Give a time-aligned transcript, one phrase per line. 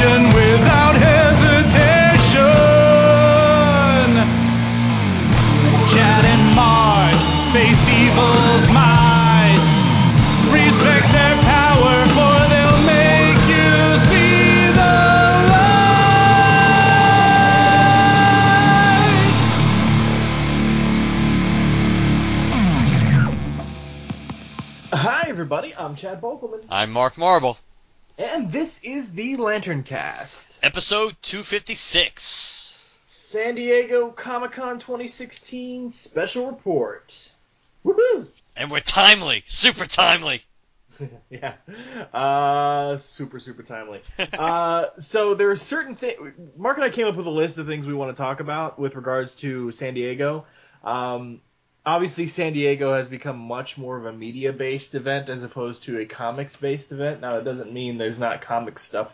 [0.00, 2.46] foundation without hesitation.
[5.92, 7.14] Chad and Mark
[7.52, 9.60] face evil's might.
[10.52, 14.96] Respect their power, for they'll make you see the
[15.50, 15.90] light.
[24.92, 25.74] Hi, everybody.
[25.76, 27.58] I'm Chad Bokelman, I'm Mark Marble.
[28.18, 32.66] And this is the Lantern Cast, Episode 256.
[33.06, 37.32] San Diego Comic Con 2016 special report.
[37.84, 38.26] Woohoo!
[38.56, 40.42] And we're timely, super timely.
[41.30, 41.54] yeah,
[42.12, 44.02] uh, super super timely.
[44.32, 46.34] uh, so there are certain things.
[46.56, 48.78] Mark and I came up with a list of things we want to talk about
[48.78, 50.44] with regards to San Diego.
[50.82, 51.40] Um,
[51.84, 55.98] obviously, San Diego has become much more of a media based event as opposed to
[55.98, 57.20] a comics based event.
[57.20, 59.10] Now, that doesn't mean there's not comic stuff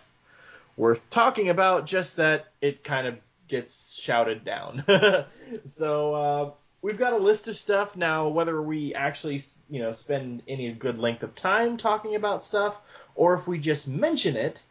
[0.76, 3.16] worth talking about, just that it kind of
[3.48, 4.84] gets shouted down.
[5.68, 6.50] so uh,
[6.82, 8.28] we've got a list of stuff now.
[8.28, 12.76] Whether we actually, you know, spend any good length of time talking about stuff,
[13.14, 14.62] or if we just mention it,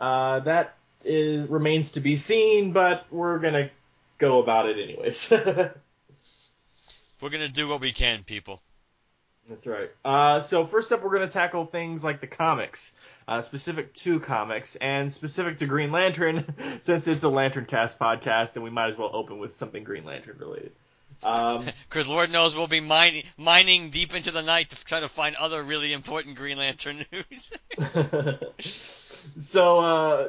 [0.00, 0.74] uh, that
[1.04, 2.72] is, remains to be seen.
[2.72, 3.70] But we're gonna
[4.18, 5.32] go about it anyways.
[7.24, 8.60] We're gonna do what we can, people.
[9.48, 9.90] That's right.
[10.04, 12.92] Uh, so first up, we're going to tackle things like the comics,
[13.26, 16.44] uh, specific to comics and specific to Green Lantern,
[16.82, 20.04] since it's a Lantern Cast podcast, and we might as well open with something Green
[20.04, 20.72] Lantern related.
[21.22, 25.08] Um, Because Lord knows we'll be mining, mining deep into the night to try to
[25.08, 27.52] find other really important Green Lantern news.
[29.38, 30.28] so uh,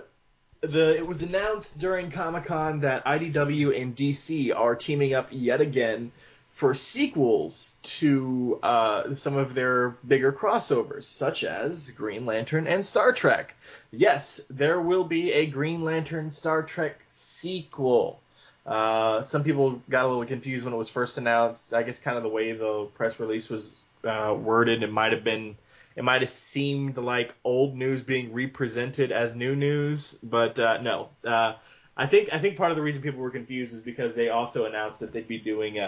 [0.62, 5.59] the it was announced during Comic Con that IDW and DC are teaming up yet
[5.59, 6.13] again
[6.55, 13.11] for sequels to uh, some of their bigger crossovers, such as Green Lantern and Star
[13.11, 13.55] Trek.
[13.91, 18.21] Yes, there will be a Green Lantern Star Trek sequel.
[18.65, 21.73] Uh, some people got a little confused when it was first announced.
[21.73, 25.25] I guess kind of the way the press release was uh, worded, it might have
[25.25, 25.57] been,
[25.97, 31.09] it might have seemed like old news being represented as new news, but uh, no.
[31.21, 31.55] Uh,
[31.97, 34.63] I think I think part of the reason people were confused is because they also
[34.65, 35.79] announced that they'd be doing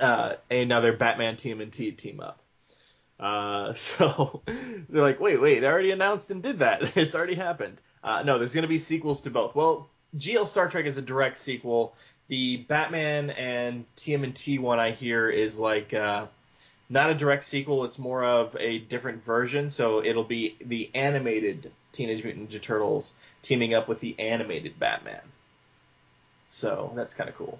[0.00, 2.40] uh, another Batman and team up.
[3.18, 6.96] Uh, so they're like, wait, wait, they already announced and did that.
[6.96, 7.80] It's already happened.
[8.02, 9.54] Uh, no, there's going to be sequels to both.
[9.54, 11.94] Well, GL Star Trek is a direct sequel.
[12.28, 16.26] The Batman and TMNT one I hear is like uh,
[16.88, 17.84] not a direct sequel.
[17.84, 19.70] It's more of a different version.
[19.70, 25.20] So it'll be the animated Teenage Mutant Ninja Turtles teaming up with the animated Batman.
[26.48, 27.58] So that's kind of cool.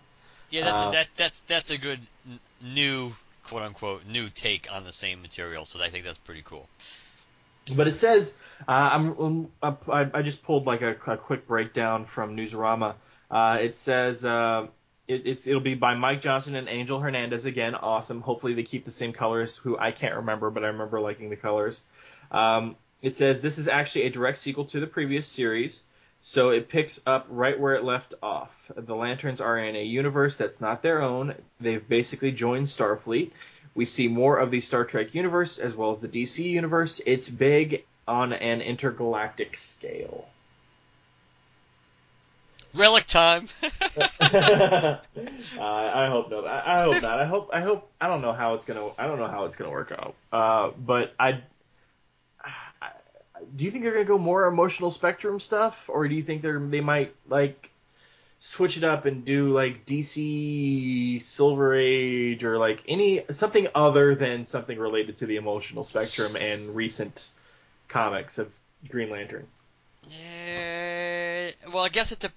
[0.50, 3.12] Yeah, that's Uh, a, that that's that's a good n- new
[3.44, 5.64] quote unquote new take on the same material.
[5.64, 6.68] So I think that's pretty cool.
[7.74, 8.34] But it says
[8.68, 12.94] uh, I'm, um, up- I, I just pulled like a, a quick breakdown from Newsarama.
[13.30, 14.68] Uh, it says uh,
[15.08, 17.74] it, it's it'll be by Mike Johnson and Angel Hernandez again.
[17.74, 18.20] Awesome.
[18.20, 19.56] Hopefully they keep the same colors.
[19.56, 21.80] Who I can't remember, but I remember liking the colors.
[22.30, 25.82] Um, it says this is actually a direct sequel to the previous series,
[26.20, 28.50] so it picks up right where it left off.
[28.74, 31.34] The Lanterns are in a universe that's not their own.
[31.60, 33.30] They've basically joined Starfleet.
[33.74, 37.00] We see more of the Star Trek universe as well as the DC universe.
[37.04, 40.26] It's big on an intergalactic scale.
[42.74, 43.48] Relic time.
[43.62, 43.68] uh,
[45.60, 46.46] I hope not.
[46.46, 47.20] I, I hope not.
[47.20, 47.50] I hope.
[47.52, 47.90] I hope.
[48.00, 48.88] I don't know how it's gonna.
[48.98, 50.14] I don't know how it's gonna work out.
[50.30, 51.42] Uh, but I, I.
[53.54, 56.58] Do you think they're gonna go more emotional spectrum stuff, or do you think they're
[56.58, 57.70] they might like
[58.40, 64.44] switch it up and do like DC Silver Age or like any something other than
[64.44, 67.28] something related to the emotional spectrum and recent
[67.88, 68.50] comics of
[68.88, 69.46] Green Lantern?
[70.08, 72.20] Yeah, well, I guess it.
[72.20, 72.32] De-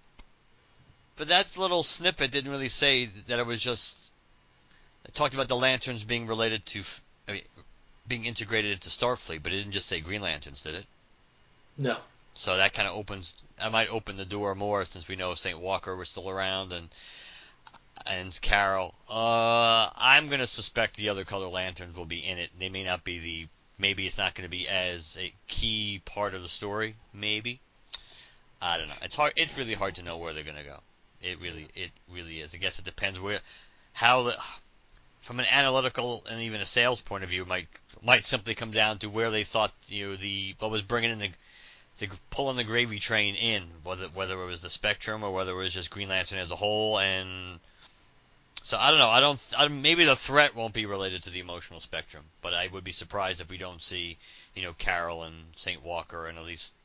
[1.17, 4.11] but that little snippet didn't really say that it was just.
[5.05, 6.83] It talked about the lanterns being related to,
[7.27, 7.41] I mean,
[8.07, 10.85] being integrated into Starfleet, but it didn't just say Green Lanterns, did it?
[11.79, 11.97] No.
[12.35, 13.33] So that kind of opens.
[13.61, 16.89] I might open the door more since we know Saint Walker was still around and
[18.05, 18.93] and Carol.
[19.09, 22.51] Uh, I'm gonna suspect the other color lanterns will be in it.
[22.59, 23.47] They may not be the
[23.77, 26.95] maybe it's not to be as a key part of the story.
[27.13, 27.59] Maybe
[28.61, 28.95] I don't know.
[29.01, 29.33] It's hard.
[29.37, 30.81] It's really hard to know where they're to go.
[31.21, 32.53] It really, it really is.
[32.53, 33.39] I guess it depends where,
[33.93, 34.37] how the,
[35.21, 37.67] from an analytical and even a sales point of view, might
[38.01, 41.19] might simply come down to where they thought you know the what was bringing in
[41.19, 41.29] the
[41.99, 45.55] the pulling the gravy train in, whether whether it was the Spectrum or whether it
[45.55, 47.59] was just Green Lantern as a whole, and
[48.61, 49.09] so I don't know.
[49.09, 49.53] I don't.
[49.57, 52.91] I, maybe the threat won't be related to the emotional spectrum, but I would be
[52.91, 54.17] surprised if we don't see,
[54.55, 56.75] you know, Carol and Saint Walker and at least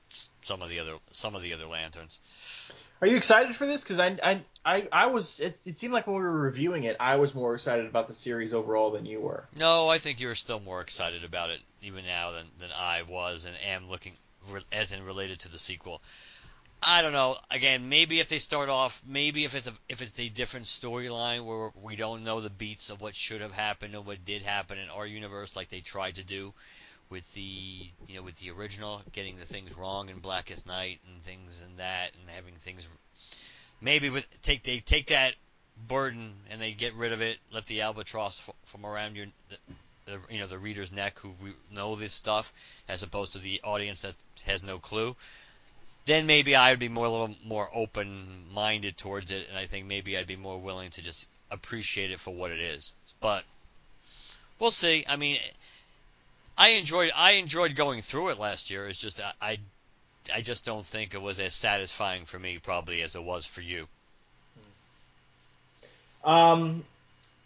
[0.43, 2.21] some of the other some of the other lanterns.
[3.01, 3.83] Are you excited for this?
[3.83, 5.41] Because I, I, I, I was.
[5.41, 8.15] It, it seemed like when we were reviewing it, I was more excited about the
[8.15, 9.45] series overall than you were.
[9.59, 13.45] No, I think you're still more excited about it even now than than I was,
[13.45, 14.13] and am looking
[14.73, 16.01] as in related to the sequel.
[16.87, 17.39] I don't know.
[17.51, 21.45] Again, maybe if they start off, maybe if it's a if it's a different storyline
[21.47, 24.79] where we don't know the beats of what should have happened and what did happen
[24.79, 26.53] in our universe, like they tried to do
[27.09, 31.23] with the you know with the original, getting the things wrong in Blackest Night and
[31.23, 32.87] things and that, and having things
[33.81, 35.35] maybe with take they take that
[35.89, 39.27] burden and they get rid of it, let the albatross f- from around your
[40.07, 42.53] the, you know the reader's neck who re- know this stuff,
[42.89, 44.15] as opposed to the audience that
[44.45, 45.17] has no clue
[46.07, 49.67] then maybe I would be more a little more open minded towards it, and I
[49.67, 52.95] think maybe I'd be more willing to just appreciate it for what it is.
[53.21, 53.45] But
[54.59, 55.05] we'll see.
[55.09, 55.39] I mean,
[56.59, 58.87] I enjoyed I enjoyed going through it last year.
[58.87, 59.59] It's just I
[60.33, 63.63] I just don't think it was as satisfying for me probably as it was for
[63.63, 63.89] you.
[66.23, 66.85] Um.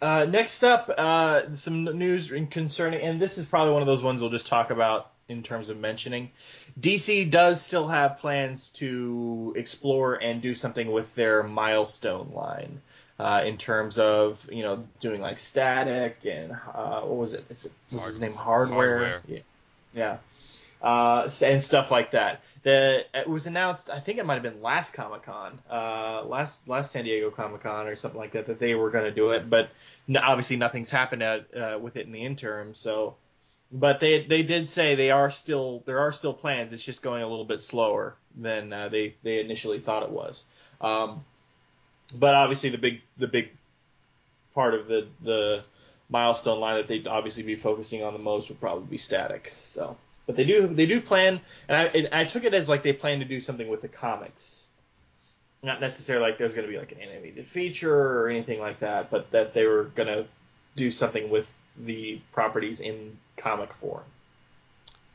[0.01, 4.21] Uh, next up, uh, some news concerning, and this is probably one of those ones
[4.21, 6.31] we'll just talk about in terms of mentioning.
[6.79, 12.81] DC does still have plans to explore and do something with their milestone line.
[13.19, 17.43] Uh, in terms of you know doing like static and uh, what was it?
[17.49, 18.97] Is it was his name hardware?
[18.97, 19.21] hardware.
[19.27, 19.39] Yeah,
[19.93, 20.17] yeah.
[20.81, 22.41] Uh, and stuff like that.
[22.63, 23.89] The it was announced.
[23.89, 27.63] I think it might have been last Comic Con, uh, last last San Diego Comic
[27.63, 29.49] Con or something like that, that they were going to do it.
[29.49, 29.71] But
[30.07, 32.73] no, obviously nothing's happened at, uh, with it in the interim.
[32.73, 33.15] So
[33.71, 36.73] but they they did say they are still there are still plans.
[36.73, 40.45] It's just going a little bit slower than uh, they they initially thought it was.
[40.81, 41.23] Um,
[42.13, 43.51] but obviously the big the big
[44.55, 45.63] part of the the
[46.09, 49.53] milestone line that they'd obviously be focusing on the most would probably be static.
[49.61, 49.95] So,
[50.29, 52.93] but they do they do plan, and I and I took it as like they
[52.93, 54.61] plan to do something with the comics.
[55.63, 59.09] Not necessarily like there's going to be like an animated feature or anything like that,
[59.09, 60.27] but that they were going to
[60.75, 61.47] do something with
[61.79, 64.03] the properties in comic form.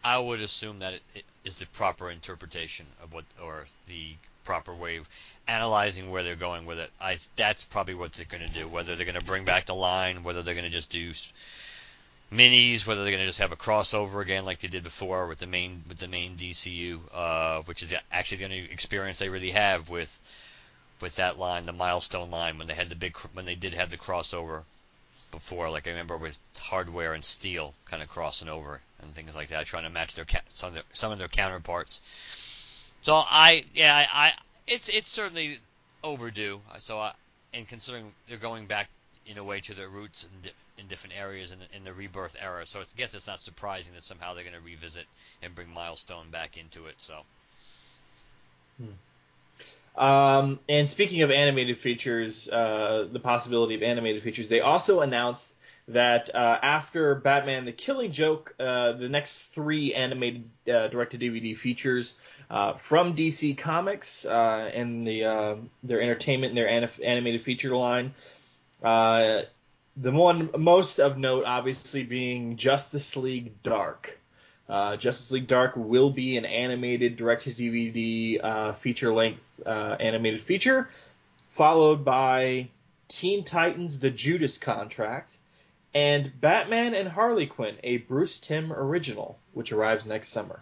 [0.02, 4.96] I would assume that it, is the proper interpretation of what, or the proper way
[4.96, 5.08] of
[5.46, 6.90] analyzing where they're going with it.
[7.00, 8.66] I that's probably what they're going to do.
[8.66, 11.12] Whether they're going to bring back the line, whether they're going to just do
[12.32, 15.38] minis, whether they're going to just have a crossover again like they did before with
[15.38, 19.50] the main with the main DCU, uh, which is actually the only experience they really
[19.50, 20.20] have with
[21.00, 23.90] with that line, the milestone line, when they had the big when they did have
[23.90, 24.62] the crossover
[25.30, 25.70] before.
[25.70, 29.66] Like I remember with hardware and steel kind of crossing over and things like that,
[29.66, 32.00] trying to match their some of their, some of their counterparts.
[33.02, 34.32] So I yeah I, I
[34.66, 35.58] it's it's certainly
[36.02, 36.60] overdue.
[36.78, 37.12] So I,
[37.52, 38.88] and considering they're going back
[39.26, 42.36] in a way to their roots and in different areas in the, in the rebirth
[42.40, 45.04] era, so I guess it's not surprising that somehow they're going to revisit
[45.42, 46.94] and bring Milestone back into it.
[46.98, 47.22] So
[49.96, 55.52] Um, and speaking of animated features, uh, the possibility of animated features, they also announced
[55.88, 62.14] that uh, after Batman: The Killing Joke, uh, the next three animated uh, direct-to-DVD features
[62.50, 68.14] uh, from DC Comics uh, and the uh, their entertainment and their animated feature line.
[69.96, 74.18] The one most of note, obviously, being Justice League Dark.
[74.68, 80.88] Uh, Justice League Dark will be an animated direct-to-DVD uh, feature-length uh, animated feature,
[81.52, 82.68] followed by
[83.08, 85.36] Teen Titans: The Judas Contract,
[85.94, 90.60] and Batman and Harley Quinn, a Bruce Timm original, which arrives next summer.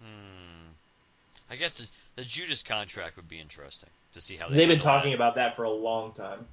[0.00, 0.68] hmm,
[1.50, 4.80] I guess the, the Judas contract would be interesting to see how they They've been
[4.80, 5.16] talking that.
[5.16, 6.46] about that for a long time.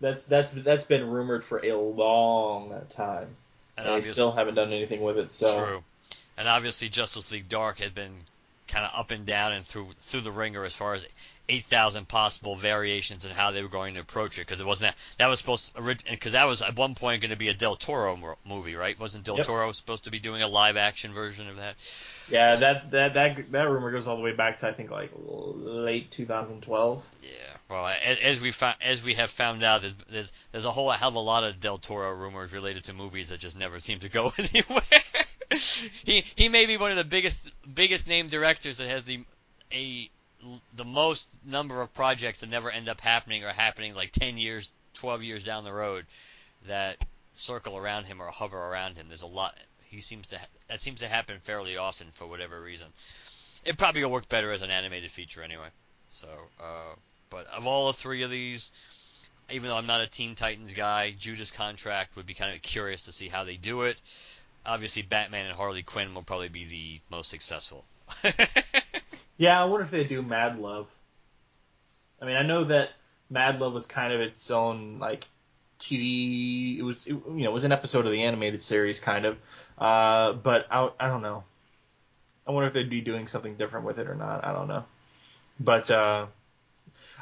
[0.00, 3.28] That's that's that's been rumored for a long time.
[3.76, 5.32] and they still haven't done anything with it.
[5.32, 5.84] So True.
[6.36, 8.12] And obviously, Justice League Dark had been
[8.68, 11.04] kind of up and down and through through the ringer as far as
[11.48, 14.88] eight thousand possible variations and how they were going to approach it because it wasn't
[14.92, 17.54] that that was supposed to because that was at one point going to be a
[17.54, 19.00] Del Toro movie, right?
[19.00, 19.46] Wasn't Del Yep.
[19.46, 21.74] Toro supposed to be doing a live action version of that?
[22.30, 25.10] yeah, that that that that rumor goes all the way back to I think like
[25.16, 27.04] late 2012.
[27.22, 27.28] Yeah.
[27.70, 30.90] Well, as, as we found, as we have found out, there's, there's there's a whole
[30.90, 33.98] hell of a lot of Del Toro rumors related to movies that just never seem
[34.00, 34.82] to go anywhere.
[36.04, 39.20] he he may be one of the biggest biggest name directors that has the
[39.72, 40.10] a
[40.74, 44.70] the most number of projects that never end up happening or happening like 10 years,
[44.94, 46.06] 12 years down the road
[46.68, 46.96] that
[47.34, 49.08] circle around him or hover around him.
[49.08, 49.58] There's a lot.
[49.84, 52.88] He seems to ha- that seems to happen fairly often for whatever reason.
[53.64, 55.68] It probably will work better as an animated feature anyway.
[56.08, 56.28] So.
[56.60, 56.94] Uh,
[57.30, 58.72] but of all the three of these,
[59.50, 63.02] even though I'm not a Teen Titans guy, Judas Contract would be kind of curious
[63.02, 64.00] to see how they do it.
[64.66, 67.84] Obviously, Batman and Harley Quinn will probably be the most successful.
[69.38, 70.86] yeah, I wonder if they do Mad Love.
[72.20, 72.90] I mean, I know that
[73.30, 75.26] Mad Love was kind of its own like
[75.80, 76.78] TV.
[76.78, 79.38] It was it, you know it was an episode of the animated series kind of,
[79.78, 81.44] uh, but I I don't know.
[82.46, 84.44] I wonder if they'd be doing something different with it or not.
[84.44, 84.84] I don't know.
[85.60, 86.26] But uh,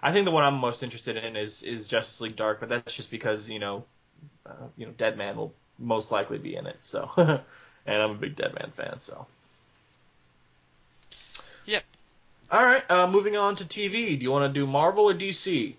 [0.02, 2.94] I think the one I'm most interested in is is Justice League Dark, but that's
[2.94, 3.84] just because you know,
[4.44, 6.78] uh, you know, Deadman will most likely be in it.
[6.82, 7.40] So, and
[7.86, 9.00] I'm a big Deadman fan.
[9.00, 9.26] So.
[11.66, 11.82] Yep.
[12.50, 12.88] All right.
[12.88, 14.16] Uh, moving on to TV.
[14.16, 15.74] Do you want to do Marvel or DC?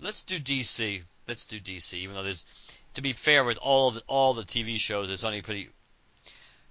[0.00, 1.02] Let's do DC.
[1.28, 1.94] Let's do DC.
[1.94, 2.46] Even though there's,
[2.94, 5.68] to be fair, with all the all the TV shows, there's only pretty.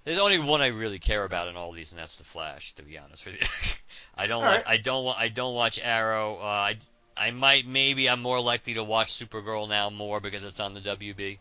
[0.04, 2.72] There's only one I really care about in all these, and that's the Flash.
[2.74, 3.46] To be honest with you.
[4.16, 4.64] I don't All watch.
[4.64, 4.74] right.
[4.74, 5.18] I don't.
[5.18, 6.36] I don't watch Arrow.
[6.36, 6.76] Uh, I.
[7.16, 7.66] I might.
[7.66, 11.38] Maybe I'm more likely to watch Supergirl now more because it's on the WB.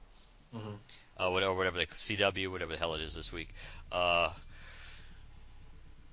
[0.56, 0.76] Mhm.
[1.18, 3.50] Uh, whatever, whatever the CW, whatever the hell it is this week.
[3.92, 4.32] Uh,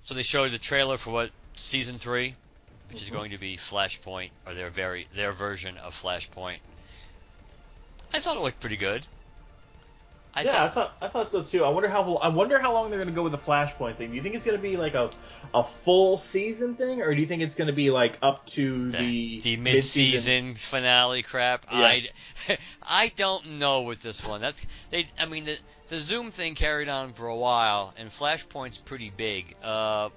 [0.05, 2.35] so they showed the trailer for what season three,
[2.91, 6.59] which is going to be Flashpoint or their very their version of Flashpoint.
[8.15, 9.07] I thought it looked pretty good.
[10.35, 11.65] I yeah, I thought thought I thought so too.
[11.65, 14.11] I wonder how I wonder how long they're going to go with the Flashpoint thing.
[14.11, 15.11] Do you think it's going to be like a
[15.55, 18.91] a full season thing, or do you think it's going to be like up to
[18.91, 21.67] the the mid-season- mid-season finale crap.
[21.71, 21.79] Yeah.
[21.79, 22.09] I
[22.83, 24.41] I don't know with this one.
[24.41, 25.09] That's they.
[25.19, 25.59] I mean the
[25.89, 29.57] the Zoom thing carried on for a while, and Flashpoint's pretty big.
[29.63, 30.11] Uh,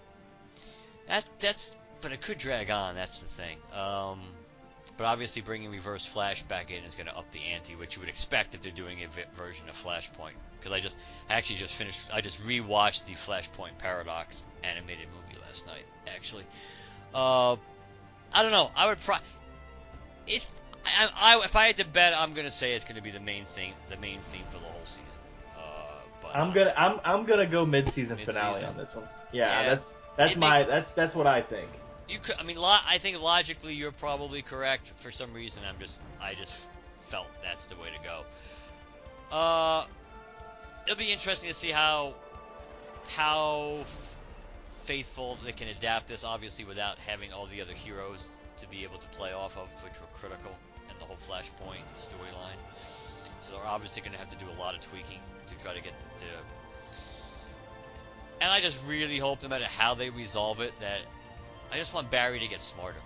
[1.08, 2.96] that that's but it could drag on.
[2.96, 3.58] That's the thing.
[3.74, 4.20] Um,
[5.02, 8.02] but obviously bringing Reverse Flash back in is going to up the ante, which you
[8.02, 10.34] would expect if they're doing a vi- version of Flashpoint.
[10.60, 10.96] Because I just
[11.28, 12.14] I actually just finished.
[12.14, 15.86] I just rewatched the Flashpoint Paradox animated movie last night.
[16.16, 16.44] Actually,
[17.16, 17.54] uh,
[18.32, 18.70] I don't know.
[18.76, 19.16] I would pro.
[20.28, 20.48] If
[20.86, 23.46] I, I if I had to bet, I'm gonna say it's gonna be the main
[23.46, 25.04] thing, the main theme for the whole season.
[25.58, 25.62] Uh,
[26.22, 28.40] but I'm gonna I'm I'm gonna go mid-season, Mid-season.
[28.40, 29.08] finale on this one.
[29.32, 29.70] Yeah, Yeah.
[29.70, 31.70] that's that's my makes- that's that's what I think.
[32.12, 32.36] You could.
[32.38, 34.92] I mean, lo- I think logically you're probably correct.
[34.98, 36.02] For some reason, I'm just.
[36.22, 36.54] I just
[37.08, 39.36] felt that's the way to go.
[39.36, 39.86] Uh,
[40.86, 42.14] it'll be interesting to see how
[43.08, 44.16] how f-
[44.84, 46.26] faithful they can adapt this.
[46.26, 50.00] Obviously, without having all the other heroes to be able to play off of, which
[50.02, 50.52] were critical
[50.90, 52.60] in the whole Flashpoint storyline.
[53.40, 55.82] So they're obviously going to have to do a lot of tweaking to try to
[55.82, 56.26] get to.
[58.42, 61.00] And I just really hope, no matter how they resolve it, that
[61.72, 63.00] I just want Barry to get smarter.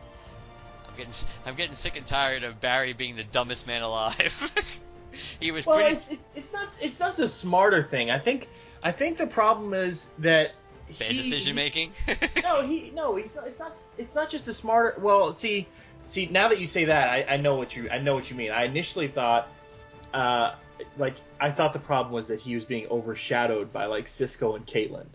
[0.88, 1.14] I'm getting
[1.46, 4.54] I'm getting sick and tired of Barry being the dumbest man alive.
[5.40, 8.10] he was Well, pretty it's it's not it's not the smarter thing.
[8.10, 8.48] I think
[8.84, 10.54] I think the problem is that
[11.00, 11.92] bad he- decision making.
[12.44, 13.48] no, he no, he's not.
[13.48, 13.74] It's not.
[13.98, 15.00] It's not just a smarter.
[15.00, 15.68] Well, see,
[16.06, 18.36] see, now that you say that, I, I know what you I know what you
[18.36, 18.52] mean.
[18.52, 19.48] I initially thought,
[20.14, 20.56] uh,
[20.98, 24.66] like I thought the problem was that he was being overshadowed by like Cisco and
[24.66, 25.08] Caitlin,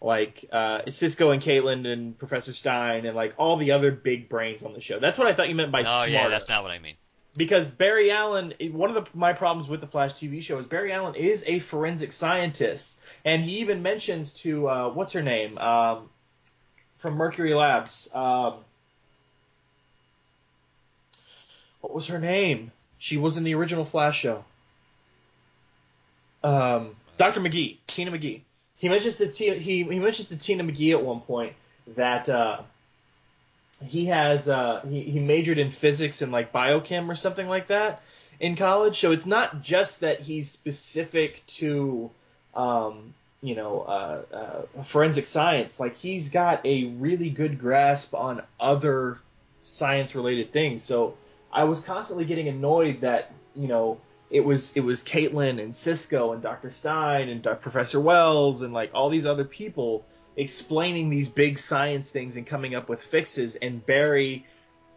[0.00, 4.62] like uh, Cisco and Caitlin and Professor Stein and like all the other big brains
[4.62, 5.00] on the show.
[5.00, 6.10] That's what I thought you meant by oh smarter.
[6.10, 6.94] yeah, that's not what I mean.
[7.36, 10.92] because Barry Allen, one of the, my problems with the Flash TV show is Barry
[10.92, 16.08] Allen is a forensic scientist, and he even mentions to uh, what's her name um,
[16.98, 18.08] from Mercury Labs.
[18.14, 18.54] Um,
[21.80, 22.72] what was her name?
[22.98, 24.44] She was in the original Flash show.
[26.42, 27.40] Um, Dr.
[27.40, 28.42] McGee, Tina McGee.
[28.78, 31.54] He mentions to Tina, he he mentions to Tina McGee at one point
[31.96, 32.28] that.
[32.28, 32.62] Uh,
[33.86, 38.02] he has uh, he, he majored in physics and like biochem or something like that
[38.40, 38.98] in college.
[38.98, 42.10] So it's not just that he's specific to
[42.54, 45.78] um, you know uh, uh, forensic science.
[45.78, 49.18] Like he's got a really good grasp on other
[49.62, 50.82] science related things.
[50.82, 51.16] So
[51.52, 56.32] I was constantly getting annoyed that you know it was it was Caitlin and Cisco
[56.32, 56.70] and Dr.
[56.70, 57.60] Stein and Dr.
[57.60, 60.04] Professor Wells and like all these other people
[60.36, 64.46] explaining these big science things and coming up with fixes and Barry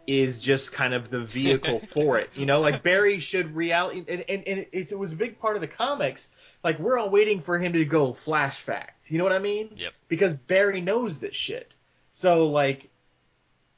[0.06, 2.30] is just kind of the vehicle for it.
[2.34, 5.56] You know, like Barry should reality and, and, and it, it was a big part
[5.56, 6.28] of the comics.
[6.62, 9.10] Like we're all waiting for him to go flash facts.
[9.10, 9.70] You know what I mean?
[9.76, 9.92] Yep.
[10.08, 11.72] Because Barry knows this shit.
[12.12, 12.90] So like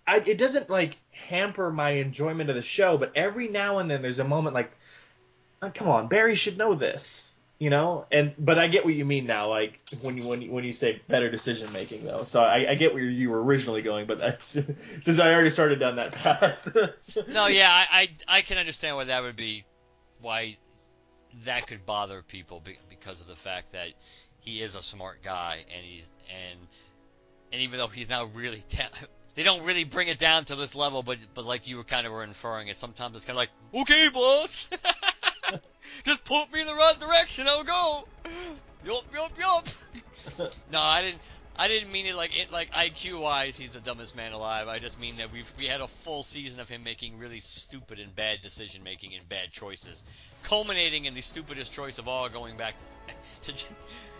[0.06, 4.02] I, it doesn't like hamper my enjoyment of the show, but every now and then
[4.02, 4.72] there's a moment like,
[5.64, 8.06] oh, come on, Barry should know this, you know.
[8.12, 10.72] And but I get what you mean now, like when you when you, when you
[10.72, 12.24] say better decision making though.
[12.24, 14.48] So I, I get where you were originally going, but that's,
[15.02, 16.68] since I already started down that path.
[17.28, 17.86] no, yeah, I,
[18.28, 19.64] I I can understand why that would be,
[20.20, 20.56] why
[21.44, 23.88] that could bother people because of the fact that
[24.40, 26.60] he is a smart guy and he's and
[27.52, 28.62] and even though he's not really
[29.34, 32.06] they don't really bring it down to this level, but but like you were kind
[32.06, 33.50] of were inferring it, sometimes it's kind of like,
[33.82, 34.68] okay, boss,
[36.04, 38.08] just put me in the right direction, I'll go.
[38.84, 39.68] Yup, yup, yup.
[40.70, 41.20] no, I didn't.
[41.56, 44.66] I didn't mean it like it like IQ wise, he's the dumbest man alive.
[44.66, 48.00] I just mean that we we had a full season of him making really stupid
[48.00, 50.02] and bad decision making and bad choices,
[50.42, 52.74] culminating in the stupidest choice of all, going back
[53.42, 53.66] to, to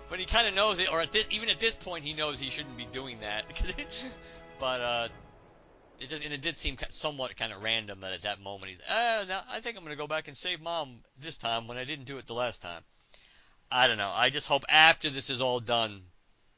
[0.08, 2.38] but he kind of knows it, or at this, even at this point, he knows
[2.38, 3.44] he shouldn't be doing that.
[4.60, 5.08] but uh,
[6.00, 8.82] it just and it did seem somewhat kind of random that at that moment he's,
[8.90, 11.84] ah, now I think I'm gonna go back and save mom this time when I
[11.84, 12.82] didn't do it the last time.
[13.70, 14.12] I don't know.
[14.12, 16.02] I just hope after this is all done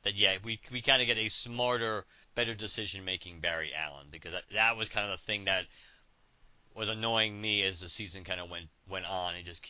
[0.02, 4.32] that yeah, we we kind of get a smarter, better decision making Barry Allen because
[4.32, 5.66] that, that was kind of the thing that
[6.74, 9.34] was annoying me as the season kind of went went on.
[9.34, 9.66] It just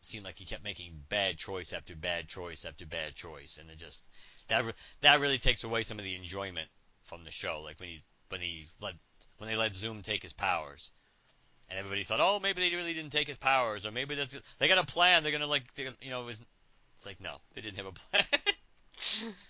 [0.00, 3.78] seemed like he kept making bad choice after bad choice after bad choice, and it
[3.78, 4.08] just
[4.48, 4.64] that
[5.00, 6.68] that really takes away some of the enjoyment
[7.02, 7.62] from the show.
[7.62, 8.94] Like when he when he let
[9.38, 10.92] when they let Zoom take his powers,
[11.68, 14.16] and everybody thought, oh, maybe they really didn't take his powers, or maybe
[14.58, 15.22] they got a plan.
[15.22, 16.42] They're gonna like, you know, it was,
[16.96, 18.24] it's like no, they didn't have a plan.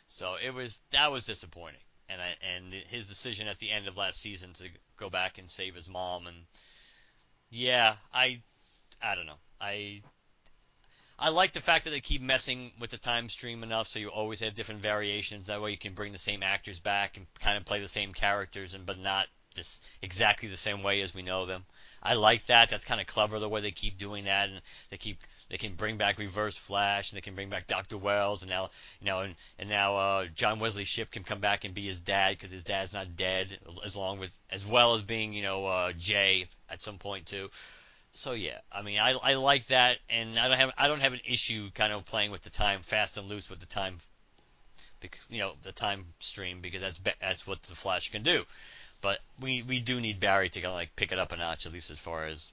[0.07, 3.97] so it was that was disappointing, and I and his decision at the end of
[3.97, 6.37] last season to go back and save his mom, and
[7.51, 8.43] yeah, I
[9.03, 10.03] I don't know, I
[11.23, 14.09] I like the fact that they keep messing with the time stream enough, so you
[14.09, 15.49] always have different variations.
[15.49, 18.15] That way, you can bring the same actors back and kind of play the same
[18.15, 21.67] characters, and but not just exactly the same way as we know them.
[22.03, 22.71] I like that.
[22.71, 25.19] That's kind of clever the way they keep doing that, and they keep
[25.51, 28.71] they can bring back Reverse Flash, and they can bring back Doctor Wells, and now
[29.01, 32.01] you know, and, and now uh, John Wesley Shipp can come back and be his
[32.01, 35.67] dad because his dad's not dead, as long with as well as being you know
[35.67, 37.51] uh, Jay at some point too.
[38.13, 41.13] So yeah, I mean, I, I like that, and I don't have I don't have
[41.13, 43.99] an issue kind of playing with the time fast and loose with the time,
[45.29, 48.45] you know, the time stream because that's that's what the Flash can do.
[49.01, 51.67] But we we do need Barry to kind of like pick it up a notch,
[51.67, 52.51] at least as far as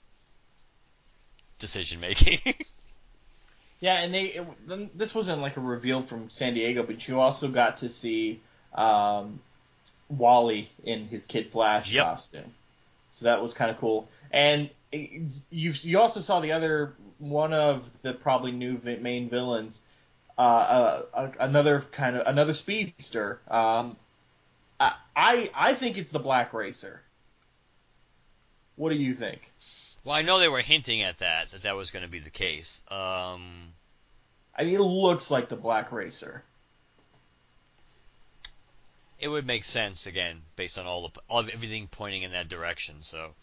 [1.58, 2.54] decision making.
[3.80, 7.48] yeah, and they it, this wasn't like a reveal from San Diego, but you also
[7.48, 8.42] got to see
[8.76, 9.40] um,
[10.08, 12.06] Wally in his Kid Flash yep.
[12.06, 12.54] costume,
[13.12, 14.08] so that was kind of cool.
[14.32, 19.82] And you you also saw the other one of the probably new main villains,
[20.38, 23.42] uh, uh, another kind of another speedster.
[23.50, 23.98] Um,
[24.80, 27.02] I I think it's the Black Racer.
[28.76, 29.52] What do you think?
[30.04, 32.30] Well, I know they were hinting at that that that was going to be the
[32.30, 32.82] case.
[32.90, 33.74] Um,
[34.56, 36.44] I mean, it looks like the Black Racer.
[39.20, 43.02] It would make sense again based on all the all everything pointing in that direction.
[43.02, 43.34] So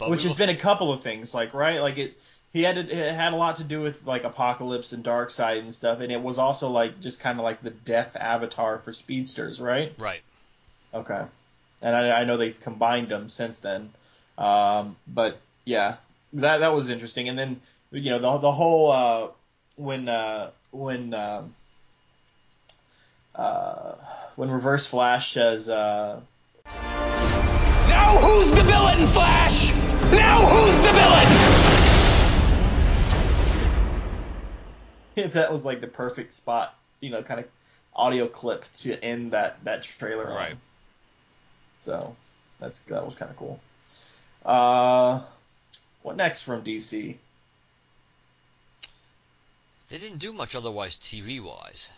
[0.00, 2.18] but Which has been a couple of things, like right, like it.
[2.52, 5.72] He had to, it had a lot to do with like Apokolips and Darkseid and
[5.72, 9.60] stuff, and it was also like just kind of like the death avatar for speedsters,
[9.60, 9.92] right?
[9.98, 10.22] Right.
[10.92, 11.22] Okay.
[11.82, 13.90] And I, I know they've combined them since then,
[14.36, 15.96] um, but yeah,
[16.32, 17.28] that that was interesting.
[17.28, 17.60] And then
[17.92, 19.28] you know the the whole uh,
[19.76, 21.42] when uh, when uh,
[23.34, 23.94] uh,
[24.36, 25.68] when Reverse Flash says.
[25.68, 26.20] Uh,
[27.86, 29.69] now who's the villain, Flash?
[30.12, 31.70] Now who's the villain?
[35.28, 37.46] that was like the perfect spot, you know, kind of
[37.94, 40.26] audio clip to end that that trailer.
[40.26, 40.52] Right.
[40.52, 40.60] On.
[41.76, 42.16] So
[42.58, 43.60] that's that was kind of cool.
[44.44, 45.22] Uh,
[46.02, 47.16] what next from DC?
[49.88, 51.92] They didn't do much otherwise TV wise.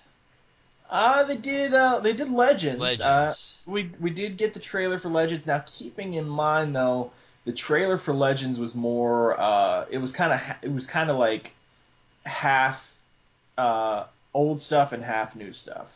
[0.89, 1.73] Uh, they did.
[1.75, 2.81] Uh, they did Legends.
[2.81, 3.63] Legends.
[3.67, 5.47] Uh, we we did get the trailer for Legends.
[5.47, 7.13] Now, keeping in mind though,
[7.45, 9.39] the trailer for Legends was more.
[9.39, 11.53] Uh, it was kind of it was kind of like
[12.25, 12.93] half
[13.59, 15.87] uh, old stuff and half new stuff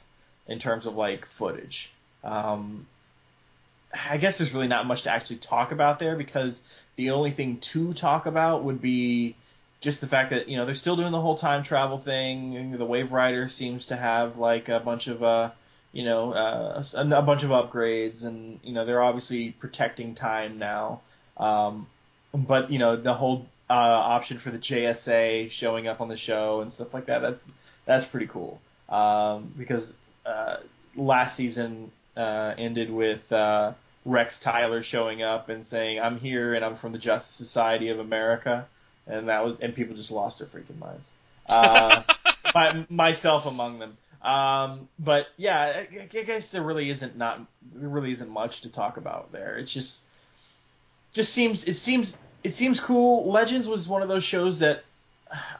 [0.46, 1.90] in terms of like footage.
[2.24, 2.86] Um,
[4.08, 6.60] I guess there's really not much to actually talk about there because
[6.96, 9.36] the only thing to talk about would be
[9.80, 12.72] just the fact that you know they're still doing the whole time travel thing.
[12.72, 15.50] The Waverider seems to have like a bunch of uh,
[15.92, 20.58] you know uh, a, a, bunch of upgrades, and you know they're obviously protecting time
[20.58, 21.00] now.
[21.36, 21.86] Um,
[22.34, 26.60] but you know the whole uh, option for the JSA showing up on the show
[26.60, 27.20] and stuff like that.
[27.20, 27.42] That's
[27.84, 29.94] that's pretty cool um, because
[30.24, 30.56] uh,
[30.96, 33.72] last season uh, ended with uh,
[34.04, 37.98] Rex Tyler showing up and saying, "I'm here and I'm from the Justice Society of
[37.98, 38.66] America,"
[39.06, 41.10] and that was and people just lost their freaking minds.
[41.48, 42.02] Uh,
[42.54, 43.96] my, myself among them.
[44.22, 47.40] Um, but yeah, I, I guess there really isn't not
[47.74, 49.56] there really isn't much to talk about there.
[49.58, 50.00] It's just
[51.16, 53.32] just seems it seems it seems cool.
[53.32, 54.84] Legends was one of those shows that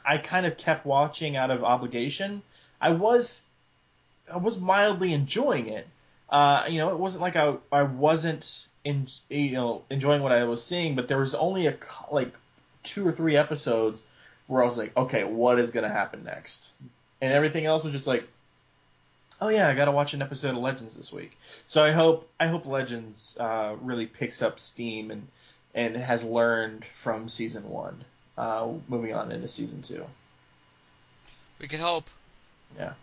[0.05, 2.43] I kind of kept watching out of obligation.
[2.79, 3.41] I was
[4.31, 5.87] I was mildly enjoying it.
[6.29, 10.43] Uh, you know, it wasn't like I I wasn't in you know enjoying what I
[10.43, 11.75] was seeing, but there was only a
[12.11, 12.33] like
[12.83, 14.05] two or three episodes
[14.45, 16.69] where I was like, okay, what is gonna happen next?
[17.19, 18.27] And everything else was just like,
[19.41, 21.35] oh yeah, I gotta watch an episode of Legends this week.
[21.65, 25.27] So I hope I hope Legends uh, really picks up steam and
[25.77, 28.03] and has learned from season one,
[28.37, 30.03] uh, moving on into season two.
[31.59, 32.09] We can hope.
[32.75, 32.93] Yeah.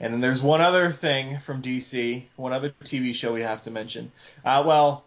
[0.00, 3.70] And then there's one other thing from DC, one other TV show we have to
[3.70, 4.10] mention.
[4.44, 5.04] Uh, well,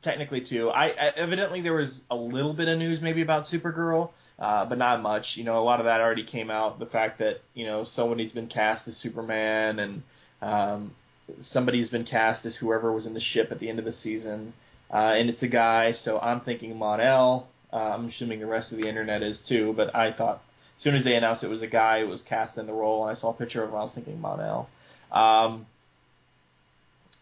[0.00, 0.70] technically two.
[0.70, 4.78] I, I evidently there was a little bit of news maybe about Supergirl, uh, but
[4.78, 5.36] not much.
[5.36, 6.78] You know, a lot of that already came out.
[6.78, 10.02] The fact that you know somebody's been cast as Superman and
[10.40, 10.92] um,
[11.40, 14.52] somebody's been cast as whoever was in the ship at the end of the season,
[14.92, 15.92] uh, and it's a guy.
[15.92, 17.48] So I'm thinking Mon-El.
[17.72, 20.42] Uh, I'm assuming the rest of the internet is too, but I thought
[20.76, 23.02] as soon as they announced it was a guy who was cast in the role,
[23.02, 24.68] and I saw a picture of him, I was thinking Mon-El.
[25.12, 25.66] Um,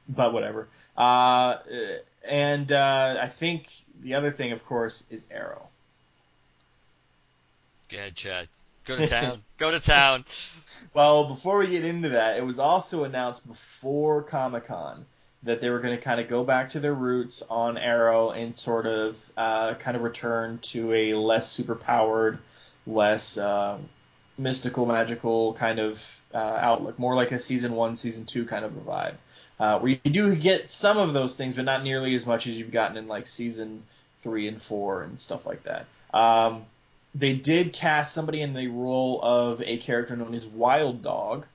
[0.08, 0.68] but whatever.
[0.96, 1.58] Uh,
[2.24, 3.68] and uh, I think
[4.00, 5.68] the other thing, of course, is Arrow.
[7.92, 8.48] Ahead, Chad.
[8.84, 9.42] Go to town.
[9.58, 10.24] Go to town.
[10.94, 15.04] Well, before we get into that, it was also announced before Comic Con
[15.44, 18.56] that they were going to kind of go back to their roots on Arrow and
[18.56, 22.38] sort of uh, kind of return to a less superpowered,
[22.86, 23.78] less uh,
[24.38, 26.00] mystical, magical kind of
[26.32, 29.14] uh, outlook, more like a season one, season two kind of a vibe.
[29.58, 32.56] Uh, where you do get some of those things, but not nearly as much as
[32.56, 33.82] you've gotten in like season
[34.20, 35.86] three and four and stuff like that.
[36.14, 36.64] Um,
[37.14, 41.46] they did cast somebody in the role of a character known as Wild Dog.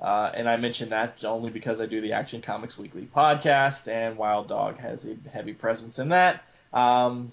[0.00, 4.16] Uh, and I mention that only because I do the Action Comics Weekly podcast, and
[4.16, 6.44] Wild Dog has a heavy presence in that.
[6.72, 7.32] Um,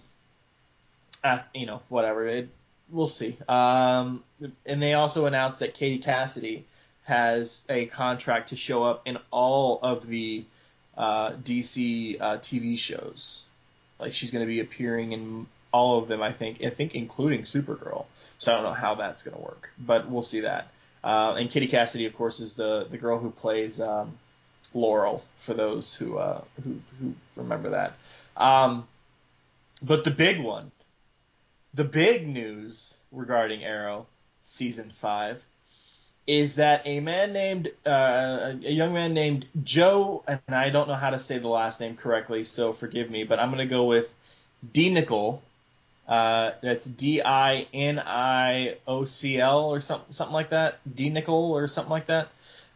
[1.24, 2.28] uh, you know, whatever.
[2.28, 2.50] It,
[2.90, 3.38] we'll see.
[3.48, 4.24] Um,
[4.66, 6.66] and they also announced that Katie Cassidy
[7.04, 10.44] has a contract to show up in all of the
[10.98, 13.46] uh, DC uh, TV shows.
[14.00, 16.64] Like she's going to be appearing in all of them, I think.
[16.64, 18.06] I think including Supergirl.
[18.38, 20.70] So I don't know how that's going to work, but we'll see that.
[21.06, 24.18] Uh, and Kitty Cassidy, of course, is the the girl who plays um,
[24.74, 25.24] Laurel.
[25.46, 27.94] For those who uh, who who remember that.
[28.36, 28.88] Um,
[29.84, 30.72] but the big one,
[31.76, 34.08] the big news regarding Arrow
[34.42, 35.44] season five,
[36.26, 40.96] is that a man named uh, a young man named Joe, and I don't know
[40.96, 43.86] how to say the last name correctly, so forgive me, but I'm going to go
[43.86, 44.12] with
[44.74, 45.44] D Nickel
[46.08, 50.80] uh, that's D I N I O C L or something something like that.
[50.96, 52.30] D Nickel or something like that.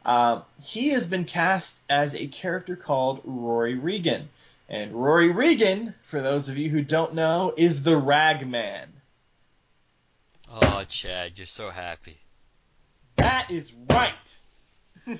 [0.06, 4.30] Uh, he has been cast as a character called Rory Regan.
[4.68, 8.90] And Rory Regan, for those of you who don't know, is the Ragman.
[10.52, 12.18] Oh, Chad, you're so happy.
[13.18, 14.14] That is right.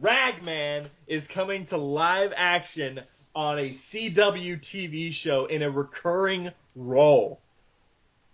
[0.00, 3.00] Ragman is coming to live action
[3.34, 7.40] on a CW TV show in a recurring role.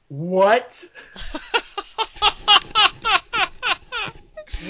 [0.09, 0.85] What?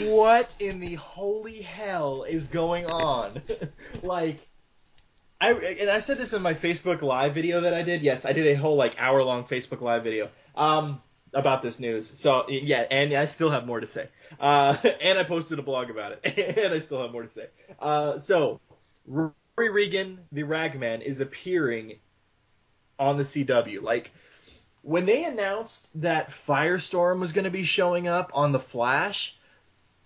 [0.07, 3.43] what in the holy hell is going on?
[4.03, 4.41] like,
[5.41, 8.03] I and I said this in my Facebook Live video that I did.
[8.03, 11.03] Yes, I did a whole like hour long Facebook Live video um,
[11.35, 12.09] about this news.
[12.19, 14.09] So yeah, and I still have more to say.
[14.41, 17.47] Uh, and I posted a blog about it, and I still have more to say.
[17.79, 18.61] Uh, so
[19.59, 21.99] Rory Regan, the Ragman, is appearing
[22.99, 23.81] on the CW.
[23.81, 24.11] Like
[24.83, 29.35] when they announced that Firestorm was going to be showing up on the Flash,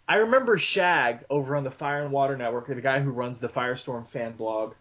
[0.09, 3.49] I remember Shag over on the Fire and Water Network, the guy who runs the
[3.49, 4.75] Firestorm fan blog,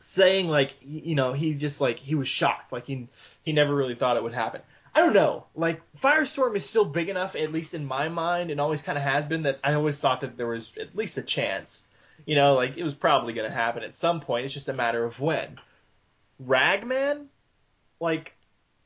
[0.00, 3.06] saying like you know he just like he was shocked, like he
[3.44, 4.62] he never really thought it would happen.
[4.96, 5.46] I don't know.
[5.54, 9.04] Like Firestorm is still big enough, at least in my mind, and always kind of
[9.04, 11.85] has been that I always thought that there was at least a chance.
[12.26, 14.44] You know, like it was probably going to happen at some point.
[14.44, 15.56] It's just a matter of when.
[16.38, 17.28] Ragman,
[18.00, 18.36] like,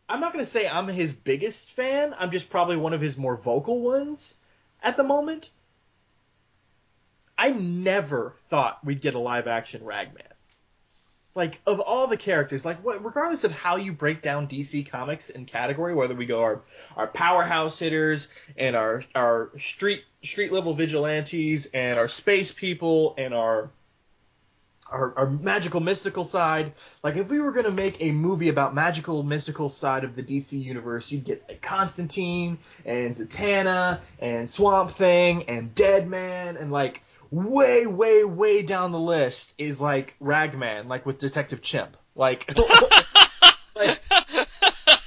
[0.08, 2.14] I'm not going to say I'm his biggest fan.
[2.16, 4.34] I'm just probably one of his more vocal ones
[4.82, 5.50] at the moment.
[7.36, 10.29] I never thought we'd get a live action Ragman.
[11.40, 15.30] Like of all the characters, like what, regardless of how you break down DC Comics
[15.30, 16.60] in category, whether we go our
[16.98, 23.32] our powerhouse hitters and our our street street level vigilantes and our space people and
[23.32, 23.70] our
[24.90, 26.74] our, our magical mystical side.
[27.02, 30.62] Like if we were gonna make a movie about magical mystical side of the DC
[30.62, 37.86] universe, you'd get like Constantine and Zatanna and Swamp Thing and Deadman and like way
[37.86, 41.96] way way down the list is like Ragman, like with Detective Chimp.
[42.14, 42.52] Like,
[43.76, 44.00] like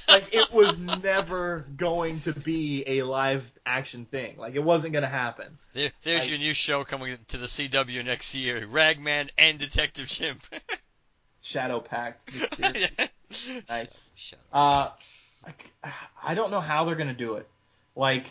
[0.08, 4.36] like it was never going to be a live action thing.
[4.38, 5.58] Like it wasn't going to happen.
[5.74, 10.08] There, there's I- your new show coming to the CW next year: Ragman and Detective
[10.08, 10.40] Chimp.
[11.42, 12.32] Shadow Pact.
[13.68, 14.34] nice.
[14.50, 14.96] Up.
[15.44, 15.50] Uh,
[15.84, 17.46] I, I don't know how they're going to do it.
[17.94, 18.24] Like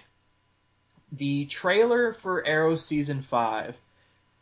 [1.11, 3.75] the trailer for Arrow season five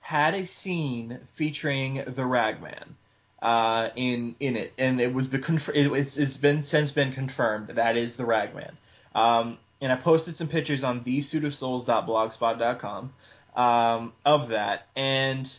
[0.02, 2.96] had a scene featuring the Ragman.
[3.42, 8.16] Uh, in in it, and it was it's it's been since been confirmed that is
[8.16, 8.78] the Ragman.
[9.16, 13.14] Um, and I posted some pictures on thesuitofsouls.blogspot.com
[13.56, 15.52] um, of that, and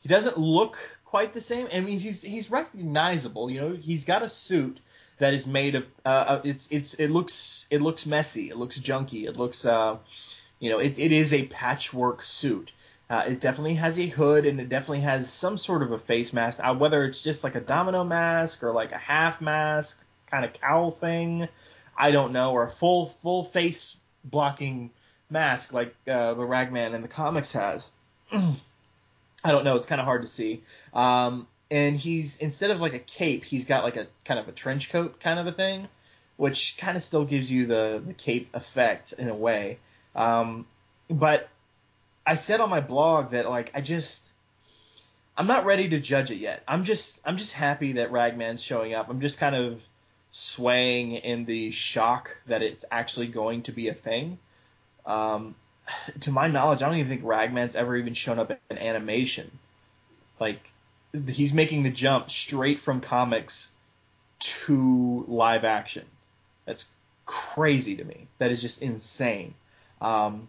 [0.00, 1.68] he doesn't look quite the same.
[1.72, 3.50] I mean, he's he's recognizable.
[3.50, 4.78] You know, he's got a suit
[5.18, 5.84] that is made of.
[6.04, 8.50] Uh, uh, it's it's it looks it looks messy.
[8.50, 9.26] It looks junky.
[9.26, 9.96] It looks uh,
[10.62, 12.70] you know, it, it is a patchwork suit.
[13.10, 16.32] Uh, it definitely has a hood and it definitely has some sort of a face
[16.32, 16.60] mask.
[16.62, 20.52] Uh, whether it's just like a domino mask or like a half mask kind of
[20.52, 21.48] cowl thing,
[21.98, 24.90] I don't know, or a full full face blocking
[25.28, 27.90] mask like uh, the Ragman in the comics has.
[28.32, 28.54] I
[29.50, 29.74] don't know.
[29.74, 30.62] It's kind of hard to see.
[30.94, 34.52] Um, and he's instead of like a cape, he's got like a kind of a
[34.52, 35.88] trench coat kind of a thing,
[36.36, 39.80] which kind of still gives you the the cape effect in a way.
[40.14, 40.66] Um,
[41.08, 41.48] but
[42.26, 44.22] I said on my blog that like I just
[45.36, 46.62] I'm not ready to judge it yet.
[46.68, 49.08] I'm just I'm just happy that Ragman's showing up.
[49.08, 49.80] I'm just kind of
[50.30, 54.38] swaying in the shock that it's actually going to be a thing.
[55.06, 55.54] Um,
[56.20, 59.50] to my knowledge, I don't even think Ragman's ever even shown up in animation.
[60.38, 60.70] Like
[61.26, 63.70] he's making the jump straight from comics
[64.40, 66.04] to live action.
[66.66, 66.86] That's
[67.26, 68.26] crazy to me.
[68.38, 69.54] That is just insane.
[70.02, 70.48] Um,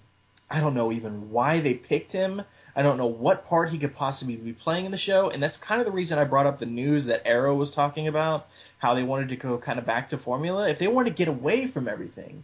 [0.49, 2.41] I don't know even why they picked him.
[2.75, 5.57] I don't know what part he could possibly be playing in the show, and that's
[5.57, 8.47] kind of the reason I brought up the news that Arrow was talking about,
[8.79, 10.67] how they wanted to go kind of back to formula.
[10.67, 12.43] If they want to get away from everything,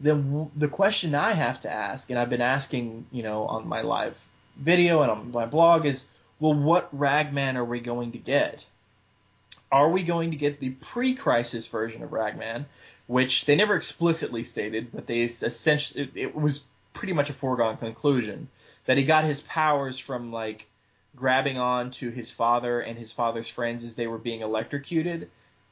[0.00, 3.82] then the question I have to ask, and I've been asking, you know, on my
[3.82, 4.20] live
[4.56, 6.06] video and on my blog is,
[6.40, 8.64] well, what Ragman are we going to get?
[9.70, 12.66] Are we going to get the pre-crisis version of Ragman,
[13.10, 18.46] which they never explicitly stated, but they essentially it, was pretty much a foregone conclusion
[18.86, 20.68] that he got his powers from like
[21.16, 25.28] grabbing on to his father and his father's friends as they were being electrocuted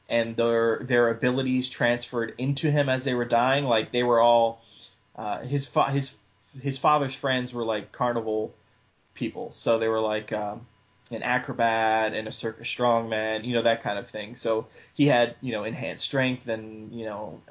[0.09, 3.63] and their their abilities transferred into him as they were dying.
[3.63, 4.61] Like they were all
[5.15, 6.15] uh, his fa- his
[6.61, 8.53] his father's friends were like carnival
[9.13, 9.53] people.
[9.53, 10.67] So they were like um,
[11.11, 14.35] an acrobat and a circus strongman you know that kind of thing.
[14.35, 17.41] So he had you know enhanced strength and you know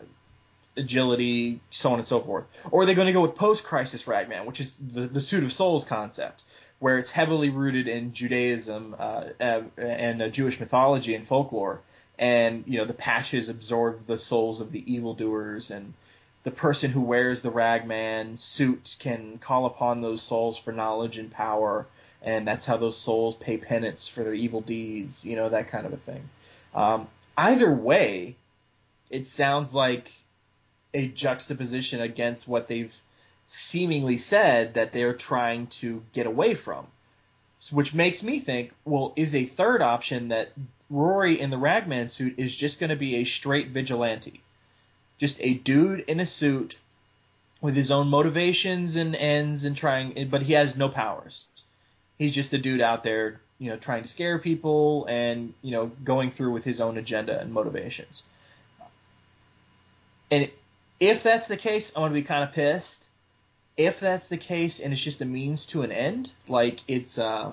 [0.79, 2.44] agility, so on and so forth.
[2.71, 5.53] Or are they going to go with post-crisis Ragman, which is the, the suit of
[5.53, 6.42] souls concept,
[6.79, 11.81] where it's heavily rooted in Judaism uh, uh, and uh, Jewish mythology and folklore,
[12.18, 15.94] and you know the patches absorb the souls of the evildoers, and
[16.44, 21.31] the person who wears the Ragman suit can call upon those souls for knowledge and
[21.31, 21.87] power,
[22.22, 25.87] and that's how those souls pay penance for their evil deeds, you know that kind
[25.87, 26.28] of a thing.
[26.74, 28.37] Um, either way,
[29.11, 30.11] it sounds like
[30.94, 32.94] a juxtaposition against what they've
[33.46, 36.87] seemingly said that they're trying to get away from.
[37.72, 40.52] Which makes me think, well, is a third option that
[40.88, 44.42] Rory in the Ragman suit is just going to be a straight vigilante?
[45.18, 46.76] Just a dude in a suit
[47.61, 51.48] with his own motivations and ends and trying, but he has no powers.
[52.18, 55.87] He's just a dude out there, you know, trying to scare people and, you know,
[56.04, 58.24] going through with his own agenda and motivations.
[60.31, 60.50] And
[61.00, 63.04] if that's the case, I'm gonna be kind of pissed.
[63.76, 67.52] If that's the case, and it's just a means to an end, like it's, uh,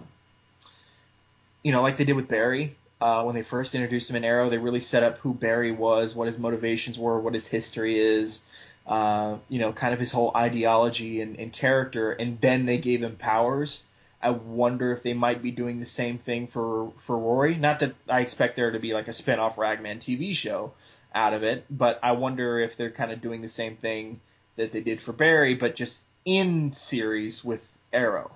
[1.61, 4.49] you know, like they did with Barry uh, when they first introduced him in Arrow,
[4.49, 8.41] they really set up who Barry was, what his motivations were, what his history is,
[8.87, 13.03] uh, you know, kind of his whole ideology and, and character, and then they gave
[13.03, 13.83] him powers.
[14.25, 17.55] I wonder if they might be doing the same thing for for Rory.
[17.57, 20.73] Not that I expect there to be like a spin-off Ragman TV show
[21.13, 24.19] out of it, but I wonder if they're kind of doing the same thing
[24.55, 27.61] that they did for Barry, but just in series with
[27.93, 28.31] Arrow.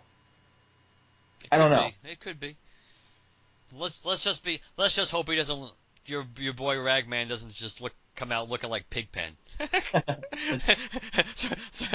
[1.46, 1.90] It I don't know.
[2.04, 2.12] Be.
[2.12, 2.56] It could be.
[3.76, 5.72] Let's let's just be let's just hope he doesn't
[6.06, 9.36] your your boy Ragman doesn't just look come out looking like Pigpen.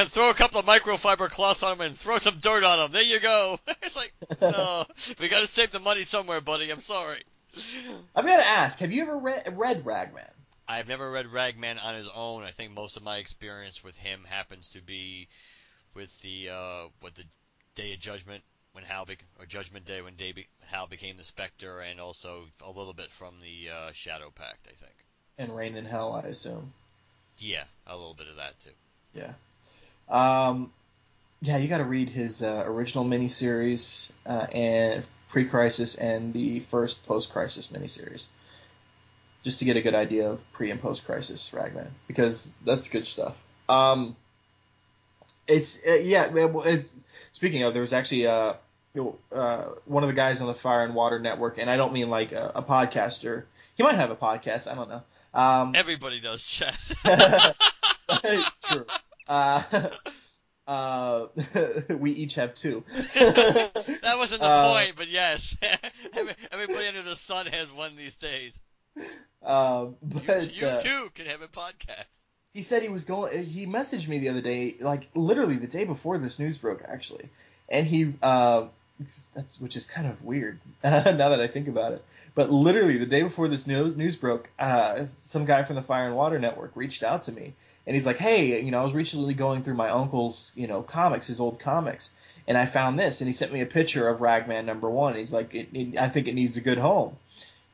[0.09, 2.92] Throw a couple of microfiber cloths on him and throw some dirt on him.
[2.92, 3.59] There you go.
[3.83, 4.85] it's like, no,
[5.20, 6.70] we got to save the money somewhere, buddy.
[6.70, 7.22] I'm sorry.
[8.14, 10.29] I've got to ask, have you ever read, read Ragman?
[10.66, 12.42] I've never read Ragman on his own.
[12.42, 15.29] I think most of my experience with him happens to be
[15.94, 17.24] with the uh, what the
[17.74, 20.33] Day of Judgment when Hal be- or Judgment Day when Day
[20.66, 24.74] Hal became the Spectre, and also a little bit from the uh, Shadow Pact, I
[24.74, 24.94] think.
[25.38, 26.72] And Reign in Hell, I assume.
[27.38, 28.70] Yeah, a little bit of that too.
[29.12, 29.32] Yeah.
[30.08, 30.72] Um,
[31.40, 37.06] yeah, you got to read his uh, original miniseries uh, and pre-crisis and the first
[37.06, 38.26] post-crisis miniseries,
[39.42, 43.36] just to get a good idea of pre and post-crisis Ragman, because that's good stuff.
[43.68, 44.16] Um,
[45.46, 46.30] it's uh, yeah.
[46.34, 46.90] It's,
[47.32, 48.54] speaking of, there was actually uh,
[49.32, 52.10] uh, one of the guys on the Fire and Water Network, and I don't mean
[52.10, 53.44] like a, a podcaster.
[53.76, 54.70] He might have a podcast.
[54.70, 55.02] I don't know.
[55.34, 56.76] Um, Everybody does, Chad.
[58.68, 58.86] true.
[59.26, 59.62] Uh,
[60.66, 61.26] uh,
[61.98, 62.84] we each have two.
[63.14, 65.56] that wasn't the uh, point, but yes,
[66.52, 68.60] everybody under the sun has one these days.
[69.44, 72.20] Um, but you, you uh, too can have a podcast.
[72.52, 73.44] He said he was going.
[73.44, 77.28] He messaged me the other day, like literally the day before this news broke, actually,
[77.68, 78.66] and he uh,
[79.34, 82.04] that's which is kind of weird now that I think about it.
[82.34, 86.06] But literally the day before this news news broke, uh, some guy from the Fire
[86.06, 87.54] and Water Network reached out to me,
[87.86, 90.82] and he's like, "Hey, you know, I was recently going through my uncle's, you know,
[90.82, 92.12] comics, his old comics,
[92.48, 95.14] and I found this." And he sent me a picture of Ragman number one.
[95.14, 97.16] He's like, it, it, "I think it needs a good home."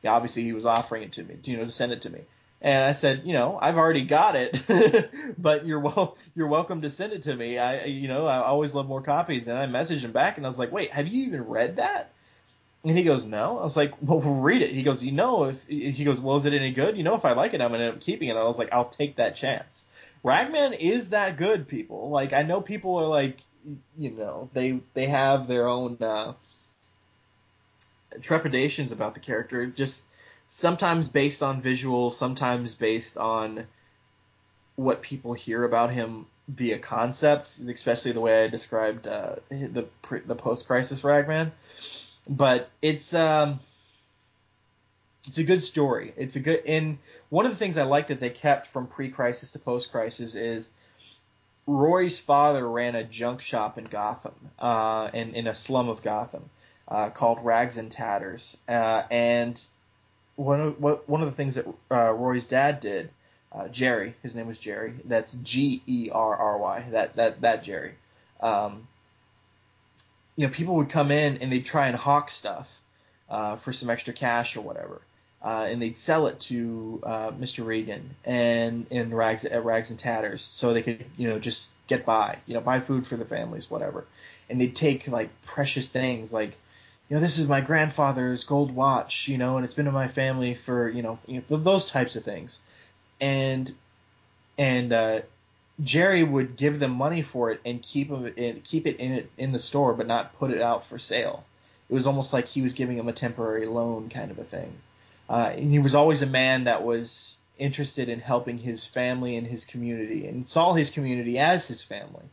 [0.03, 2.21] Yeah, obviously he was offering it to me, you know, to send it to me.
[2.61, 6.91] And I said, you know, I've already got it, but you're well, you're welcome to
[6.91, 7.57] send it to me.
[7.57, 9.47] I, you know, I always love more copies.
[9.47, 12.11] And I messaged him back, and I was like, wait, have you even read that?
[12.83, 13.59] And he goes, no.
[13.59, 14.73] I was like, well, read it.
[14.73, 16.97] He goes, you know, if he goes, well, is it any good?
[16.97, 18.35] You know, if I like it, I'm gonna end up keeping it.
[18.35, 19.85] I was like, I'll take that chance.
[20.23, 22.09] Ragman is that good, people.
[22.09, 23.37] Like, I know people are like,
[23.97, 26.33] you know, they they have their own uh,
[28.21, 29.67] trepidations about the character.
[29.67, 30.01] Just
[30.47, 33.67] sometimes based on visuals, sometimes based on
[34.75, 39.87] what people hear about him via concept, especially the way I described uh, the
[40.25, 41.51] the post crisis Ragman.
[42.27, 43.59] But it's um,
[45.27, 46.13] it's a good story.
[46.17, 46.97] It's a good and
[47.29, 50.71] one of the things I like that they kept from pre-crisis to post-crisis is
[51.67, 56.49] Roy's father ran a junk shop in Gotham, uh, in in a slum of Gotham,
[56.87, 59.63] uh, called Rags and Tatters, uh, and
[60.35, 63.11] one of one of the things that uh, Roy's dad did,
[63.51, 64.95] uh, Jerry, his name was Jerry.
[65.05, 66.85] That's G E R R Y.
[66.91, 67.93] That that that Jerry.
[68.39, 68.87] Um,
[70.35, 72.69] you know, people would come in and they'd try and hawk stuff
[73.29, 75.01] uh, for some extra cash or whatever,
[75.43, 77.65] uh, and they'd sell it to uh, Mr.
[77.65, 82.05] Regan and in rags at rags and tatters, so they could you know just get
[82.05, 84.05] by, you know, buy food for the families, whatever.
[84.49, 86.57] And they'd take like precious things like
[87.11, 90.07] you know, this is my grandfather's gold watch, you know, and it's been in my
[90.07, 92.61] family for, you know, you know those types of things.
[93.19, 93.73] And
[94.57, 95.21] and uh,
[95.79, 98.11] Jerry would give them money for it and keep
[98.63, 101.43] keep it in it in the store, but not put it out for sale.
[101.89, 104.73] It was almost like he was giving them a temporary loan, kind of a thing.
[105.29, 109.47] Uh, and he was always a man that was interested in helping his family and
[109.47, 112.25] his community, and saw his community as his family.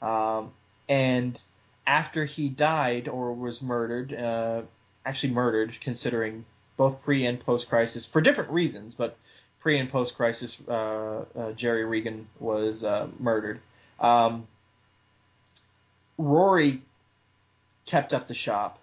[0.00, 0.52] Um,
[0.88, 1.40] and
[1.86, 4.62] after he died or was murdered, uh,
[5.04, 6.44] actually murdered, considering
[6.76, 9.16] both pre and post crisis for different reasons, but
[9.66, 13.58] pre and post crisis, uh, uh, Jerry Regan was uh, murdered.
[13.98, 14.46] Um,
[16.16, 16.82] Rory
[17.84, 18.78] kept up the shop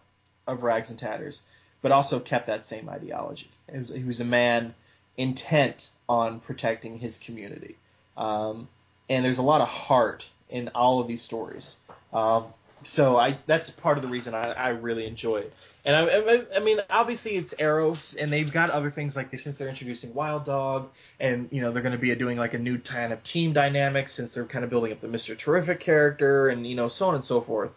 [0.46, 1.40] of rags and tatters,
[1.82, 3.50] but also kept that same ideology.
[3.74, 4.76] Was, he was a man
[5.16, 7.78] intent on protecting his community.
[8.18, 8.68] Um,
[9.10, 11.78] and there's a lot of heart in all of these stories.
[12.12, 12.48] Um,
[12.84, 15.54] so I that's part of the reason I, I really enjoy it.
[15.86, 19.44] And I, I, I mean, obviously it's Arrows, and they've got other things like this
[19.44, 22.60] since they're introducing Wild Dog, and you know they're going to be doing like a
[22.60, 26.50] new kind of team dynamic since they're kind of building up the Mister Terrific character,
[26.50, 27.72] and you know so on and so forth.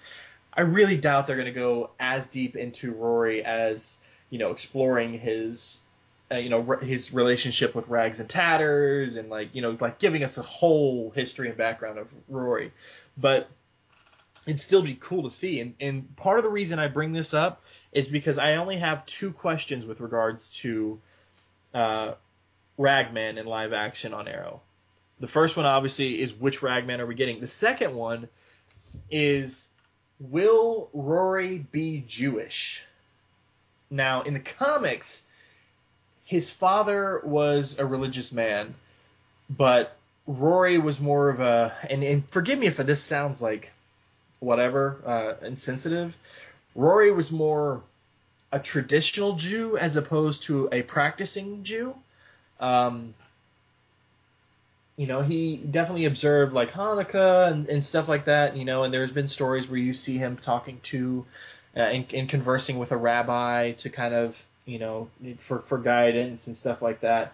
[0.53, 3.99] I really doubt they're going to go as deep into Rory as
[4.31, 5.79] you know exploring his
[6.31, 10.23] uh, you know his relationship with Rags and Tatters, and like you know like giving
[10.23, 12.73] us a whole history and background of Rory,
[13.17, 13.48] but
[14.47, 15.61] it'd still be cool to see.
[15.61, 19.05] And, and part of the reason I bring this up is because I only have
[19.07, 21.01] two questions with regards to
[21.75, 22.13] uh,
[22.79, 24.61] Ragman in live action on Arrow.
[25.19, 27.40] The first one, obviously, is which Ragman are we getting?
[27.40, 28.29] The second one
[29.11, 29.67] is
[30.21, 32.83] will Rory be Jewish?
[33.90, 35.23] Now, in the comics,
[36.25, 38.75] his father was a religious man,
[39.49, 43.73] but Rory was more of a and, and forgive me if this sounds like
[44.40, 46.16] whatever uh, insensitive.
[46.74, 47.82] Rory was more
[48.52, 51.94] a traditional Jew as opposed to a practicing Jew.
[52.60, 53.14] Um,
[54.96, 58.56] you know, he definitely observed like Hanukkah and, and stuff like that.
[58.56, 61.24] You know, and there's been stories where you see him talking to
[61.76, 65.08] uh, and, and conversing with a rabbi to kind of you know
[65.40, 67.32] for for guidance and stuff like that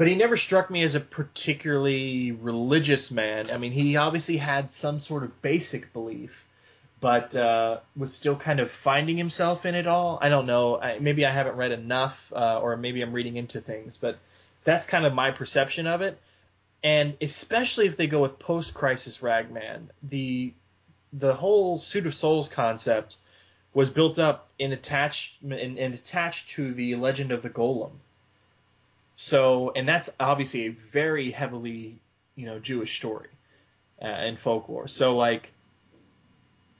[0.00, 3.50] but he never struck me as a particularly religious man.
[3.50, 6.46] I mean, he obviously had some sort of basic belief,
[7.00, 10.18] but uh, was still kind of finding himself in it all.
[10.22, 10.80] I don't know.
[10.80, 14.16] I, maybe I haven't read enough, uh, or maybe I'm reading into things, but
[14.64, 16.18] that's kind of my perception of it.
[16.82, 20.54] And especially if they go with post-crisis Ragman, the
[21.12, 23.18] the whole suit of souls concept
[23.74, 27.90] was built up in attachment and, and attached to the legend of the golem
[29.22, 32.00] so, and that's obviously a very heavily,
[32.36, 33.28] you know, Jewish story
[34.00, 34.88] uh, and folklore.
[34.88, 35.50] So, like,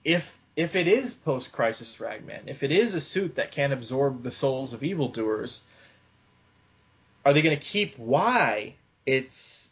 [0.07, 4.23] if if it is post crisis Ragman, if it is a suit that can absorb
[4.23, 5.63] the souls of evildoers,
[7.27, 8.73] are they going to keep why
[9.05, 9.69] it's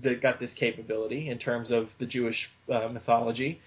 [0.00, 3.60] that got this capability in terms of the Jewish uh, mythology,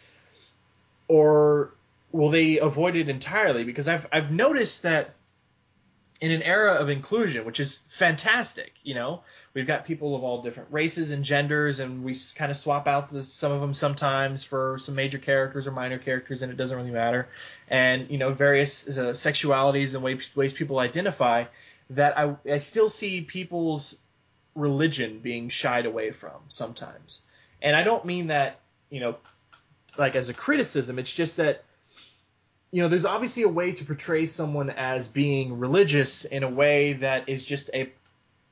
[1.07, 1.71] or
[2.11, 3.63] will they avoid it entirely?
[3.63, 5.15] Because I've I've noticed that
[6.21, 8.73] in an era of inclusion, which is fantastic.
[8.83, 9.23] You know,
[9.55, 13.09] we've got people of all different races and genders, and we kind of swap out
[13.09, 16.77] the, some of them sometimes for some major characters or minor characters, and it doesn't
[16.77, 17.27] really matter.
[17.67, 21.45] And you know, various uh, sexualities and ways, ways people identify.
[21.89, 23.97] That I, I still see people's
[24.55, 27.23] religion being shied away from sometimes,
[27.61, 28.59] and I don't mean that
[28.91, 29.15] you know,
[29.97, 30.99] like as a criticism.
[30.99, 31.63] It's just that
[32.71, 36.93] you know, there's obviously a way to portray someone as being religious in a way
[36.93, 37.89] that is just a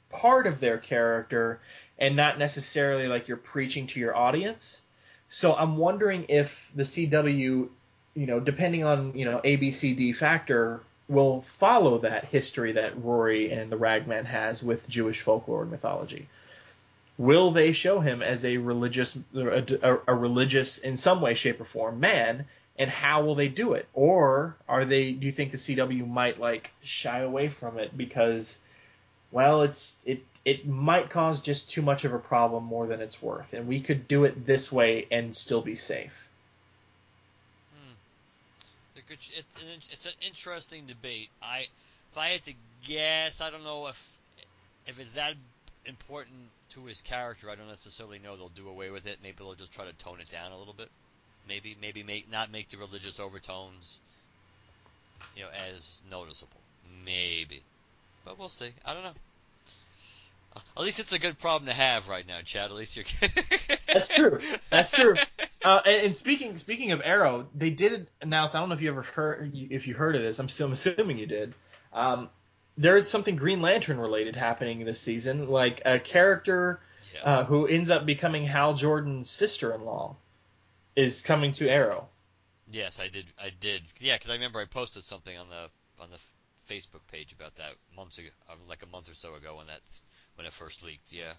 [0.10, 1.60] part of their character
[1.98, 4.82] and not necessarily like you're preaching to your audience.
[5.30, 7.70] So I'm wondering if the CW,
[8.16, 13.72] you know, depending on, you know, ABCD factor, will follow that history that Rory and
[13.72, 16.28] the Ragman has with Jewish folklore and mythology.
[17.18, 21.66] Will they show him as a religious, a, a religious in some way, shape, or
[21.66, 22.46] form man,
[22.80, 23.88] and how will they do it?
[23.94, 25.12] Or are they?
[25.12, 28.58] Do you think the CW might like shy away from it because,
[29.32, 33.22] well, it's it it might cause just too much of a problem more than it's
[33.22, 36.28] worth, and we could do it this way and still be safe.
[37.76, 37.94] Hmm.
[38.96, 41.30] It's, good, it's, an, it's an interesting debate.
[41.44, 41.68] I,
[42.12, 42.54] if I had to
[42.88, 44.18] guess, I don't know if
[44.88, 45.34] if it's that
[45.86, 46.38] important
[46.70, 47.50] to his character.
[47.50, 49.18] I don't necessarily know they'll do away with it.
[49.22, 50.90] Maybe they'll just try to tone it down a little bit.
[51.50, 54.00] Maybe maybe make not make the religious overtones,
[55.36, 56.62] you know, as noticeable.
[57.06, 57.64] Maybe,
[58.24, 58.70] but we'll see.
[58.86, 59.14] I don't know.
[60.78, 62.72] At least it's a good problem to have right now, Chad.
[62.72, 63.06] At least you're.
[63.88, 64.40] That's true.
[64.70, 65.16] That's true.
[65.64, 68.56] Uh, and, speaking speaking of Arrow, they did announce.
[68.56, 70.40] I don't know if you ever heard if you heard of this.
[70.40, 71.54] I'm still assuming you did.
[71.94, 72.30] Um,
[72.78, 76.80] there is something Green Lantern related happening this season, like a character
[77.14, 77.24] yeah.
[77.24, 80.16] uh, who ends up becoming Hal Jordan's sister-in-law
[81.00, 82.08] is coming to Arrow.
[82.72, 83.26] Yes, I did.
[83.42, 83.82] I did.
[83.98, 87.74] Yeah, because I remember I posted something on the on the Facebook page about that
[87.96, 89.82] months ago, uh, like a month or so ago when that
[90.36, 91.12] when it first leaked.
[91.12, 91.34] Yeah,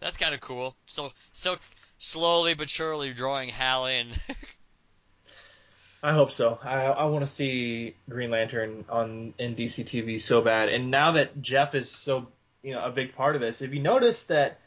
[0.00, 0.76] that's kind of cool.
[0.86, 1.56] So so
[1.98, 4.08] slowly but surely drawing Hal in.
[6.02, 6.58] I hope so.
[6.62, 10.68] I I want to see Green Lantern on in DC TV so bad.
[10.68, 12.28] And now that Geoff is so
[12.62, 14.58] you know a big part of this, if you notice that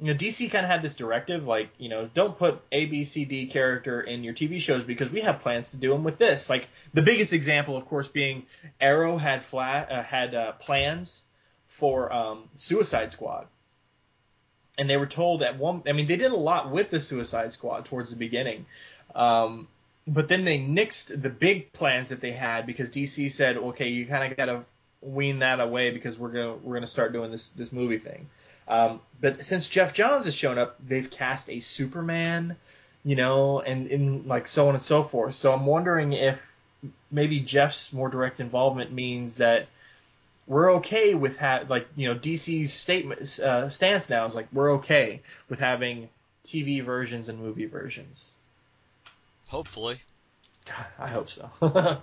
[0.00, 3.04] you know, DC kind of had this directive, like, you know, don't put A, B,
[3.04, 6.18] C, D character in your TV shows because we have plans to do them with
[6.18, 6.48] this.
[6.48, 8.46] Like, the biggest example, of course, being
[8.80, 11.22] Arrow had flat, uh, had uh, plans
[11.66, 13.46] for um, Suicide Squad,
[14.76, 15.82] and they were told at one.
[15.88, 18.66] I mean, they did a lot with the Suicide Squad towards the beginning,
[19.16, 19.66] um,
[20.06, 24.06] but then they nixed the big plans that they had because DC said, okay, you
[24.06, 24.64] kind of got to
[25.00, 28.28] wean that away because we're gonna we're gonna start doing this this movie thing.
[28.68, 32.56] Um, but since Geoff Johns has shown up, they've cast a Superman,
[33.02, 35.34] you know, and in like so on and so forth.
[35.34, 36.46] So I'm wondering if
[37.10, 39.66] maybe Geoff's more direct involvement means that
[40.46, 44.74] we're okay with ha- like you know DC's statement uh, stance now is like we're
[44.74, 46.08] okay with having
[46.44, 48.34] TV versions and movie versions.
[49.46, 49.96] Hopefully.
[50.66, 51.50] God, I hope so.
[51.60, 52.02] All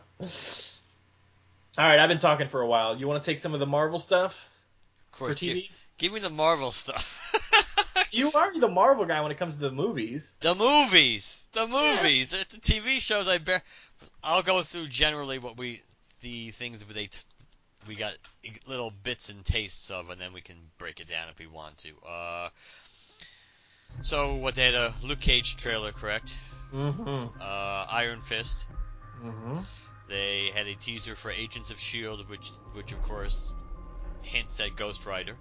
[1.78, 2.98] right, I've been talking for a while.
[2.98, 4.48] You want to take some of the Marvel stuff
[5.12, 5.54] of course, for TV?
[5.54, 7.22] Give me the Marvel stuff.
[8.12, 10.34] you are the Marvel guy when it comes to the movies.
[10.42, 12.44] The movies, the movies, yeah.
[12.50, 13.28] the TV shows.
[13.28, 13.62] I bear.
[14.24, 15.82] I'll go through generally what we,
[16.22, 17.10] the things they,
[17.88, 18.14] we got
[18.68, 21.78] little bits and tastes of, and then we can break it down if we want
[21.80, 21.90] to.
[22.08, 22.50] Uh,
[24.02, 26.36] so what they had a Luke Cage trailer, correct?
[26.74, 27.40] Mm-hmm.
[27.40, 28.68] Uh, Iron Fist.
[29.24, 29.60] Mm-hmm.
[30.08, 33.52] They had a teaser for Agents of Shield, which which of course
[34.22, 35.36] hints at Ghost Rider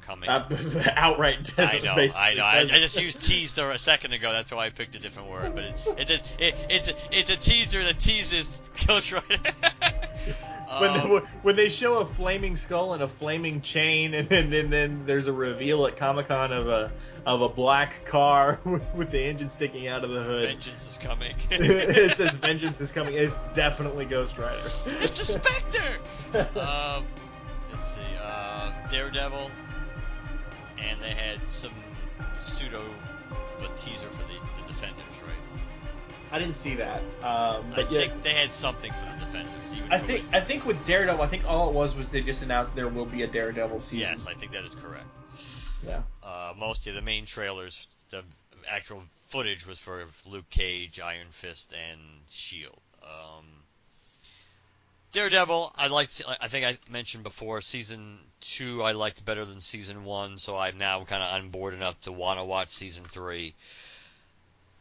[0.00, 0.28] coming.
[0.28, 0.48] Uh,
[0.96, 1.50] outright.
[1.58, 2.44] I know, I know.
[2.44, 4.32] I, I just used teaser a second ago.
[4.32, 5.54] That's why I picked a different word.
[5.54, 6.14] But it, it's a
[6.46, 9.26] it, it's a, it's a teaser that teases Ghost Rider.
[10.78, 14.50] when, Um, they, when they show a flaming skull and a flaming chain, and then,
[14.50, 16.90] then, then there's a reveal at Comic Con of a
[17.26, 20.44] of a black car with, with the engine sticking out of the hood.
[20.44, 21.34] vengeance is coming.
[21.50, 24.56] it says "Vengeance is coming." It's definitely Ghost Rider.
[24.86, 26.58] it's the Spectre.
[26.58, 27.04] um,
[27.72, 29.50] let's see, uh, Daredevil,
[30.88, 31.72] and they had some
[32.40, 32.82] pseudo
[33.58, 35.36] but teaser for the, the Defenders, right?
[36.32, 39.72] I didn't see that, um, I but yeah, think they had something for the Defenders.
[39.74, 42.22] Even I it think I think with Daredevil, I think all it was was they
[42.22, 44.00] just announced there will be a Daredevil season.
[44.00, 45.06] yes, I think that is correct.
[45.86, 46.02] yeah.
[46.22, 48.22] Uh, most of the main trailers, the
[48.68, 52.78] actual footage was for Luke Cage, Iron Fist, and Shield.
[53.02, 53.44] Um,
[55.12, 56.22] Daredevil, I liked.
[56.40, 60.78] I think I mentioned before, season two I liked better than season one, so I'm
[60.78, 63.54] now kind of on board enough to want to watch season three.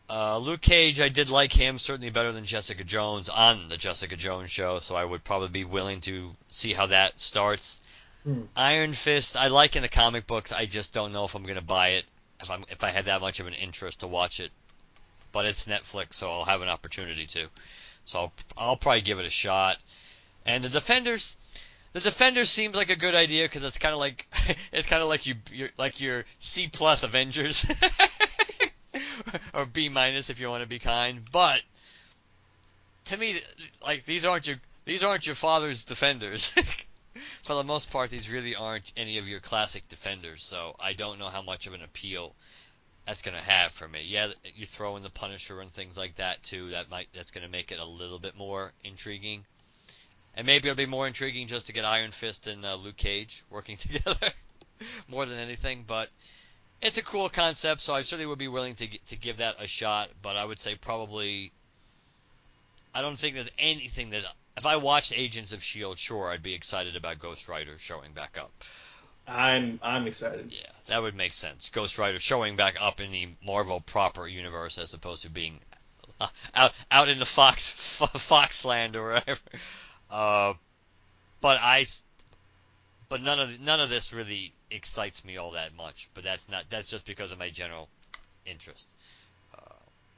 [0.10, 4.16] Uh, Luke Cage, I did like him certainly better than Jessica Jones on the Jessica
[4.16, 7.80] Jones show, so I would probably be willing to see how that starts.
[8.24, 8.44] Hmm.
[8.56, 10.52] Iron Fist, I like in the comic books.
[10.52, 12.06] I just don't know if I'm gonna buy it
[12.42, 14.52] if I'm if I had that much of an interest to watch it.
[15.32, 17.48] But it's Netflix, so I'll have an opportunity to.
[18.06, 19.78] So I'll, I'll probably give it a shot.
[20.46, 21.36] And the Defenders,
[21.94, 24.28] the Defenders seems like a good idea because it's kind of like
[24.72, 27.66] it's kind of like you you're, like your C plus Avengers
[29.54, 31.22] or B minus if you want to be kind.
[31.32, 31.62] But
[33.06, 33.40] to me,
[33.84, 36.54] like these aren't your these aren't your father's Defenders.
[37.44, 40.44] For the most part, these really aren't any of your classic Defenders.
[40.44, 42.34] So I don't know how much of an appeal
[43.06, 44.04] that's to have for me.
[44.06, 46.70] Yeah, you throw in the Punisher and things like that too.
[46.70, 49.46] That might that's to make it a little bit more intriguing.
[50.36, 53.44] And maybe it'll be more intriguing just to get Iron Fist and uh, Luke Cage
[53.50, 54.32] working together
[55.08, 55.84] more than anything.
[55.86, 56.10] But
[56.82, 59.68] it's a cool concept, so I certainly would be willing to to give that a
[59.68, 60.10] shot.
[60.22, 61.52] But I would say probably
[62.94, 64.24] I don't think there's anything that
[64.58, 68.38] if I watched Agents of Shield, sure I'd be excited about Ghost Rider showing back
[68.38, 68.52] up.
[69.28, 70.52] I'm I'm excited.
[70.52, 71.70] Yeah, that would make sense.
[71.70, 75.60] Ghost Rider showing back up in the Marvel proper universe as opposed to being
[76.20, 79.40] uh, out out in the Fox Foxland or wherever.
[80.10, 80.54] Uh,
[81.42, 81.86] but I,
[83.08, 86.10] but none of none of this really excites me all that much.
[86.14, 87.90] But that's not that's just because of my general
[88.46, 88.94] interest.
[89.56, 89.76] Uh,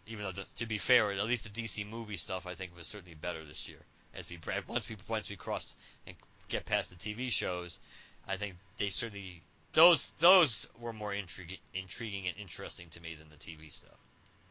[0.08, 3.16] even though, to be fair, at least the DC movie stuff I think was certainly
[3.16, 3.80] better this year.
[4.14, 5.76] As we once we once we cross
[6.06, 6.16] and
[6.50, 7.80] get past the TV shows,
[8.28, 9.42] I think they certainly
[9.74, 13.98] those those were more intriguing intriguing and interesting to me than the TV stuff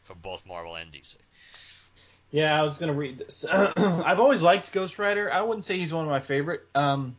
[0.03, 1.17] for both Marvel and DC.
[2.31, 3.45] Yeah, I was gonna read this.
[3.51, 5.33] I've always liked Ghost Rider.
[5.33, 7.17] I wouldn't say he's one of my favorite um,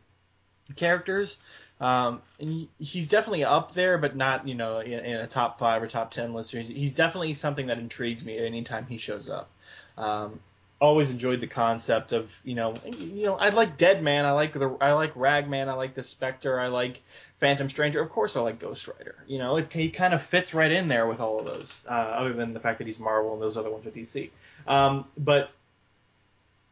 [0.76, 1.38] characters.
[1.80, 5.58] Um, and he, he's definitely up there, but not you know in, in a top
[5.58, 6.52] five or top ten list.
[6.52, 9.50] He's, he's definitely something that intrigues me anytime he shows up.
[9.98, 10.40] Um,
[10.80, 14.52] always enjoyed the concept of you know you know I like Dead Man, I like
[14.52, 17.02] the I like Ragman, I like the Spectre, I like
[17.40, 18.00] Phantom Stranger.
[18.00, 19.16] Of course, I like Ghost Rider.
[19.26, 21.82] You know, it, he kind of fits right in there with all of those.
[21.88, 24.30] Uh, other than the fact that he's Marvel and those other ones are DC.
[24.66, 25.50] Um, but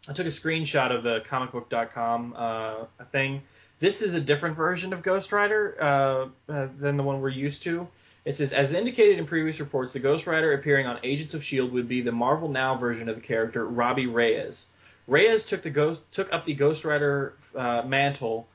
[0.08, 3.42] I took a screenshot of the comicbook.com uh, thing.
[3.80, 7.62] This is a different version of Ghost Rider uh, uh, than the one we're used
[7.64, 7.88] to.
[8.24, 11.72] It says, as indicated in previous reports, the Ghost Rider appearing on Agents of Shield
[11.72, 14.68] would be the Marvel Now version of the character Robbie Reyes.
[15.06, 18.46] Reyes took the ghost took up the Ghost Rider uh, mantle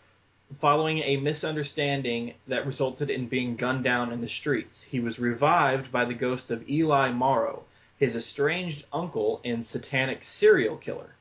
[0.60, 4.84] following a misunderstanding that resulted in being gunned down in the streets.
[4.84, 7.64] He was revived by the ghost of Eli Morrow,
[8.00, 11.16] his estranged uncle and satanic serial killer.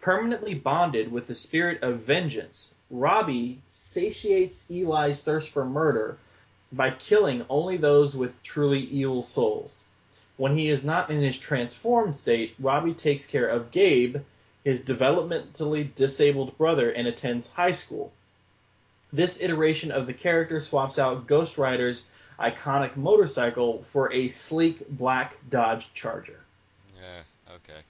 [0.00, 6.18] Permanently bonded with the spirit of vengeance, Robbie satiates Eli's thirst for murder
[6.70, 9.84] by killing only those with truly evil souls.
[10.36, 14.18] When he is not in his transformed state, Robbie takes care of Gabe,
[14.64, 18.12] his developmentally disabled brother, and attends high school.
[19.12, 22.06] This iteration of the character swaps out Ghost Rider's
[22.38, 26.40] iconic motorcycle for a sleek black Dodge Charger.
[26.96, 27.54] Yeah.
[27.56, 27.80] Okay.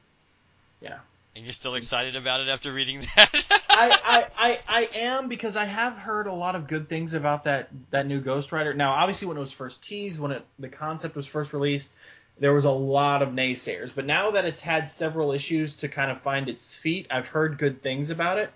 [0.80, 0.98] Yeah.
[1.36, 3.46] And you're still excited about it after reading that?
[3.70, 7.44] I, I, I, I am because I have heard a lot of good things about
[7.44, 8.72] that that new Ghost Rider.
[8.72, 11.90] Now, obviously, when it was first teased, when it the concept was first released,
[12.38, 13.92] there was a lot of naysayers.
[13.92, 17.58] But now that it's had several issues to kind of find its feet, I've heard
[17.58, 18.52] good things about it.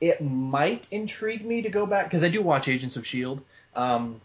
[0.00, 3.42] it might intrigue me to go back because I do watch Agents of Shield.
[3.74, 4.20] Um,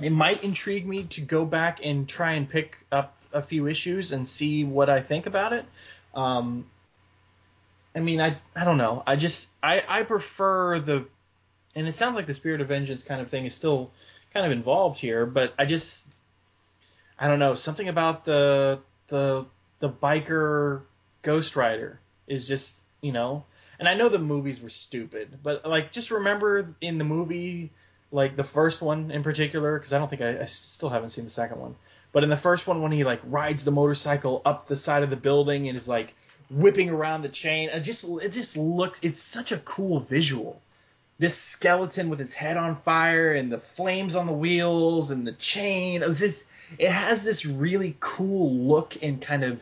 [0.00, 4.12] it might intrigue me to go back and try and pick up a few issues
[4.12, 5.64] and see what I think about it.
[6.14, 6.66] Um,
[7.94, 9.02] I mean, I I don't know.
[9.06, 11.06] I just I I prefer the,
[11.74, 13.90] and it sounds like the Spirit of Vengeance kind of thing is still
[14.34, 16.06] kind of involved here, but I just
[17.18, 19.46] I don't know something about the the
[19.78, 20.82] the biker
[21.22, 23.44] Ghost Rider is just you know,
[23.78, 27.70] and I know the movies were stupid, but like just remember in the movie
[28.12, 31.24] like the first one in particular because I don't think I, I still haven't seen
[31.24, 31.74] the second one,
[32.12, 35.10] but in the first one when he like rides the motorcycle up the side of
[35.10, 36.14] the building and is like
[36.50, 40.60] whipping around the chain, it just it just looks it's such a cool visual
[41.18, 45.32] this skeleton with its head on fire and the flames on the wheels and the
[45.32, 46.02] chain.
[46.12, 46.44] Just,
[46.78, 49.60] it has this really cool look and kind of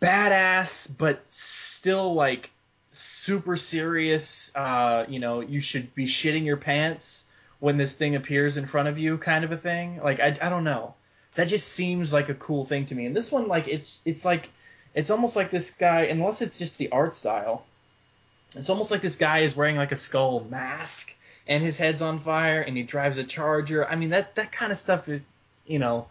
[0.00, 2.50] badass, but still like
[2.98, 4.50] super serious.
[4.54, 7.24] Uh, you know, you should be shitting your pants
[7.60, 10.00] when this thing appears in front of you, kind of a thing.
[10.02, 10.94] Like I, I don't know.
[11.34, 13.06] That just seems like a cool thing to me.
[13.06, 14.48] And this one, like it's it's like
[14.94, 17.64] it's almost like this guy, unless it's just the art style.
[18.54, 21.14] It's almost like this guy is wearing like a skull mask
[21.46, 23.86] and his head's on fire and he drives a charger.
[23.86, 25.22] I mean that that kind of stuff is,
[25.66, 26.06] you know,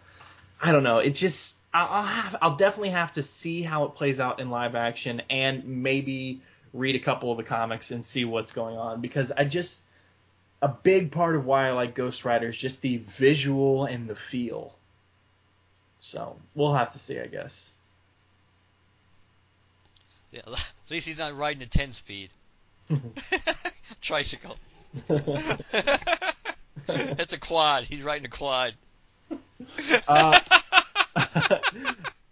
[0.61, 0.99] I don't know.
[0.99, 4.75] It just I'll, have I'll definitely have to see how it plays out in live
[4.75, 6.41] action and maybe
[6.73, 9.79] read a couple of the comics and see what's going on because I just
[10.61, 14.15] a big part of why I like Ghost Rider is just the visual and the
[14.15, 14.73] feel.
[16.01, 17.69] So we'll have to see, I guess.
[20.31, 22.29] Yeah, at least he's not riding a 10 speed.
[24.01, 24.57] Tricycle.
[26.89, 27.83] It's a quad.
[27.83, 28.73] He's riding a quad.
[30.07, 30.39] Uh,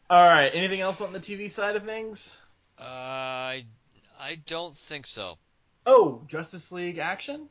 [0.09, 0.51] all right.
[0.53, 2.39] Anything else on the TV side of things?
[2.79, 3.65] Uh, I,
[4.21, 5.37] I don't think so.
[5.85, 7.47] Oh, Justice League Action.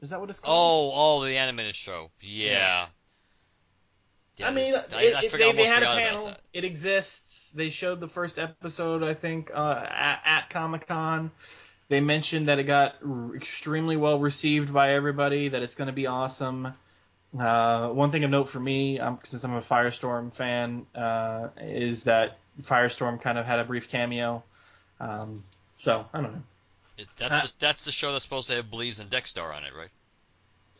[0.00, 0.56] Is that what it's called?
[0.56, 2.10] Oh, oh, the animated show.
[2.20, 2.86] Yeah.
[4.38, 6.24] Yeah, I mean, I, I it- they, they had a panel.
[6.52, 7.50] It exists.
[7.54, 11.30] They showed the first episode, I think, uh, at, at Comic Con.
[11.88, 15.50] They mentioned that it got r- extremely well received by everybody.
[15.50, 16.72] That it's going to be awesome.
[17.38, 22.04] Uh, one thing of note for me, um, since I'm a Firestorm fan, uh, is
[22.04, 24.42] that Firestorm kind of had a brief cameo.
[25.02, 25.42] Um,
[25.78, 26.42] so I don't know.
[26.98, 29.64] It, that's, Uh, the, that's the show that's supposed to have Bleez and Dex-Starr on
[29.64, 29.90] it, right?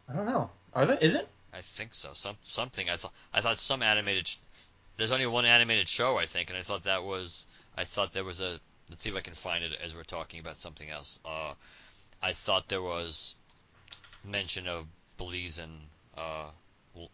[0.08, 0.50] I don't know.
[0.74, 0.98] Are they?
[1.00, 1.28] Is it?
[1.52, 2.10] I think so.
[2.14, 2.88] Some something.
[2.88, 4.28] I thought I thought some animated.
[4.28, 4.36] Sh-
[4.96, 7.46] There's only one animated show, I think, and I thought that was.
[7.76, 8.58] I thought there was a.
[8.88, 11.18] Let's see if I can find it as we're talking about something else.
[11.24, 11.52] Uh,
[12.22, 13.36] I thought there was
[14.24, 14.86] mention of
[15.18, 15.72] Bleez and
[16.16, 16.50] uh,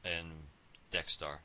[0.04, 0.26] and
[0.90, 1.40] Dex-Starr.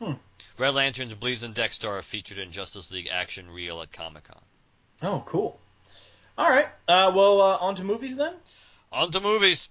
[0.00, 0.14] Hmm.
[0.58, 4.40] Red Lanterns, Bleez, and Dex-Starr are featured in Justice League Action Reel at Comic Con.
[5.02, 5.58] Oh, cool.
[6.36, 6.66] All right.
[6.88, 8.34] Uh, well, uh, on to movies then.
[8.92, 9.68] On to movies.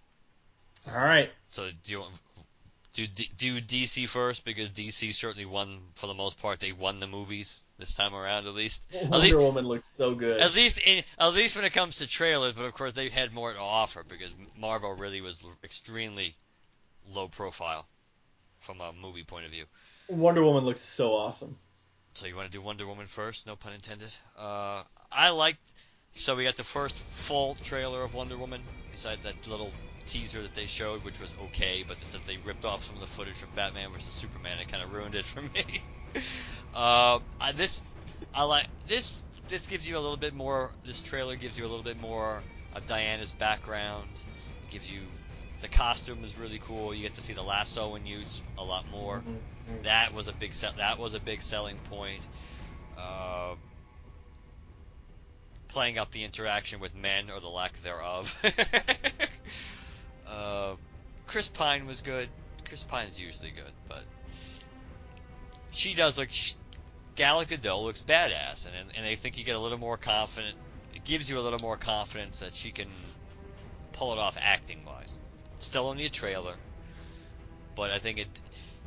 [0.93, 1.29] All right.
[1.49, 2.13] So do you want
[2.93, 3.05] do
[3.37, 6.59] do DC first because DC certainly won for the most part.
[6.59, 8.83] They won the movies this time around at least.
[8.93, 10.39] Wonder At least Woman looks so good.
[10.39, 13.33] at least in, at least when it comes to trailers, but of course they had
[13.33, 16.33] more to offer because Marvel really was extremely
[17.13, 17.87] low profile
[18.59, 19.65] from a movie point of view.
[20.07, 21.57] Wonder Woman looks so awesome.
[22.13, 23.47] So you want to do Wonder Woman first?
[23.47, 24.13] No pun intended.
[24.37, 25.59] Uh, I liked.
[26.15, 29.71] So we got the first full trailer of Wonder Woman, besides that little
[30.05, 33.07] teaser that they showed, which was okay, but since they ripped off some of the
[33.07, 35.81] footage from Batman vs Superman, it kind of ruined it for me.
[36.73, 37.83] uh, I, this,
[38.33, 39.21] I like this.
[39.47, 40.71] This gives you a little bit more.
[40.85, 42.41] This trailer gives you a little bit more
[42.73, 44.09] of Diana's background.
[44.67, 45.01] It gives you
[45.61, 46.93] the costume is really cool.
[46.93, 49.23] You get to see the lasso in use a lot more.
[49.83, 50.51] That was a big.
[50.77, 52.21] That was a big selling point.
[52.97, 53.55] Uh,
[55.69, 58.35] playing up the interaction with men or the lack thereof.
[60.27, 60.73] uh,
[61.27, 62.27] Chris Pine was good.
[62.67, 64.03] Chris Pine's usually good, but
[65.71, 66.29] she does look.
[66.29, 66.55] She,
[67.15, 70.55] Gal Gadot looks badass, and and I think you get a little more confident.
[70.93, 72.89] It gives you a little more confidence that she can
[73.93, 75.17] pull it off acting wise.
[75.59, 76.55] Still only a trailer,
[77.75, 78.41] but I think it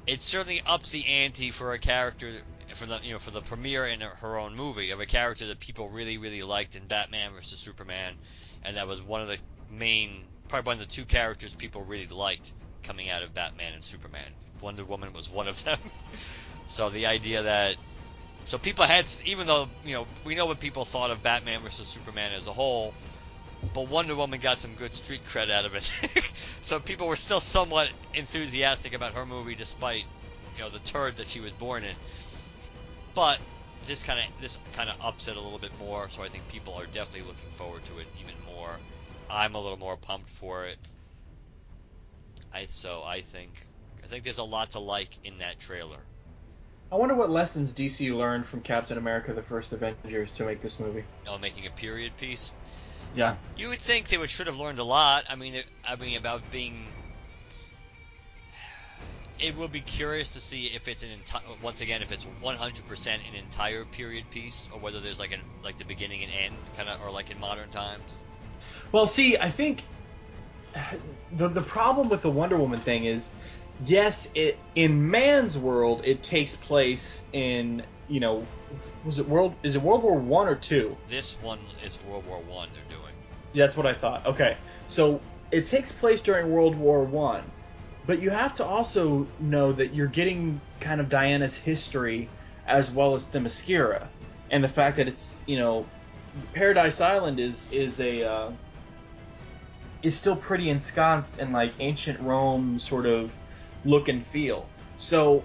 [0.06, 2.42] it certainly ups the ante for a character
[2.74, 5.60] for the you know for the premiere in her own movie of a character that
[5.60, 8.14] people really really liked in Batman vs Superman,
[8.64, 9.38] and that was one of the
[9.70, 12.52] main probably one of the two characters people really liked
[12.82, 14.28] coming out of Batman and Superman.
[14.60, 15.78] Wonder Woman was one of them.
[16.66, 17.76] so the idea that
[18.44, 21.88] so people had even though you know we know what people thought of Batman vs
[21.88, 22.92] Superman as a whole.
[23.74, 25.90] But Wonder Woman got some good street cred out of it,
[26.62, 30.04] so people were still somewhat enthusiastic about her movie, despite
[30.56, 31.94] you know the turd that she was born in.
[33.14, 33.38] But
[33.86, 36.08] this kind of this kind of ups it a little bit more.
[36.10, 38.78] So I think people are definitely looking forward to it even more.
[39.30, 40.78] I'm a little more pumped for it.
[42.52, 43.66] I so I think
[44.04, 45.98] I think there's a lot to like in that trailer.
[46.90, 50.78] I wonder what lessons DC learned from Captain America: The First Avengers to make this
[50.78, 51.04] movie.
[51.26, 52.52] Oh, making a period piece.
[53.14, 53.36] Yeah.
[53.56, 55.24] You would think they would should have learned a lot.
[55.28, 56.84] I mean, I mean about being.
[59.42, 63.06] It will be curious to see if it's an entire once again if it's 100%
[63.06, 66.88] an entire period piece or whether there's like an like the beginning and end kind
[66.88, 68.22] of or like in modern times.
[68.92, 69.82] Well, see, I think
[71.36, 73.30] the the problem with the Wonder Woman thing is,
[73.84, 78.46] yes, it in man's world it takes place in you know,
[79.04, 80.96] was it world is it World War One or two?
[81.08, 82.68] This one is World War One.
[82.74, 83.12] They're doing.
[83.54, 84.24] That's what I thought.
[84.26, 85.20] Okay, so
[85.50, 87.42] it takes place during World War One,
[88.04, 92.32] but you have to also know that you're getting kind of Diana's history
[92.66, 94.10] as well as Themyscira,
[94.50, 95.92] and the fact that it's you know,
[96.54, 98.52] Paradise Island is is a uh,
[100.02, 103.32] is still pretty ensconced in like ancient Rome sort of
[103.84, 104.72] look and feel.
[104.96, 105.44] So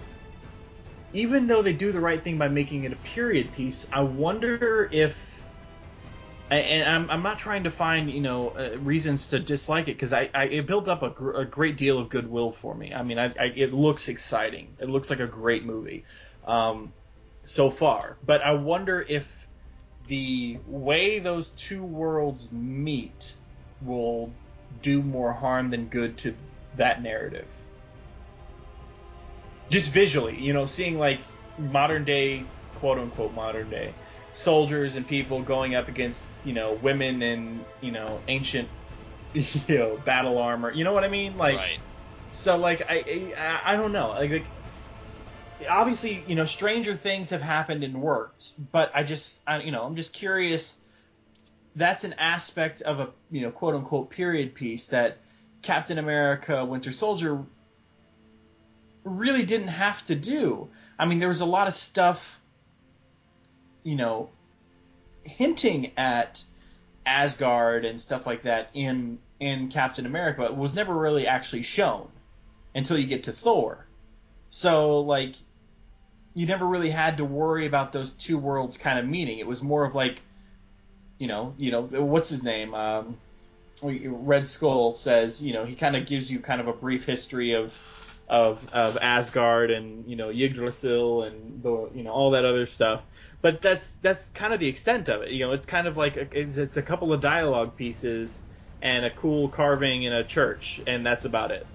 [1.12, 4.88] even though they do the right thing by making it a period piece, I wonder
[4.92, 5.16] if
[6.56, 10.12] and I'm, I'm not trying to find you know uh, reasons to dislike it because
[10.12, 12.94] I, I it built up a, gr- a great deal of goodwill for me.
[12.94, 14.76] I mean, I, I, it looks exciting.
[14.80, 16.04] It looks like a great movie
[16.46, 16.92] um,
[17.44, 18.16] so far.
[18.24, 19.28] But I wonder if
[20.08, 23.34] the way those two worlds meet
[23.82, 24.32] will
[24.82, 26.34] do more harm than good to
[26.76, 27.46] that narrative.
[29.70, 31.20] Just visually, you know, seeing like
[31.58, 32.44] modern day,
[32.76, 33.94] quote unquote modern day
[34.38, 38.70] soldiers and people going up against you know women in you know ancient
[39.34, 40.72] you know battle armor.
[40.72, 41.36] You know what i mean?
[41.36, 41.78] Like right.
[42.30, 44.08] so like I, I i don't know.
[44.08, 44.46] Like, like
[45.68, 49.82] obviously you know stranger things have happened and worked but i just I, you know
[49.82, 50.78] i'm just curious.
[51.76, 55.18] That's an aspect of a you know quote unquote period piece that
[55.60, 57.44] captain america winter soldier
[59.04, 60.68] really didn't have to do.
[60.98, 62.38] I mean there was a lot of stuff
[63.84, 64.28] you know,
[65.28, 66.42] hinting at
[67.06, 72.08] Asgard and stuff like that in in Captain America, but was never really actually shown
[72.74, 73.86] until you get to Thor.
[74.50, 75.34] So like
[76.34, 79.38] you never really had to worry about those two worlds kind of meeting.
[79.38, 80.20] It was more of like
[81.18, 82.74] you know, you know, what's his name?
[82.74, 83.16] Um,
[83.82, 87.54] Red Skull says, you know, he kind of gives you kind of a brief history
[87.54, 87.74] of
[88.28, 93.02] of of Asgard and you know Yggdrasil and the you know all that other stuff.
[93.40, 95.30] But that's that's kind of the extent of it.
[95.30, 98.40] You know, it's kind of like a, it's, it's a couple of dialogue pieces
[98.82, 101.66] and a cool carving in a church, and that's about it.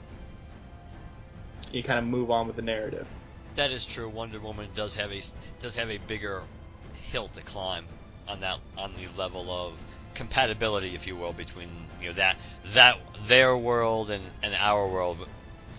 [1.72, 3.08] You kind of move on with the narrative.
[3.56, 4.10] That is true.
[4.10, 5.22] Wonder Woman does have a
[5.60, 6.42] does have a bigger
[7.12, 7.86] hill to climb
[8.28, 9.82] on that on the level of
[10.16, 11.70] compatibility, if you will, between
[12.02, 12.38] you know that
[12.74, 12.98] that
[13.28, 15.18] their world and, and our world.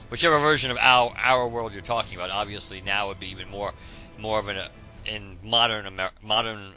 [0.08, 3.72] Whichever version of our our world you're talking about, obviously now would be even more
[4.18, 4.58] more of an
[5.06, 6.74] in modern Amer- modern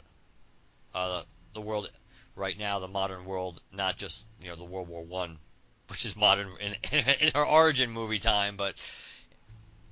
[0.94, 1.22] uh,
[1.54, 1.90] the world
[2.36, 5.38] right now, the modern world, not just you know the World War One,
[5.88, 6.74] which is modern in,
[7.20, 8.74] in our origin movie time, but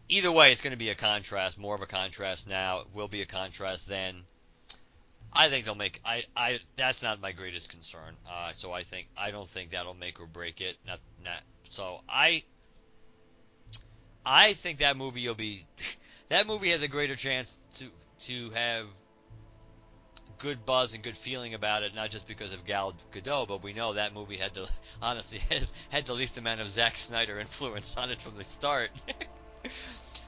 [0.09, 2.81] either way, it's going to be a contrast, more of a contrast now.
[2.81, 4.23] It will be a contrast then.
[5.33, 6.01] I think they'll make.
[6.05, 6.25] I.
[6.37, 6.61] I.
[6.77, 8.17] That's not my greatest concern.
[8.29, 9.09] Uh, so I think.
[9.17, 10.77] I don't think that'll make or break it.
[10.87, 11.01] Not.
[11.23, 11.43] Not.
[11.69, 12.45] So I.
[14.25, 15.67] I think that movie will be.
[16.29, 17.89] That movie has a greater chance to
[18.21, 18.87] to have
[20.39, 23.73] good buzz and good feeling about it, not just because of Gal Gadot, but we
[23.73, 24.69] know that movie had the
[25.03, 28.91] honestly had, had the least amount of Zack Snyder influence on it from the start.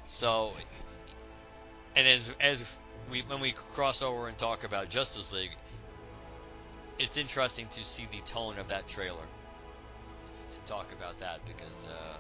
[0.06, 0.52] so,
[1.96, 2.76] and as as
[3.10, 5.56] we when we cross over and talk about Justice League,
[6.98, 11.84] it's interesting to see the tone of that trailer and talk about that because.
[11.84, 12.16] Uh,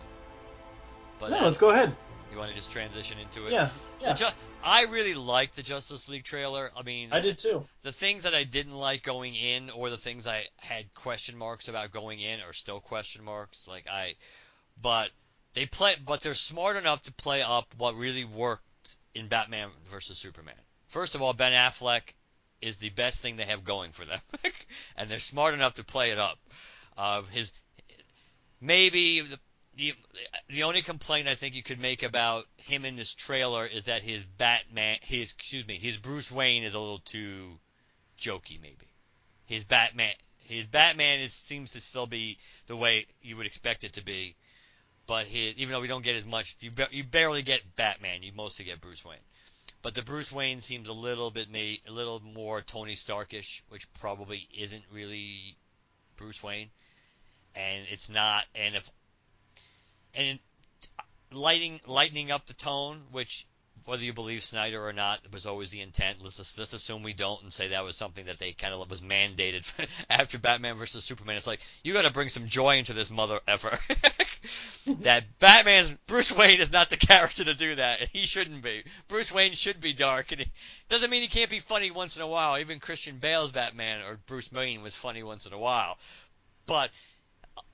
[1.18, 1.96] but No, let's go ahead.
[2.30, 3.52] You want to just transition into it?
[3.52, 3.70] Yeah,
[4.00, 4.14] yeah.
[4.14, 4.26] Ju-
[4.64, 6.70] I really liked the Justice League trailer.
[6.76, 7.64] I mean, I did too.
[7.82, 11.68] the things that I didn't like going in, or the things I had question marks
[11.68, 13.66] about going in, are still question marks.
[13.66, 14.14] Like I,
[14.80, 15.10] but
[15.54, 20.18] they play, but they're smart enough to play up what really worked in Batman versus
[20.18, 20.54] Superman.
[20.86, 22.14] First of all, Ben Affleck
[22.60, 24.20] is the best thing they have going for them,
[24.96, 26.38] and they're smart enough to play it up.
[26.96, 27.52] Uh, his
[28.60, 29.38] maybe the,
[29.78, 29.94] the
[30.48, 34.02] the only complaint I think you could make about him in this trailer is that
[34.02, 37.58] his Batman, his excuse me, his Bruce Wayne is a little too
[38.18, 38.60] jokey.
[38.60, 38.88] Maybe
[39.46, 43.92] his Batman, his Batman is seems to still be the way you would expect it
[43.94, 44.34] to be,
[45.06, 48.24] but his, even though we don't get as much, you ba- you barely get Batman,
[48.24, 49.18] you mostly get Bruce Wayne.
[49.82, 53.90] but the Bruce Wayne seems a little bit made, a little more Tony Starkish, which
[53.94, 55.56] probably isn't really
[56.16, 56.68] Bruce Wayne,
[57.54, 58.44] and it's not.
[58.56, 58.90] And if
[60.14, 60.38] and
[61.32, 63.46] lighting lightening up the tone, which
[63.88, 66.18] whether you believe Snyder or not was always the intent.
[66.20, 68.90] Let's just, let's assume we don't and say that was something that they kind of
[68.90, 69.66] was mandated
[70.10, 71.38] after Batman versus Superman.
[71.38, 73.78] It's like you got to bring some joy into this mother effer.
[75.00, 78.00] that Batman's Bruce Wayne is not the character to do that.
[78.12, 78.84] He shouldn't be.
[79.06, 80.48] Bruce Wayne should be dark, and it
[80.90, 82.58] doesn't mean he can't be funny once in a while.
[82.58, 85.98] Even Christian Bale's Batman or Bruce Wayne was funny once in a while,
[86.66, 86.90] but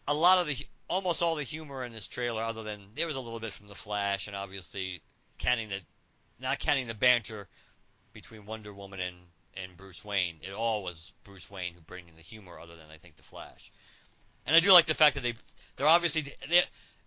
[0.06, 0.56] a lot of the
[0.88, 3.66] almost all the humor in this trailer, other than there was a little bit from
[3.66, 5.00] the Flash, and obviously
[5.38, 5.80] counting the
[6.40, 7.48] not counting the banter
[8.12, 9.16] between Wonder Woman and
[9.56, 12.98] and Bruce Wayne, it all was Bruce Wayne who bringing the humor, other than I
[12.98, 13.70] think the Flash.
[14.46, 15.34] And I do like the fact that they
[15.76, 16.62] they're obviously they're,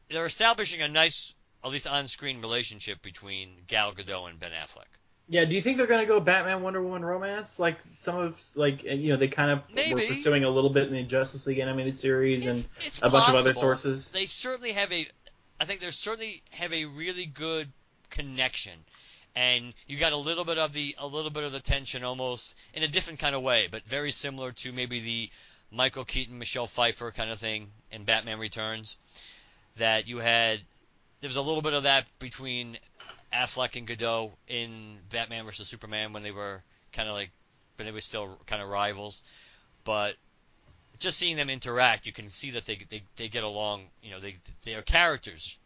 [0.07, 4.87] they're establishing a nice, at least on-screen relationship between Gal Gadot and Ben Affleck.
[5.29, 8.83] Yeah, do you think they're gonna go Batman Wonder Woman romance like some of like
[8.83, 9.93] you know they kind of Maybe.
[9.93, 13.09] were pursuing a little bit in the Justice League animated series and It's- it's a
[13.09, 14.07] bunch of other sources.
[14.09, 15.05] They certainly have a,
[15.59, 17.69] I think they certainly have a really good
[18.09, 18.73] connection,
[19.35, 22.55] and you got a little bit of the a little bit of the tension almost
[22.73, 25.29] in a different kind of way, but very similar to maybe the
[25.71, 28.95] Michael Keaton Michelle Pfeiffer kind of thing in Batman Returns.
[29.75, 30.61] That you had
[31.19, 32.77] there was a little bit of that between
[33.33, 37.31] Affleck and Gadot in Batman vs Superman when they were kind of like,
[37.75, 39.23] but they were still kind of rivals,
[39.83, 40.15] but
[40.99, 43.83] just seeing them interact, you can see that they they, they get along.
[44.01, 45.57] You know, they their characters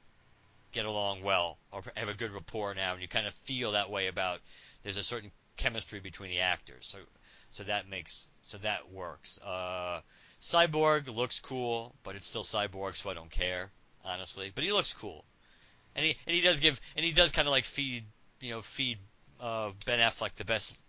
[0.72, 3.90] get along well or have a good rapport now, and you kind of feel that
[3.90, 4.40] way about.
[4.84, 7.00] There's a certain chemistry between the actors, so
[7.52, 9.40] so that makes so that works.
[9.42, 10.02] Uh,
[10.42, 13.72] Cyborg looks cool, but it's still Cyborg, so I don't care
[14.04, 14.52] honestly.
[14.54, 15.24] But he looks cool,
[15.96, 18.04] and he and he does give and he does kind of like feed
[18.40, 18.98] you know feed
[19.40, 20.80] uh, Ben Affleck the best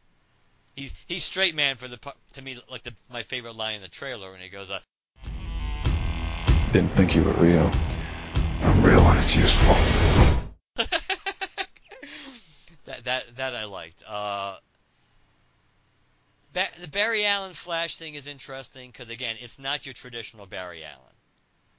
[0.75, 1.99] He's he's straight man for the
[2.33, 4.81] to me like the my favorite line in the trailer when he goes uh,
[6.73, 7.71] Didn't think you were real.
[8.63, 9.75] I'm real when it's useful.
[12.87, 14.03] that that that I liked.
[14.09, 14.57] Uh,
[16.55, 20.85] ba- the Barry Allen Flash thing is interesting because again, it's not your traditional Barry
[20.85, 21.17] Allen.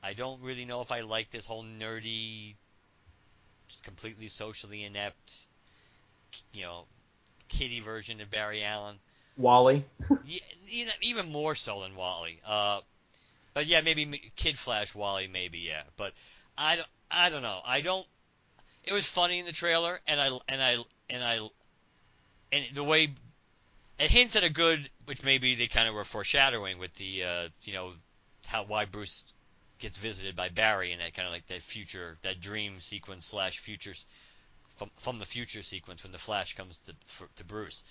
[0.03, 2.53] I don't really know if I like this whole nerdy,
[3.83, 5.47] completely socially inept,
[6.53, 6.85] you know,
[7.49, 8.95] kiddie version of Barry Allen.
[9.37, 9.85] Wally.
[10.25, 12.39] Yeah, even- even more so than Wally.
[12.45, 12.81] Uh,
[13.53, 15.83] but yeah, maybe Kid Flash Wally, maybe yeah.
[15.97, 16.13] But
[16.57, 17.59] I don't, I don't know.
[17.65, 18.05] I don't.
[18.83, 20.77] It was funny in the trailer, and I and I
[21.09, 21.39] and I
[22.51, 23.13] and the way
[23.99, 27.49] it hints at a good, which maybe they kind of were foreshadowing with the uh,
[27.63, 27.93] you know
[28.47, 29.23] how why Bruce
[29.83, 33.59] gets visited by Barry in that kind of like that future that dream sequence slash
[33.59, 34.05] futures
[34.77, 37.83] from from the future sequence when the Flash comes to for, to Bruce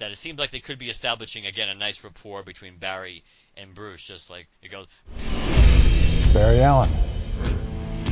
[0.00, 3.24] that it seems like they could be establishing again a nice rapport between Barry
[3.56, 4.02] and Bruce.
[4.02, 4.86] Just like it goes,
[6.34, 6.90] Barry Allen.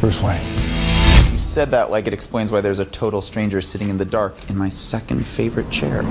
[0.00, 0.42] Bruce Wayne.
[1.30, 4.48] You said that like it explains why there's a total stranger sitting in the dark
[4.48, 6.02] in my second favorite chair.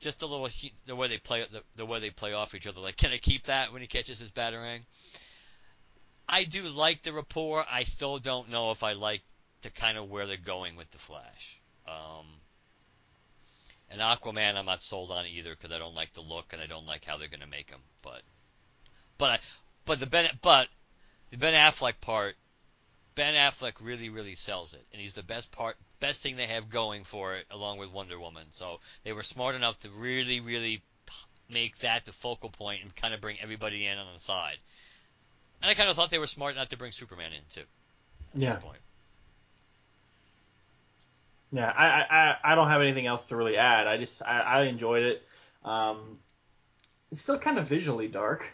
[0.00, 0.48] just the little
[0.86, 2.80] the way they play the, the way they play off each other.
[2.80, 4.80] Like, can I keep that when he catches his batarang?
[6.28, 7.64] I do like the rapport.
[7.70, 9.22] I still don't know if I like
[9.62, 11.60] the kind of where they're going with the Flash.
[11.86, 12.26] Um,
[13.90, 16.66] and Aquaman, I'm not sold on either because I don't like the look and I
[16.66, 17.80] don't like how they're going to make him.
[18.02, 18.22] But,
[19.16, 19.38] but I,
[19.86, 20.68] but the Ben, but
[21.30, 22.36] the Ben Affleck part,
[23.14, 26.70] Ben Affleck really, really sells it, and he's the best part, best thing they have
[26.70, 28.46] going for it, along with Wonder Woman.
[28.50, 30.82] So they were smart enough to really, really
[31.48, 34.58] make that the focal point and kind of bring everybody in on the side.
[35.62, 37.60] And I kind of thought they were smart not to bring Superman in too.
[38.34, 38.54] At Yeah.
[38.54, 38.78] this point.
[41.50, 43.86] Yeah, I, I, I- I don't have anything else to really add.
[43.86, 45.22] I just I, I enjoyed it.
[45.64, 46.18] Um,
[47.10, 48.50] it's still kind of visually dark.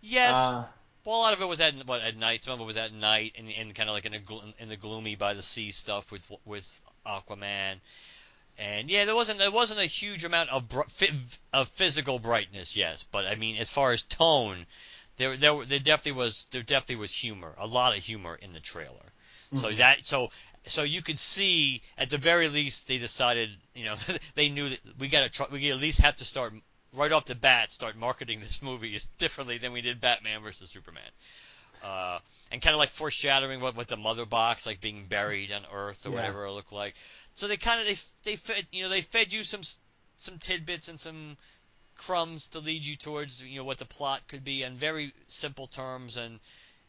[0.00, 0.34] Yes.
[0.34, 0.64] Uh,
[1.04, 2.42] Well, a lot of it was at what at night.
[2.44, 4.76] Some of it was at night, and, and kind of like in, a, in the
[4.76, 7.74] gloomy by the sea stuff with with Aquaman.
[8.58, 10.82] And yeah, there wasn't there wasn't a huge amount of br-
[11.52, 14.64] of physical brightness, yes, but I mean, as far as tone,
[15.16, 18.60] there there there definitely was there definitely was humor, a lot of humor in the
[18.60, 19.12] trailer.
[19.54, 20.30] So that so
[20.64, 23.96] so you could see at the very least they decided, you know,
[24.34, 26.54] they knew that we got to try, we at least have to start
[26.94, 31.10] right off the bat start marketing this movie differently than we did Batman versus Superman.
[31.82, 32.18] Uh,
[32.50, 36.06] and kind of like foreshadowing what, what the mother box like being buried on Earth
[36.06, 36.16] or Yeah.
[36.16, 36.94] whatever it looked like.
[37.34, 39.62] So they kind of they they fed you know they fed you some
[40.16, 41.36] some tidbits and some
[42.06, 45.66] crumbs to lead you towards you know what the plot could be in very simple
[45.66, 46.40] terms and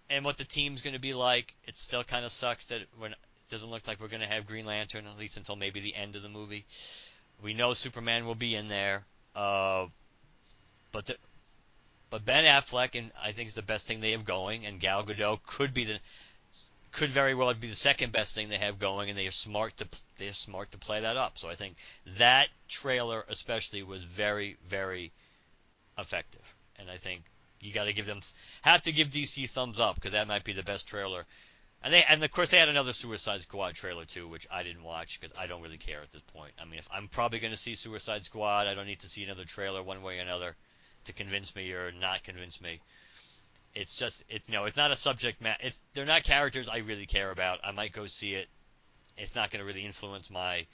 [0.10, 1.56] and what the team's going to be like.
[1.66, 3.16] It still kind of sucks that when
[3.50, 6.16] doesn't look like we're going to have Green Lantern at least until maybe the end
[6.16, 6.66] of the movie.
[7.44, 9.04] We know Superman will be in there,
[9.36, 9.86] uh,
[10.92, 11.18] but the,
[12.10, 15.04] but Ben Affleck and I think is the best thing they have going, and Gal
[15.04, 16.00] Gadot could be the
[16.92, 19.76] could very well be the second best thing they have going, and they are smart
[19.78, 19.88] to
[20.24, 21.38] they are smart to play that up.
[21.38, 21.76] So I think
[22.18, 25.12] that trailer especially was very very
[25.98, 27.24] effective, and I think
[27.60, 28.22] you got to give them
[28.62, 31.26] have to give DC thumbs up because that might be the best trailer.
[31.84, 34.84] And they and of course they had another Suicide Squad trailer too, which I didn't
[34.84, 36.54] watch because I don't really care at this point.
[36.62, 39.24] I mean, if I'm probably going to see Suicide Squad, I don't need to see
[39.24, 40.56] another trailer one way or another
[41.06, 42.80] to convince me or not convince me.
[43.76, 45.60] It's just it's you know it's not a subject matter.
[45.62, 47.60] It's they're not characters I really care about.
[47.64, 48.48] I might go see it.
[49.18, 50.66] It's not going to really influence my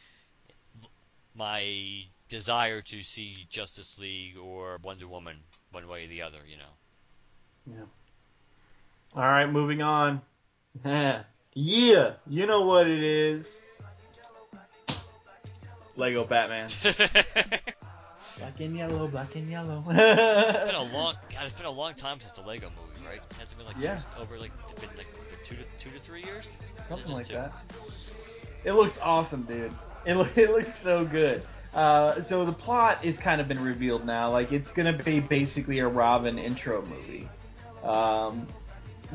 [1.36, 5.38] my desire to see Justice League or Wonder Woman
[5.72, 6.40] one way or the other.
[6.48, 7.78] You know.
[7.78, 7.86] Yeah.
[9.16, 10.22] All right, moving on.
[10.86, 11.24] yeah,
[12.28, 13.62] you know what it is.
[15.96, 16.70] Lego Batman.
[18.38, 19.84] Black and yellow, black and yellow.
[19.90, 21.44] It's been a long God.
[21.46, 23.20] It's been a long time since the Lego movie, right?
[23.38, 23.98] Has it been like Yeah.
[24.18, 25.08] over like been like
[25.44, 26.48] two to two to three years?
[26.48, 27.34] Or is it Something just like two?
[27.34, 27.52] that.
[28.64, 29.74] It looks awesome, dude.
[30.06, 31.44] It, lo- it looks so good.
[31.74, 34.32] Uh, so the plot is kind of been revealed now.
[34.32, 37.28] Like it's gonna be basically a Robin intro movie.
[37.84, 38.48] Um,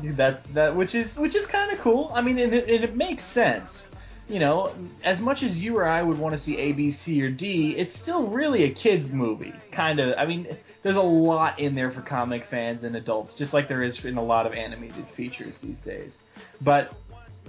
[0.01, 2.11] that that which is which is kind of cool.
[2.13, 3.87] I mean, and it, and it makes sense.
[4.27, 4.73] You know,
[5.03, 7.75] as much as you or I would want to see A, B, C, or D,
[7.77, 9.53] it's still really a kids movie.
[9.71, 10.15] Kind of.
[10.17, 10.47] I mean,
[10.81, 14.17] there's a lot in there for comic fans and adults, just like there is in
[14.17, 16.23] a lot of animated features these days.
[16.61, 16.93] But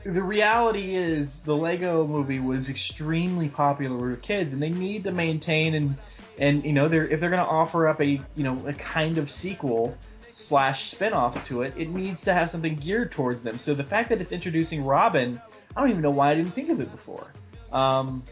[0.05, 5.13] the reality is the Lego movie was extremely popular with kids and they need to
[5.13, 5.97] maintain and
[6.39, 9.19] and you know they're if they're going to offer up a you know a kind
[9.19, 9.97] of sequel
[10.31, 13.59] slash spin-off to it it needs to have something geared towards them.
[13.59, 15.41] So the fact that it's introducing robin
[15.75, 17.33] i don't even know why i didn't think of it before.
[17.73, 18.23] Um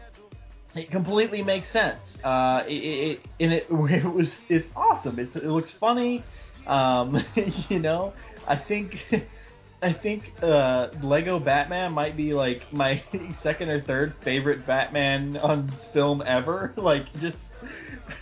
[0.75, 2.19] it completely makes sense.
[2.23, 5.19] Uh it, it and it, it was it's awesome.
[5.19, 6.23] It's, it looks funny.
[6.67, 7.21] Um
[7.69, 8.13] you know
[8.47, 9.03] i think
[9.81, 13.01] I think uh, Lego Batman might be like my
[13.31, 16.73] second or third favorite Batman on film ever.
[16.85, 17.51] Like just,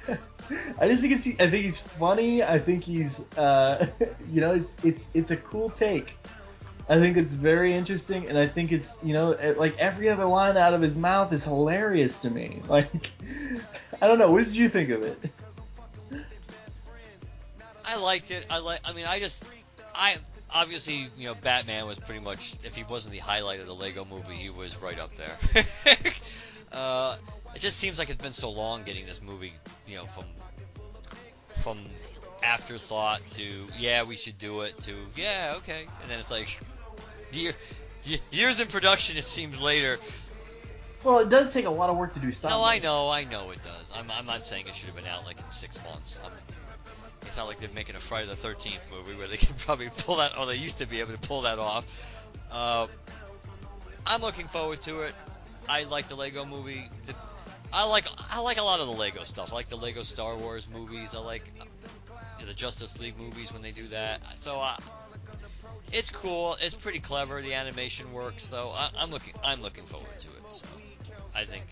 [0.80, 2.44] I just think it's I think he's funny.
[2.44, 3.88] I think he's uh,
[4.32, 6.14] you know it's it's it's a cool take.
[6.88, 10.58] I think it's very interesting, and I think it's you know like every other line
[10.58, 12.62] out of his mouth is hilarious to me.
[12.68, 13.12] Like
[14.02, 15.18] I don't know, what did you think of it?
[17.86, 18.46] I liked it.
[18.50, 18.80] I like.
[18.86, 19.44] I mean, I just,
[19.94, 20.18] I
[20.54, 22.56] obviously, you know, Batman was pretty much.
[22.64, 25.66] If he wasn't the highlight of the Lego Movie, he was right up there.
[26.72, 27.16] uh,
[27.56, 29.54] it just seems like it's been so long getting this movie,
[29.88, 30.26] you know, from
[31.62, 31.80] from
[32.44, 36.60] afterthought to yeah, we should do it to yeah, okay, and then it's like
[37.32, 37.54] year,
[38.32, 39.18] years in production.
[39.18, 40.00] It seems later.
[41.04, 42.52] Well, it does take a lot of work to do stuff.
[42.52, 43.94] No, I know, I know it does.
[43.98, 46.18] I'm, I'm not saying it should have been out like in six months.
[46.24, 46.32] I'm,
[47.28, 50.18] it's not like they're making a Friday the 13th movie where they can probably pull
[50.18, 51.86] that, or they used to be able to pull that off.
[52.52, 52.88] Uh,
[54.06, 55.16] I'm looking forward to it.
[55.68, 56.90] I like the Lego movie.
[57.06, 57.16] The-
[57.72, 59.52] I like I like a lot of the Lego stuff.
[59.52, 61.16] I like the Lego Star Wars movies.
[61.16, 64.22] I like uh, the Justice League movies when they do that.
[64.38, 64.76] So uh,
[65.92, 66.56] it's cool.
[66.62, 67.42] It's pretty clever.
[67.42, 68.44] The animation works.
[68.44, 70.54] So I, I'm looking I'm looking forward to it.
[70.54, 70.68] So
[71.36, 71.64] I think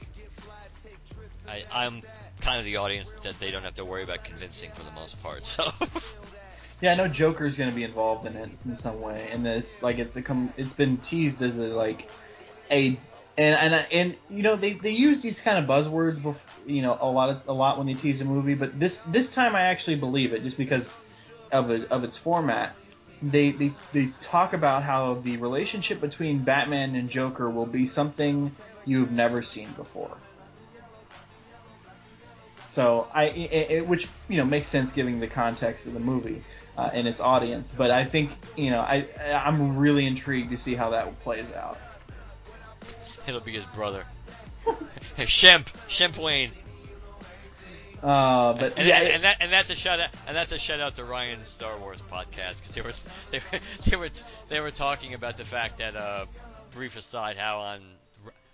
[1.48, 2.02] I, I'm
[2.42, 5.22] kind of the audience that they don't have to worry about convincing for the most
[5.22, 5.44] part.
[5.44, 5.68] So
[6.82, 9.84] Yeah, I know Joker's going to be involved in it in some way, and it's
[9.84, 12.08] like it's a com- it's been teased as a like
[12.72, 12.98] a
[13.38, 16.36] and and and you know they, they use these kind of buzzwords, bef-
[16.66, 19.30] you know, a lot of a lot when they tease a movie, but this this
[19.30, 20.92] time I actually believe it just because
[21.52, 22.76] of it, of its format.
[23.22, 28.52] They, they they talk about how the relationship between Batman and Joker will be something
[28.86, 30.18] you've never seen before.
[32.72, 36.42] So I, it, it, which you know makes sense given the context of the movie
[36.78, 37.70] uh, and its audience.
[37.70, 41.78] But I think you know I I'm really intrigued to see how that plays out.
[43.28, 44.06] it'll be his brother,
[45.18, 46.52] Shemp, Shemp Wayne.
[48.02, 50.58] Uh, but and, yeah, and, and that and that's a shout out and that's a
[50.58, 52.94] shout out to Ryan's Star Wars podcast because they were
[53.32, 54.10] they were they were
[54.48, 56.26] they were talking about the fact that uh
[56.72, 57.82] brief aside how on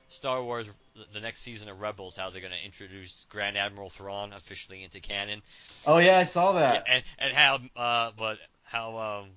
[0.10, 0.68] Star Wars
[1.14, 5.00] the next season of Rebels how they're going to introduce Grand Admiral Thrawn officially into
[5.00, 5.42] canon
[5.86, 6.86] oh yeah, I saw that.
[6.88, 9.30] and and how uh but how um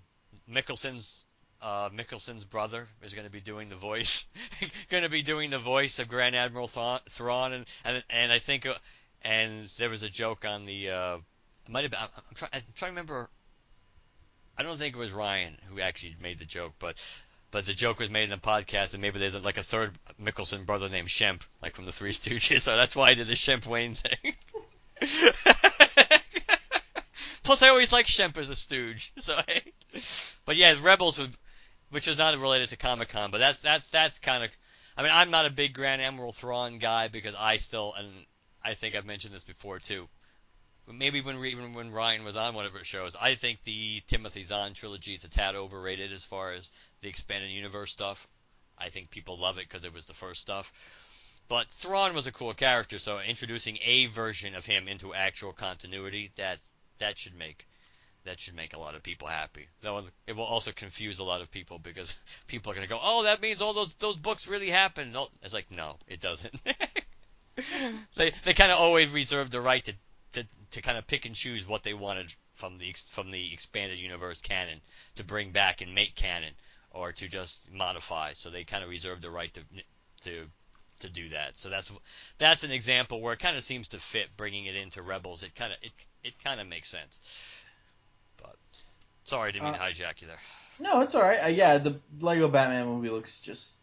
[0.51, 1.19] Mikkelsen's
[1.63, 4.27] uh, Mikkelsen's brother is going to be doing the voice,
[4.91, 8.39] going to be doing the voice of Grand Admiral Thrawn, Thrawn and, and and I
[8.39, 8.75] think, uh,
[9.23, 11.17] and there was a joke on the, uh,
[11.67, 13.29] it might have been, I'm, trying, I'm trying to remember.
[14.59, 16.97] I don't think it was Ryan who actually made the joke, but
[17.51, 20.67] but the joke was made in the podcast, and maybe there's like a third Mikkelsen
[20.67, 23.67] brother named Shemp, like from the Three Stooges, so that's why I did the Shemp
[23.67, 24.35] Wayne thing.
[27.43, 29.37] Plus, I always like Shemp as a stooge, so.
[29.37, 29.63] I,
[30.45, 31.21] but yeah, Rebels,
[31.91, 34.51] which is not related to Comic Con, but that's that's that's kind of.
[34.97, 38.09] I mean, I'm not a big Grand Admiral Thrawn guy because I still, and
[38.63, 40.09] I think I've mentioned this before too.
[40.93, 44.45] Maybe when even when Ryan was on one of her shows, I think the Timothy
[44.45, 46.71] Zahn trilogy is a tad overrated as far as
[47.01, 48.27] the expanded universe stuff.
[48.79, 50.73] I think people love it because it was the first stuff.
[51.49, 56.31] But Thrawn was a cool character, so introducing a version of him into actual continuity
[56.37, 56.61] that
[56.99, 57.67] that should make
[58.25, 59.69] that should make a lot of people happy.
[59.81, 62.17] Though it will also confuse a lot of people because
[62.47, 65.29] people are going to go, "Oh, that means all those those books really happened." No,
[65.43, 66.55] it's like, no, it doesn't.
[68.17, 69.95] they they kind of always reserve the right to,
[70.33, 73.99] to to kind of pick and choose what they wanted from the from the expanded
[73.99, 74.81] universe canon
[75.17, 76.53] to bring back and make canon,
[76.91, 78.33] or to just modify.
[78.33, 79.63] So they kind of reserved the right to
[80.23, 80.47] to
[81.01, 81.59] to do that.
[81.59, 81.93] So that's
[82.39, 85.43] that's an example where it kind of seems to fit bringing it into Rebels.
[85.43, 87.21] It kind of it it kind of makes sense.
[88.37, 88.57] But
[89.25, 90.41] sorry, I didn't mean to hijack you there.
[90.79, 91.45] No, it's all right.
[91.45, 93.75] Uh, yeah, the Lego Batman movie looks just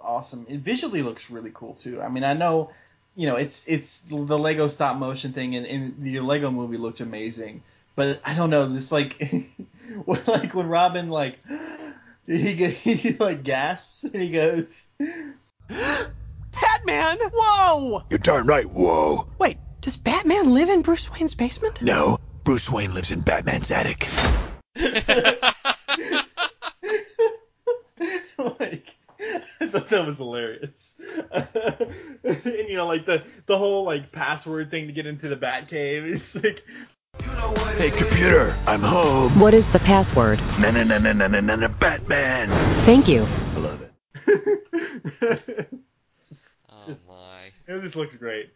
[0.00, 0.46] awesome.
[0.48, 2.00] It visually looks really cool too.
[2.00, 2.70] I mean, I know,
[3.16, 7.00] you know, it's it's the Lego stop motion thing, and, and the Lego movie looked
[7.00, 7.62] amazing.
[7.96, 9.18] But I don't know, this like,
[10.06, 11.38] like when Robin like
[12.26, 14.88] he get, he like gasps and he goes,
[15.68, 17.18] Batman!
[17.32, 18.02] Whoa!
[18.10, 19.26] You're darn right, whoa.
[19.38, 21.80] Wait, does Batman live in Bruce Wayne's basement?
[21.80, 24.06] No, Bruce Wayne lives in Batman's attic.
[28.60, 28.95] like
[29.60, 31.00] I thought that was hilarious.
[31.32, 36.06] and you know, like the the whole like password thing to get into the Batcave
[36.10, 36.62] is like
[37.78, 39.40] Hey, computer, I'm home.
[39.40, 40.38] What is the password?
[40.60, 42.48] Na na na na na na na na Batman.
[42.84, 43.26] Thank you.
[43.54, 43.92] I love it.
[46.88, 47.50] Oh my.
[47.66, 48.50] it just looks great.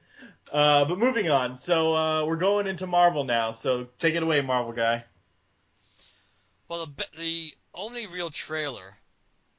[0.53, 3.53] Uh, but moving on, so uh, we're going into Marvel now.
[3.53, 5.05] So take it away, Marvel guy.
[6.69, 8.97] Well, the the only real trailer,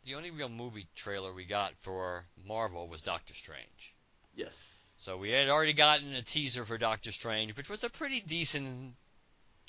[0.05, 3.93] the only real movie trailer we got for Marvel was Doctor Strange.
[4.35, 4.89] Yes.
[4.99, 8.95] So we had already gotten a teaser for Doctor Strange, which was a pretty decent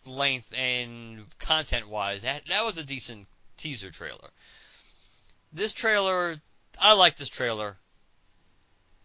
[0.06, 2.22] length and content-wise.
[2.22, 3.26] That that was a decent
[3.56, 4.28] teaser trailer.
[5.52, 6.36] This trailer,
[6.78, 7.76] I like this trailer.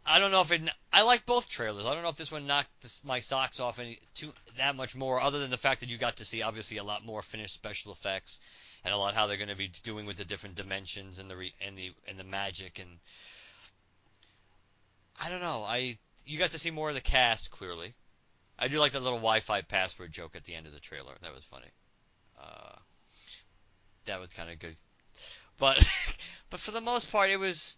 [0.06, 0.62] I don't know if it.
[0.94, 1.86] I like both trailers.
[1.86, 4.96] I don't know if this one knocked this, my socks off any too that much
[4.96, 7.54] more, other than the fact that you got to see obviously a lot more finished
[7.54, 8.40] special effects
[8.84, 11.36] and a lot how they're going to be doing with the different dimensions and the
[11.36, 12.90] re, and the and the magic and
[15.20, 15.64] I don't know.
[15.64, 17.94] I you got to see more of the cast clearly.
[18.60, 21.14] I do like that little Wi-Fi password joke at the end of the trailer.
[21.22, 21.68] That was funny.
[22.40, 22.76] Uh,
[24.06, 24.76] that was kind of good.
[25.58, 25.88] But
[26.50, 27.78] but for the most part, it was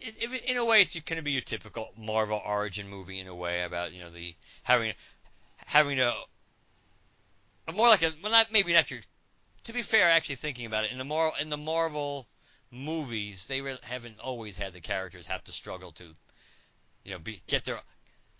[0.00, 3.26] it, it, in a way it's going to be your typical Marvel origin movie in
[3.26, 4.92] a way about you know the having
[5.66, 6.12] having to
[7.74, 9.00] more like a well not maybe not your
[9.64, 12.26] to be fair actually thinking about it in the Mar in the Marvel
[12.70, 16.04] movies they really haven't always had the characters have to struggle to
[17.04, 17.80] you know be get their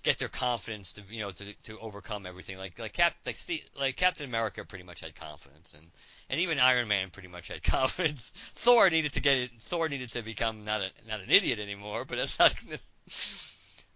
[0.03, 3.65] get their confidence to you know to to overcome everything like like Cap like Steve,
[3.79, 5.87] like Captain America pretty much had confidence and
[6.29, 8.33] and even Iron Man pretty much had confidence.
[8.35, 9.51] Thor needed to get it.
[9.61, 12.53] Thor needed to become not a not an idiot anymore, but that's not.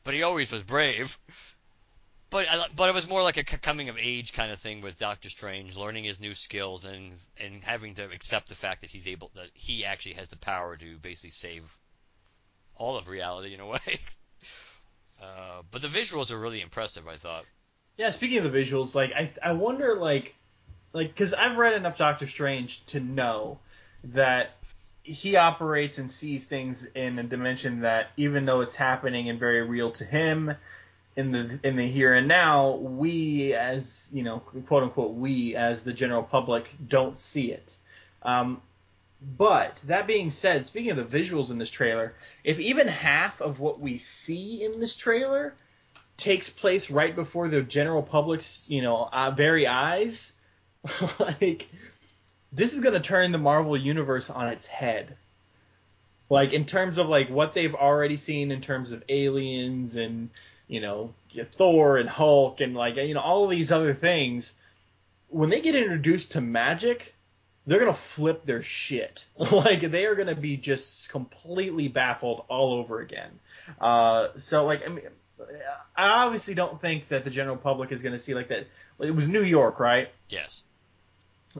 [0.04, 1.18] But he always was brave.
[2.28, 4.98] But I, but it was more like a coming of age kind of thing with
[4.98, 9.06] Doctor Strange, learning his new skills and and having to accept the fact that he's
[9.06, 11.62] able that he actually has the power to basically save
[12.74, 14.00] all of reality in a way.
[15.22, 17.44] Uh, but the visuals are really impressive, I thought.
[17.96, 18.10] Yeah.
[18.10, 20.34] Speaking of the visuals, like I I wonder like
[20.92, 23.60] like because I've read enough Doctor Strange to know
[24.04, 24.56] that
[25.02, 29.62] he operates and sees things in a dimension that even though it's happening and very
[29.62, 30.56] real to him
[31.16, 35.82] in the in the here and now we as you know quote unquote we as
[35.82, 37.74] the general public don't see it
[38.22, 38.60] um,
[39.36, 42.14] but that being said speaking of the visuals in this trailer
[42.44, 45.54] if even half of what we see in this trailer
[46.16, 50.34] takes place right before the general public's you know uh, very eyes
[51.18, 51.66] like
[52.56, 55.16] this is going to turn the Marvel universe on its head.
[56.28, 60.30] Like in terms of like what they've already seen in terms of aliens and
[60.68, 61.14] you know
[61.56, 64.54] Thor and Hulk and like you know all of these other things
[65.28, 67.14] when they get introduced to magic
[67.66, 69.24] they're going to flip their shit.
[69.36, 73.30] like they are going to be just completely baffled all over again.
[73.80, 75.04] Uh, so like I mean
[75.96, 78.66] I obviously don't think that the general public is going to see like that.
[79.00, 80.08] It was New York, right?
[80.30, 80.62] Yes.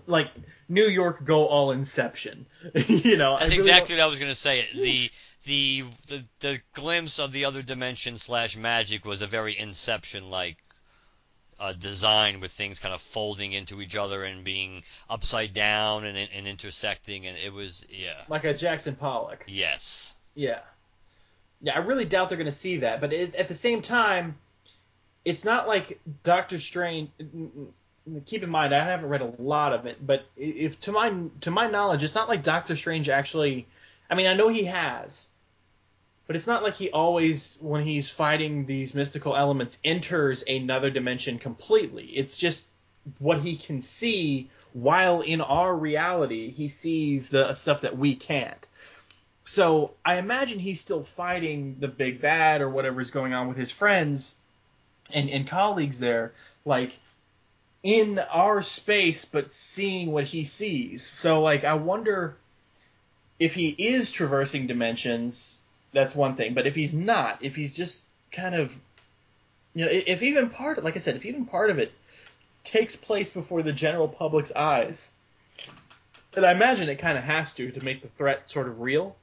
[0.07, 0.29] like
[0.69, 2.47] New York go all Inception.
[2.75, 4.67] you know, That's really exactly what I was gonna say.
[4.75, 5.11] The
[5.47, 10.59] the the the glimpse of the other dimension slash magic was a very Inception like
[11.59, 16.19] uh, design with things kind of folding into each other and being upside down and,
[16.19, 19.45] and intersecting, and it was yeah like a Jackson Pollock.
[19.47, 20.61] yes Yeah.
[21.63, 23.01] Yeah, I really doubt they're going to see that.
[23.01, 24.37] But it, at the same time,
[25.25, 27.11] it's not like Doctor Strange.
[28.27, 31.51] Keep in mind, I haven't read a lot of it, but if to my to
[31.51, 33.67] my knowledge, it's not like Doctor Strange actually.
[34.09, 35.29] I mean, I know he has,
[36.27, 41.39] but it's not like he always, when he's fighting these mystical elements, enters another dimension
[41.39, 42.07] completely.
[42.07, 42.67] It's just
[43.19, 48.67] what he can see, while in our reality, he sees the stuff that we can't.
[49.45, 53.71] So I imagine he's still fighting the big bad or whatever's going on with his
[53.71, 54.35] friends
[55.13, 56.33] and, and colleagues there,
[56.65, 56.99] like
[57.85, 61.07] in our space, but seeing what he sees.
[61.07, 62.37] So like I wonder
[63.39, 65.57] if he is traversing dimensions,
[65.97, 66.53] that's one thing.
[66.53, 68.77] But if he's not, if he's just kind of
[69.75, 71.91] you know, if even part like I said, if even part of it
[72.65, 75.09] takes place before the general public's eyes,
[76.37, 79.17] and I imagine it kind of has to to make the threat sort of real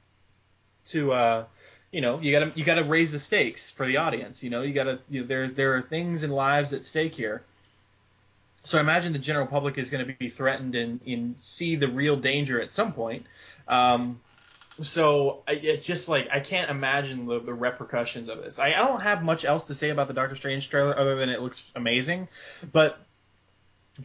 [0.86, 1.44] to uh
[1.92, 4.74] you know you gotta you gotta raise the stakes for the audience you know you
[4.74, 7.42] gotta you know, there's there are things and lives at stake here
[8.64, 11.88] so I imagine the general public is going to be threatened and, and see the
[11.88, 13.24] real danger at some point
[13.68, 14.20] um
[14.82, 18.58] so I, it's just like I can't imagine the, the repercussions of this.
[18.58, 21.28] I, I don't have much else to say about the Doctor Strange trailer other than
[21.28, 22.28] it looks amazing,
[22.72, 22.98] but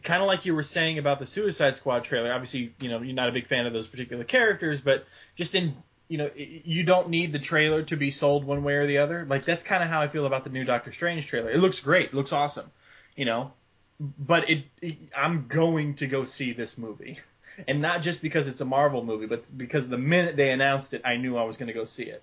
[0.02, 2.32] kind of like you were saying about the Suicide Squad trailer.
[2.32, 5.74] Obviously, you know you're not a big fan of those particular characters, but just in
[6.08, 9.26] you know you don't need the trailer to be sold one way or the other.
[9.28, 11.50] Like that's kind of how I feel about the new Doctor Strange trailer.
[11.50, 12.70] It looks great, it looks awesome,
[13.16, 13.52] you know,
[13.98, 17.18] but it, it I'm going to go see this movie.
[17.68, 21.02] And not just because it's a Marvel movie, but because the minute they announced it,
[21.04, 22.22] I knew I was going to go see it.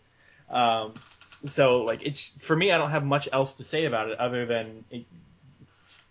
[0.49, 0.93] Um,
[1.45, 4.45] so like it's for me, I don't have much else to say about it other
[4.45, 5.05] than, it,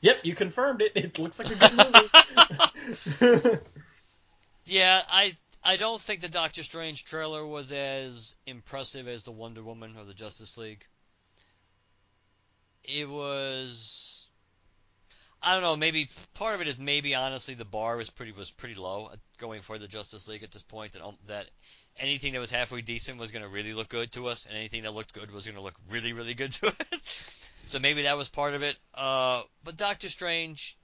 [0.01, 0.93] yep, you confirmed it.
[0.97, 1.73] It looks like a good
[3.21, 3.59] movie.
[4.67, 5.35] yeah I
[5.65, 10.05] I don't think the Doctor Strange trailer was as impressive as the Wonder Woman or
[10.05, 10.87] the Justice League.
[12.85, 14.26] It was
[15.43, 15.77] I don't know.
[15.77, 19.63] Maybe part of it is maybe honestly the bar was pretty was pretty low going
[19.63, 20.93] for the Justice League at this point.
[20.93, 21.47] That um, that
[21.99, 24.83] anything that was halfway decent was going to really look good to us, and anything
[24.83, 27.51] that looked good was going to look really really good to it.
[27.67, 28.77] so maybe that was part of it.
[28.95, 30.77] Uh, but Doctor Strange,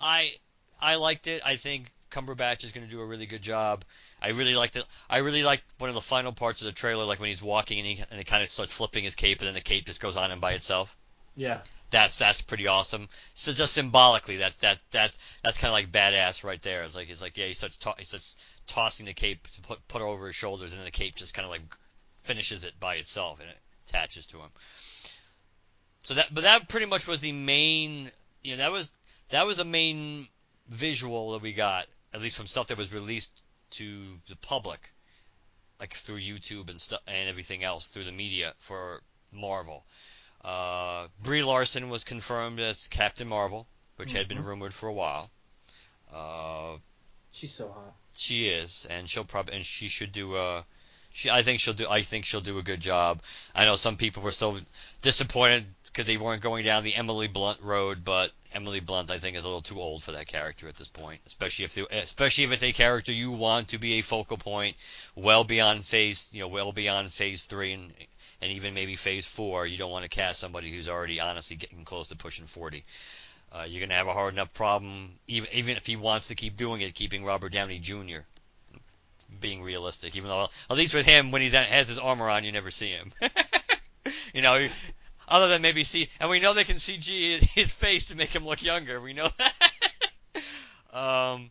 [0.00, 0.32] I
[0.80, 1.42] I liked it.
[1.44, 3.84] I think Cumberbatch is going to do a really good job.
[4.20, 4.84] I really liked it.
[5.08, 7.78] I really liked one of the final parts of the trailer, like when he's walking
[7.78, 10.00] and he and it kind of starts flipping his cape, and then the cape just
[10.00, 10.96] goes on him by itself
[11.38, 11.60] yeah.
[11.90, 13.08] that's that's pretty awesome.
[13.34, 16.82] So just symbolically, that that that that's kind of like badass right there.
[16.82, 18.36] It's like he's like yeah, he starts to, he starts
[18.66, 21.46] tossing the cape to put put over his shoulders, and then the cape just kind
[21.46, 21.62] of like
[22.24, 23.56] finishes it by itself and it
[23.88, 24.50] attaches to him.
[26.04, 28.10] So that but that pretty much was the main
[28.42, 28.90] you know that was
[29.30, 30.26] that was the main
[30.68, 33.30] visual that we got at least from stuff that was released
[33.70, 34.92] to the public
[35.80, 39.00] like through YouTube and stuff and everything else through the media for
[39.32, 39.84] Marvel.
[40.48, 43.66] Uh, Brie Larson was confirmed as Captain Marvel,
[43.96, 45.30] which had been rumored for a while.
[46.10, 46.78] Uh,
[47.32, 47.94] She's so hot.
[48.16, 50.64] she is, and she'll probably and she should do a.
[51.12, 51.86] She, I think she'll do.
[51.88, 53.20] I think she'll do a good job.
[53.54, 54.58] I know some people were still
[55.02, 59.36] disappointed because they weren't going down the Emily Blunt road, but Emily Blunt, I think,
[59.36, 61.20] is a little too old for that character at this point.
[61.26, 64.76] Especially if they, especially if it's a character you want to be a focal point,
[65.14, 67.92] well beyond phase, you know, well beyond phase three and
[68.40, 69.66] and even maybe phase four.
[69.66, 72.84] You don't want to cast somebody who's already honestly getting close to pushing forty.
[73.50, 76.56] Uh, you're gonna have a hard enough problem, even even if he wants to keep
[76.56, 78.20] doing it, keeping Robert Downey Jr.
[79.40, 82.52] Being realistic, even though at least with him, when he has his armor on, you
[82.52, 83.12] never see him.
[84.34, 84.68] you know,
[85.26, 88.46] other than maybe see, and we know they can CG his face to make him
[88.46, 89.00] look younger.
[89.00, 89.72] We know that.
[91.34, 91.50] um,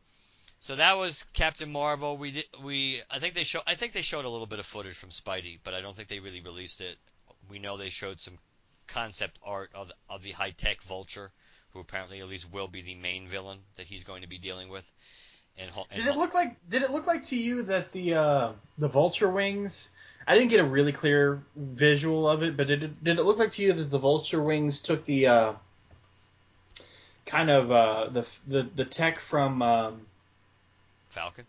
[0.59, 2.17] so that was Captain Marvel.
[2.17, 4.65] We did, we I think they show I think they showed a little bit of
[4.65, 6.97] footage from Spidey, but I don't think they really released it.
[7.49, 8.37] We know they showed some
[8.87, 11.31] concept art of of the high tech Vulture,
[11.73, 14.69] who apparently at least will be the main villain that he's going to be dealing
[14.69, 14.91] with.
[15.59, 16.55] And, and Did it look like?
[16.69, 19.89] Did it look like to you that the uh, the vulture wings?
[20.27, 23.37] I didn't get a really clear visual of it, but did it, did it look
[23.37, 25.53] like to you that the vulture wings took the uh,
[27.25, 30.01] kind of uh, the the the tech from um,
[31.17, 31.45] Falcon?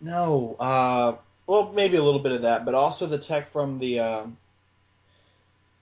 [0.00, 1.16] no, uh,
[1.46, 4.36] well maybe a little bit of that, but also the tech from the um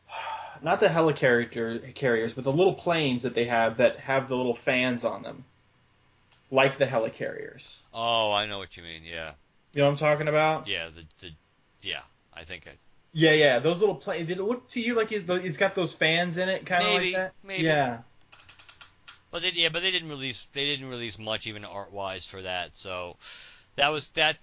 [0.63, 4.57] not the helicarrier carriers, but the little planes that they have that have the little
[4.57, 5.45] fans on them.
[6.51, 7.79] like the helicarriers.
[7.95, 9.03] Oh, I know what you mean.
[9.05, 9.33] Yeah,
[9.73, 10.67] You know what I'm talking about?
[10.67, 11.33] yeah, the, the
[11.83, 12.01] yeah.
[12.35, 12.73] I think I,
[13.13, 13.59] Yeah, yeah.
[13.59, 14.29] Those little planes.
[14.29, 16.93] Did it look to you like it, it's got those fans in it, kind of
[16.95, 17.33] like that?
[17.45, 17.65] maybe.
[17.65, 17.99] Yeah.
[19.31, 22.43] But they, yeah, but they didn't release they didn't release much even art wise for
[22.43, 22.77] that.
[22.77, 23.17] So
[23.77, 24.37] that was that.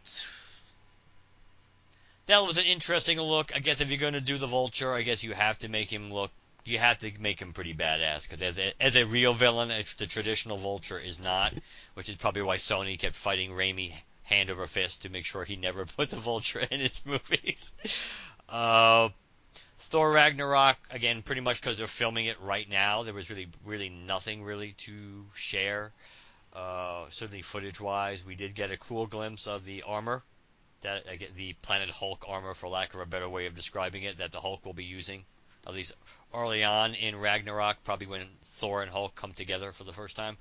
[2.28, 3.56] That was an interesting look.
[3.56, 5.92] I guess if you're going to do the Vulture, I guess you have to make
[5.92, 6.32] him look.
[6.66, 10.08] You have to make him pretty badass because as a, as a real villain, the
[10.08, 11.54] traditional Vulture is not,
[11.94, 13.94] which is probably why Sony kept fighting Raimi
[14.24, 17.74] hand over fist to make sure he never put the Vulture in his movies.
[18.50, 19.10] Uh,
[19.80, 23.04] Thor Ragnarok again, pretty much because they're filming it right now.
[23.04, 25.92] There was really, really nothing really to share.
[26.54, 30.24] Uh, certainly footage-wise, we did get a cool glimpse of the armor
[30.82, 34.18] that get the Planet Hulk armor, for lack of a better way of describing it,
[34.20, 35.26] that the Hulk will be using.
[35.66, 35.96] At least
[36.34, 40.38] early on in Ragnarok, probably when Thor and Hulk come together for the first time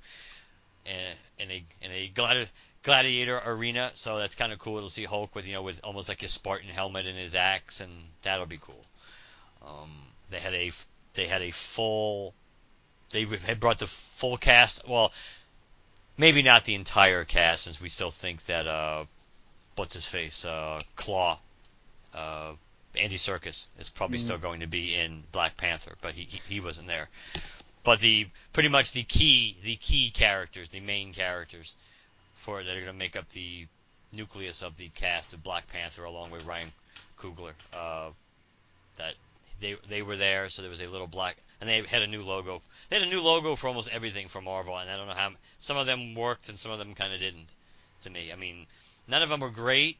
[0.85, 2.49] in, in a in a gladi-
[2.83, 3.91] gladiator arena.
[3.93, 6.31] So that's kind of cool to see Hulk with you know with almost like his
[6.31, 7.91] Spartan helmet and his axe, and
[8.21, 8.85] that'll be cool.
[9.67, 9.91] Um,
[10.29, 10.71] they had a
[11.13, 12.33] they had a full
[13.11, 14.87] they had brought the full cast.
[14.87, 15.11] Well,
[16.17, 19.05] maybe not the entire cast, since we still think that uh,
[19.75, 21.39] what's his face uh, Claw,
[22.13, 22.53] uh,
[22.99, 26.59] Andy Serkis is probably still going to be in Black Panther, but he, he he
[26.59, 27.09] wasn't there.
[27.83, 31.75] But the pretty much the key the key characters, the main characters
[32.35, 33.67] for that are going to make up the
[34.11, 36.71] nucleus of the cast of Black Panther, along with Ryan
[37.17, 37.53] Coogler.
[37.73, 38.09] Uh,
[38.95, 39.13] that
[39.59, 42.21] they they were there, so there was a little black, and they had a new
[42.21, 42.61] logo.
[42.89, 45.31] They had a new logo for almost everything for Marvel, and I don't know how
[45.57, 47.53] some of them worked and some of them kind of didn't.
[48.01, 48.67] To me, I mean,
[49.07, 49.97] none of them were great,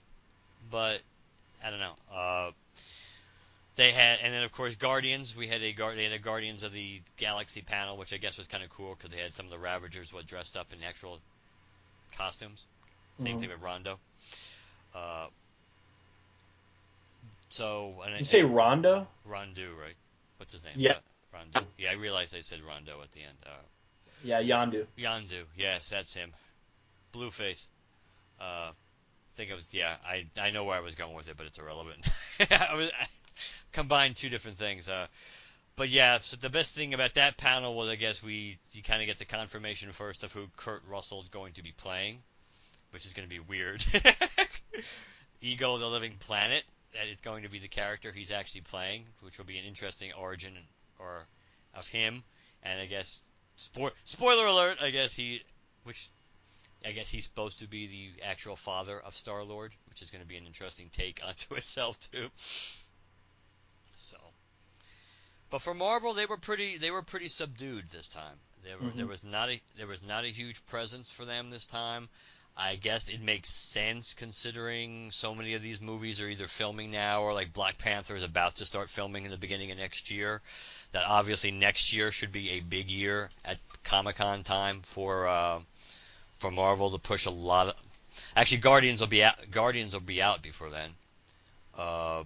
[0.69, 1.01] but
[1.63, 1.95] I don't know.
[2.13, 2.51] Uh,
[3.75, 5.35] they had, and then of course Guardians.
[5.35, 5.97] We had a guard.
[5.97, 8.95] They had a Guardians of the Galaxy panel, which I guess was kind of cool
[8.95, 11.19] because they had some of the Ravagers what dressed up in actual
[12.15, 12.65] costumes.
[13.19, 13.39] Same Mhm.
[13.39, 13.99] thing with Rondo.
[14.93, 15.27] Uh,
[17.49, 19.07] so and You say Rondo?
[19.27, 19.95] Rondu, right?
[20.37, 20.73] What's his name?
[20.77, 20.93] Yeah.
[21.33, 21.65] Uh, Rondu.
[21.77, 23.37] Yeah, I realized I said Rondo at the end.
[23.45, 23.49] Uh,
[24.23, 24.85] Yeah, Yondu.
[24.97, 25.43] Yondu.
[25.55, 26.33] Yes, that's him.
[27.13, 27.67] Blueface.
[28.39, 28.73] Uh, I
[29.35, 29.67] think it was.
[29.73, 32.07] Yeah, I I know where I was going with it, but it's irrelevant.
[32.39, 33.05] I was I
[33.71, 34.89] combined two different things.
[34.89, 35.07] Uh,
[35.75, 39.01] but yeah, so the best thing about that panel was, I guess we you kind
[39.01, 42.17] of get the confirmation first of who Kurt Russell's going to be playing,
[42.91, 43.85] which is going to be weird.
[45.41, 49.37] Ego, the Living Planet, that is going to be the character he's actually playing, which
[49.37, 50.53] will be an interesting origin
[50.99, 51.27] or
[51.73, 52.23] of him.
[52.63, 53.23] And I guess
[53.57, 55.41] spo- spoiler alert, I guess he,
[55.83, 56.09] which
[56.85, 60.21] I guess he's supposed to be the actual father of Star Lord, which is going
[60.21, 62.29] to be an interesting take onto itself too.
[63.93, 64.17] So,
[65.49, 68.37] but for Marvel, they were pretty they were pretty subdued this time.
[68.63, 68.97] There were, mm-hmm.
[68.97, 72.09] there was not a there was not a huge presence for them this time.
[72.59, 77.21] I guess it makes sense considering so many of these movies are either filming now
[77.21, 80.41] or like Black Panther is about to start filming in the beginning of next year.
[80.91, 85.59] That obviously next year should be a big year at Comic Con time for uh,
[86.39, 87.75] for Marvel to push a lot of.
[88.35, 89.35] Actually, Guardians will be out.
[89.51, 90.89] Guardians will be out before then.
[91.77, 92.23] Uh,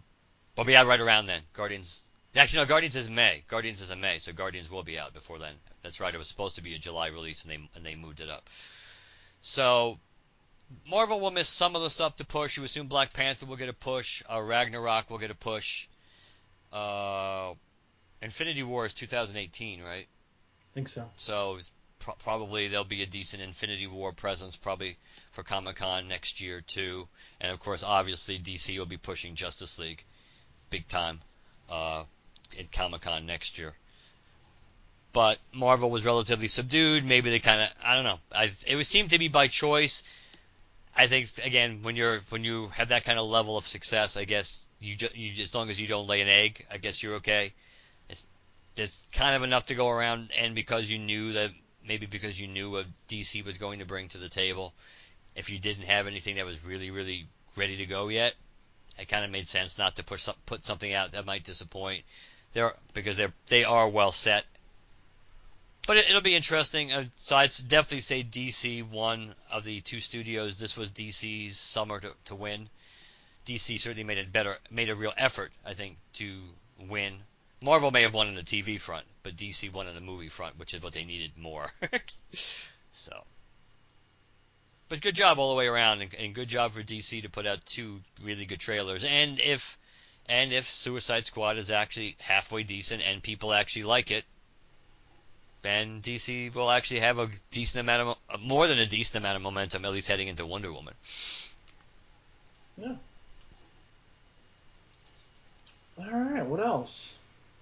[0.56, 1.42] will be out right around then.
[1.52, 2.04] Guardians.
[2.38, 2.68] Actually, no.
[2.68, 3.44] Guardians is May.
[3.50, 5.54] Guardians is in May, so Guardians will be out before then.
[5.82, 6.14] That's right.
[6.14, 8.48] It was supposed to be a July release, and they and they moved it up.
[9.42, 10.00] So
[10.90, 12.58] Marvel will miss some of the stuff to push.
[12.58, 14.24] You assume Black Panther will get a push.
[14.32, 15.88] Uh, Ragnarok will get a push.
[16.72, 17.54] Uh,
[18.22, 20.08] Infinity War is 2018, right?
[20.08, 21.10] I think so.
[21.18, 21.60] So
[22.00, 24.98] pro- probably there'll be a decent Infinity War presence probably
[25.32, 27.08] for Comic Con next year too.
[27.40, 30.04] And of course, obviously DC will be pushing Justice League
[30.70, 31.20] big time
[31.70, 32.04] uh,
[32.58, 33.74] at Comic Con next year.
[35.14, 37.04] But Marvel was relatively subdued.
[37.04, 38.20] Maybe they kind of I don't know.
[38.32, 40.04] I, it would seem to be by choice.
[40.96, 44.26] I think again when you're when you have that kind of level of success, I
[44.26, 47.02] guess you ju- you just, as long as you don't lay an egg, I guess
[47.02, 47.54] you're okay.
[48.10, 48.28] It's
[48.76, 51.52] there's kind of enough to go around, and because you knew that
[51.86, 54.74] maybe because you knew what DC was going to bring to the table,
[55.36, 58.34] if you didn't have anything that was really really ready to go yet,
[59.00, 62.04] it kind of made sense not to push put something out that might disappoint.
[62.54, 64.46] They're because they're they are well set.
[65.88, 66.92] But it, it'll be interesting.
[66.92, 70.58] Uh, so I'd definitely say DC one of the two studios.
[70.58, 72.70] This was DC's summer to, to win.
[73.46, 76.42] DC certainly made it better, made a real effort, I think, to
[76.88, 77.14] win.
[77.62, 80.58] Marvel may have won on the TV front, but DC won on the movie front,
[80.58, 81.72] which is what they needed more.
[82.92, 83.24] so,
[84.90, 87.46] but good job all the way around, and, and good job for DC to put
[87.46, 89.04] out two really good trailers.
[89.04, 89.78] And if
[90.28, 94.26] and if Suicide Squad is actually halfway decent and people actually like it,
[95.64, 99.36] and DC will actually have a decent amount of uh, more than a decent amount
[99.36, 100.94] of momentum, at least heading into Wonder Woman.
[102.78, 102.96] Yeah.
[106.00, 106.46] All right.
[106.46, 107.16] What else?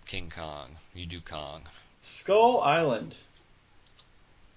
[0.06, 1.62] King Kong, you do Kong.
[2.02, 3.16] Skull Island.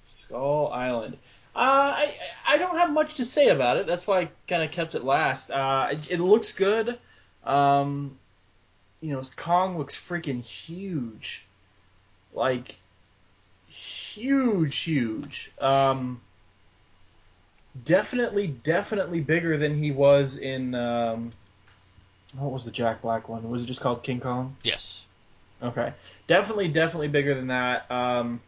[0.05, 1.19] Skull Island.
[1.55, 2.15] Uh, I
[2.47, 3.87] I don't have much to say about it.
[3.87, 5.51] That's why I kind of kept it last.
[5.51, 6.99] Uh, it, it looks good.
[7.45, 8.17] Um,
[9.03, 11.45] you know, Kong looks freaking huge,
[12.33, 12.77] like
[14.15, 15.51] huge, huge.
[15.61, 16.21] Um,
[17.85, 20.75] definitely, definitely bigger than he was in.
[20.75, 21.33] Um,
[22.37, 23.49] what was the Jack Black one?
[23.51, 24.57] Was it just called King Kong?
[24.63, 25.07] Yes.
[25.63, 25.93] Okay,
[26.27, 27.91] definitely, definitely bigger than that.
[27.91, 28.41] Um,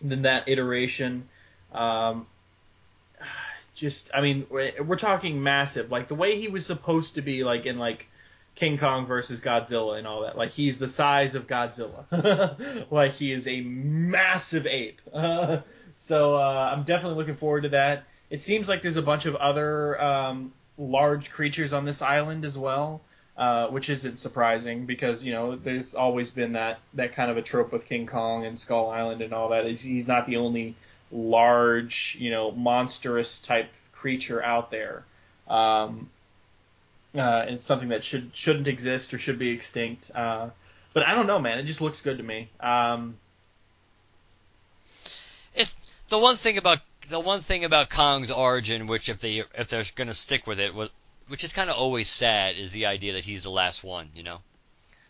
[0.00, 1.28] than that iteration.
[1.72, 2.26] Um,
[3.74, 5.90] just, I mean, we're, we're talking massive.
[5.90, 8.06] Like the way he was supposed to be, like in like
[8.54, 10.36] King Kong versus Godzilla and all that.
[10.36, 12.86] Like he's the size of Godzilla.
[12.90, 15.00] like he is a massive ape.
[15.96, 18.04] so uh, I'm definitely looking forward to that.
[18.30, 22.58] It seems like there's a bunch of other um, large creatures on this island as
[22.58, 23.02] well
[23.36, 27.42] uh, which isn't surprising because you know there's always been that that kind of a
[27.42, 29.66] trope with King Kong and Skull Island and all that.
[29.66, 30.74] He's, he's not the only
[31.10, 35.04] large, you know, monstrous type creature out there.
[35.48, 36.10] Um,
[37.14, 40.10] uh, it's something that should shouldn't exist or should be extinct.
[40.14, 40.50] Uh,
[40.94, 41.58] but I don't know, man.
[41.58, 42.48] It just looks good to me.
[42.60, 43.16] Um,
[45.54, 45.74] it's
[46.08, 49.84] the one thing about the one thing about Kong's origin, which if they if they're
[49.94, 50.90] going to stick with it, was
[51.28, 54.08] which is kind of always sad, is the idea that he's the last one.
[54.14, 54.38] You know,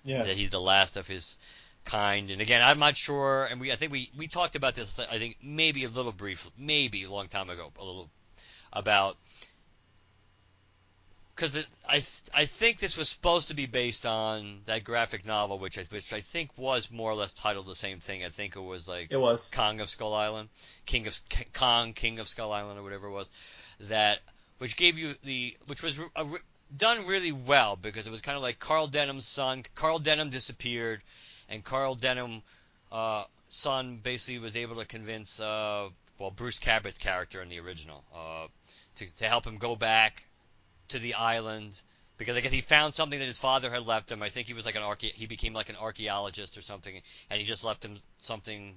[0.05, 0.25] yeah.
[0.25, 1.39] that he's the last of his
[1.85, 2.31] kind.
[2.31, 4.99] And again, I'm not sure, and we I think we we talked about this.
[4.99, 8.11] I think maybe a little brief, maybe a long time ago, a little
[8.73, 9.17] about
[11.35, 12.03] because I
[12.35, 16.13] I think this was supposed to be based on that graphic novel, which I which
[16.13, 18.25] I think was more or less titled the same thing.
[18.25, 20.51] I think it was like it was Kong of Skull Island,
[20.87, 21.19] King of
[21.53, 23.31] Kong, King of Skull Island, or whatever it was.
[23.81, 24.21] That
[24.59, 26.27] which gave you the which was a,
[26.77, 29.63] done really well because it was kind of like Carl Denham's son.
[29.75, 31.03] Carl Denham disappeared,
[31.49, 32.43] and Carl Denham
[32.91, 35.89] uh, son basically was able to convince uh,
[36.19, 38.47] well Bruce Cabot's character in the original uh,
[38.97, 40.27] to to help him go back
[40.93, 41.83] to the island
[42.19, 44.23] because I guess he found something that his father had left him.
[44.23, 47.41] I think he was like an arche- he became like an archaeologist or something, and
[47.41, 48.77] he just left him something,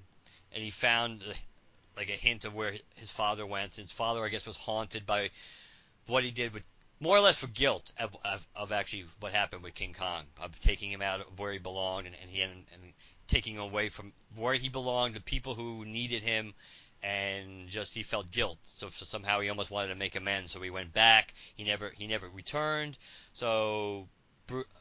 [0.51, 1.23] and he found
[1.95, 3.75] like a hint of where his father went.
[3.75, 5.29] His father, I guess, was haunted by
[6.07, 6.63] what he did with
[6.99, 10.59] more or less for guilt of, of, of actually what happened with King Kong, of
[10.59, 12.93] taking him out of where he belonged and, and he and, and
[13.27, 16.53] taking away from where he belonged, the people who needed him,
[17.05, 18.57] and just he felt guilt.
[18.63, 20.51] So, so somehow he almost wanted to make amends.
[20.51, 21.33] So he went back.
[21.55, 22.97] He never he never returned.
[23.33, 24.07] So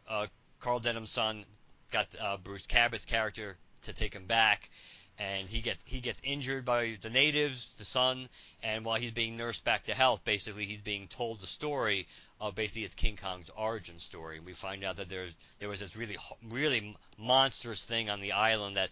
[0.08, 0.26] uh,
[0.60, 1.44] Carl Denham's son
[1.90, 4.70] got uh, Bruce Cabot's character to take him back,
[5.18, 8.30] and he gets he gets injured by the natives, the son,
[8.62, 12.08] and while he's being nursed back to health, basically he's being told the story
[12.40, 14.40] of basically it's King Kong's origin story.
[14.40, 16.16] We find out that there's there was this really
[16.50, 18.88] really monstrous thing on the island that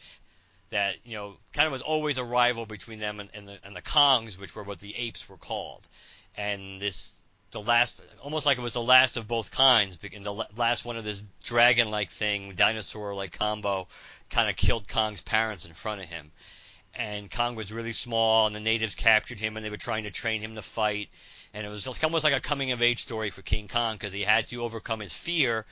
[0.73, 3.77] that you know kind of was always a rival between them and, and the and
[3.77, 5.89] the Kongs, which were what the apes were called,
[6.37, 7.15] and this
[7.53, 10.97] the last almost like it was the last of both kinds and the last one
[10.97, 13.87] of this dragon like thing dinosaur like combo
[14.33, 16.33] kind of killed Kong's parents in front of him.
[16.95, 20.11] And Kong was really small, and the natives captured him, and they were trying to
[20.11, 21.09] train him to fight.
[21.55, 24.23] And it was almost like a coming of age story for King Kong because he
[24.23, 25.65] had to overcome his fear,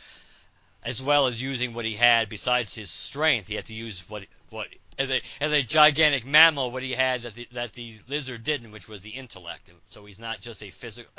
[0.82, 3.48] as well as using what he had besides his strength.
[3.48, 4.68] He had to use what what
[5.00, 8.70] as a as a gigantic mammal what he had that the, that the lizard didn't,
[8.70, 9.72] which was the intellect.
[9.88, 11.10] So he's not just a physical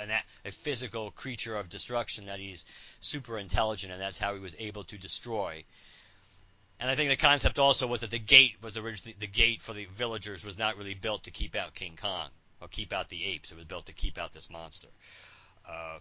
[0.45, 2.27] a physical creature of destruction.
[2.27, 2.63] That he's
[2.99, 5.63] super intelligent, and that's how he was able to destroy.
[6.79, 9.73] And I think the concept also was that the gate was originally the gate for
[9.73, 12.29] the villagers was not really built to keep out King Kong
[12.61, 13.51] or keep out the apes.
[13.51, 14.87] It was built to keep out this monster.
[15.67, 15.97] Uh,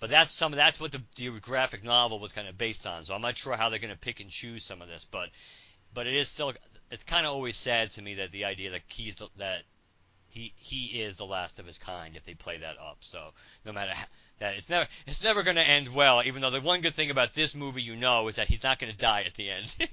[0.00, 3.04] but that's some that's what the, the graphic novel was kind of based on.
[3.04, 5.30] So I'm not sure how they're going to pick and choose some of this, but
[5.94, 6.52] but it is still
[6.92, 9.62] it's kind of always sad to me that the idea that he's that
[10.28, 12.98] he he is the last of his kind if they play that up.
[13.00, 13.32] So
[13.64, 14.04] no matter how,
[14.38, 16.22] that it's never it's never going to end well.
[16.22, 18.78] Even though the one good thing about this movie you know is that he's not
[18.78, 19.74] going to die at the end.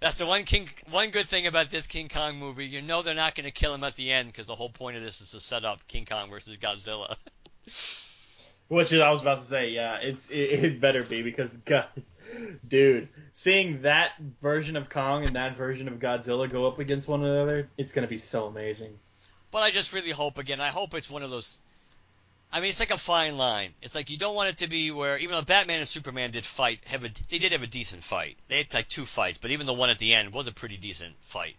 [0.00, 2.66] That's the one King, one good thing about this King Kong movie.
[2.66, 4.96] You know they're not going to kill him at the end because the whole point
[4.96, 7.16] of this is to set up King Kong versus Godzilla.
[8.68, 11.86] Which is, I was about to say, yeah, it's it, it, better be because guys,
[12.66, 17.22] dude, seeing that version of Kong and that version of Godzilla go up against one
[17.22, 18.98] another, it's gonna be so amazing.
[19.50, 20.60] But I just really hope again.
[20.60, 21.58] I hope it's one of those
[22.54, 23.74] I mean, it's like a fine line.
[23.82, 26.44] It's like you don't want it to be where even though Batman and Superman did
[26.44, 28.36] fight, have a they did have a decent fight.
[28.46, 30.76] They had like two fights, but even the one at the end was a pretty
[30.76, 31.56] decent fight.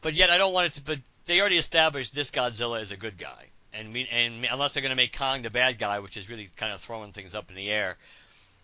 [0.00, 0.82] but yet I don't want it to.
[0.82, 4.82] But they already established this Godzilla is a good guy, and me, and unless they're
[4.82, 7.50] going to make Kong the bad guy, which is really kind of throwing things up
[7.50, 7.96] in the air.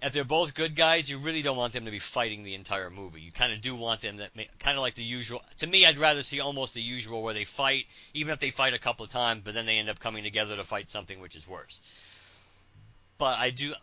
[0.00, 2.90] If they're both good guys, you really don't want them to be fighting the entire
[2.90, 3.20] movie.
[3.20, 5.42] You kind of do want them that kind of like the usual.
[5.58, 8.74] To me, I'd rather see almost the usual where they fight, even if they fight
[8.74, 11.36] a couple of times, but then they end up coming together to fight something which
[11.36, 11.80] is worse.
[13.16, 13.74] But I do,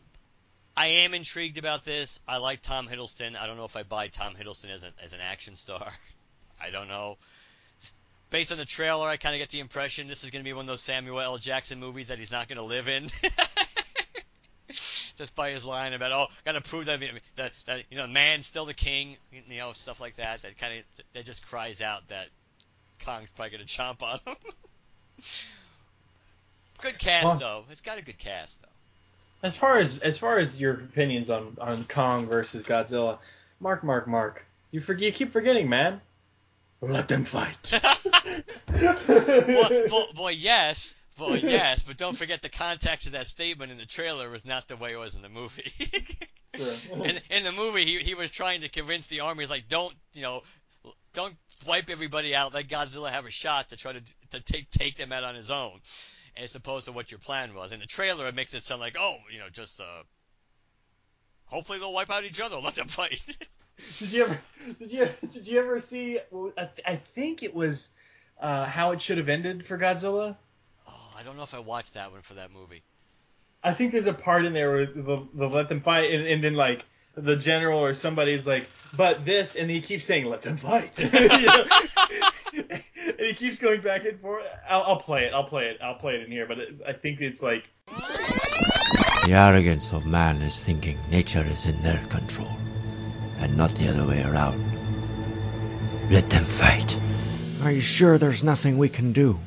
[0.76, 2.19] I am intrigued about this.
[2.27, 3.38] I like Tom Hiddleston.
[3.38, 5.93] I don't know if I buy Tom Hiddleston as, a, as an action star.
[6.61, 7.18] I don't know.
[8.30, 10.53] Based on the trailer, I kind of get the impression this is going to be
[10.53, 11.38] one of those Samuel L.
[11.38, 13.10] Jackson movies that he's not going to live in.
[15.18, 17.01] Just by his line about oh, got to prove that,
[17.35, 20.43] that that you know man's still the king, you know stuff like that.
[20.43, 22.27] That kind of that just cries out that
[23.03, 24.35] Kong's probably going to chomp on him.
[26.81, 27.65] good cast Well- though.
[27.72, 28.68] It's got a good cast though.
[29.41, 33.18] As far as as far as your opinions on on Kong versus Godzilla,
[33.60, 35.99] Mark, Mark, Mark, you forget you keep forgetting, man.
[36.81, 37.81] Let them fight.
[38.72, 43.77] boy, boy, boy, yes, boy, yes, but don't forget the context of that statement in
[43.77, 45.73] the trailer was not the way it was in the movie.
[46.56, 46.95] Sure.
[47.06, 49.93] in, in the movie, he, he was trying to convince the army, he's like, don't,
[50.14, 50.41] you know,
[51.14, 51.35] don't
[51.68, 54.01] wipe everybody out, let Godzilla have a shot to try to
[54.31, 55.80] to take take them out on his own,
[56.38, 57.72] as opposed to what your plan was.
[57.72, 60.03] In the trailer, it makes it sound like, oh, you know, just uh,
[61.45, 63.19] hopefully they'll wipe out each other, let them fight.
[63.99, 64.39] Did you ever
[64.80, 66.19] did you did you ever see?
[66.31, 67.89] well, I, I think it was
[68.39, 70.35] uh, how it should have ended for Godzilla.
[70.88, 72.84] oh, I don't know if I watched that one for that movie.
[73.64, 76.43] I think there's a part in there where they'll, they'll let them fight, and, and
[76.43, 76.85] then like
[77.15, 80.97] the general or somebody's like, but this, and he keeps saying, let them fight.
[81.14, 81.65] You know?
[83.19, 84.43] and he keeps going back and forth.
[84.68, 85.34] I'll, I'll play it.
[85.34, 85.77] I'll play it.
[85.84, 86.47] I'll play it in here.
[86.47, 87.64] But it, I think it's like
[89.26, 92.49] The arrogance of man is thinking nature is in their control,
[93.39, 94.59] and not the other way around.
[96.11, 96.97] Let them fight.
[97.63, 99.39] Are you sure there's nothing we can do?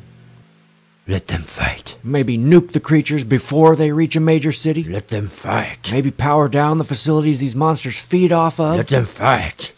[1.08, 1.96] Let them fight.
[2.04, 4.84] Maybe nuke the creatures before they reach a major city?
[4.84, 5.90] Let them fight.
[5.90, 8.76] Maybe power down the facilities these monsters feed off of?
[8.76, 9.72] Let them fight.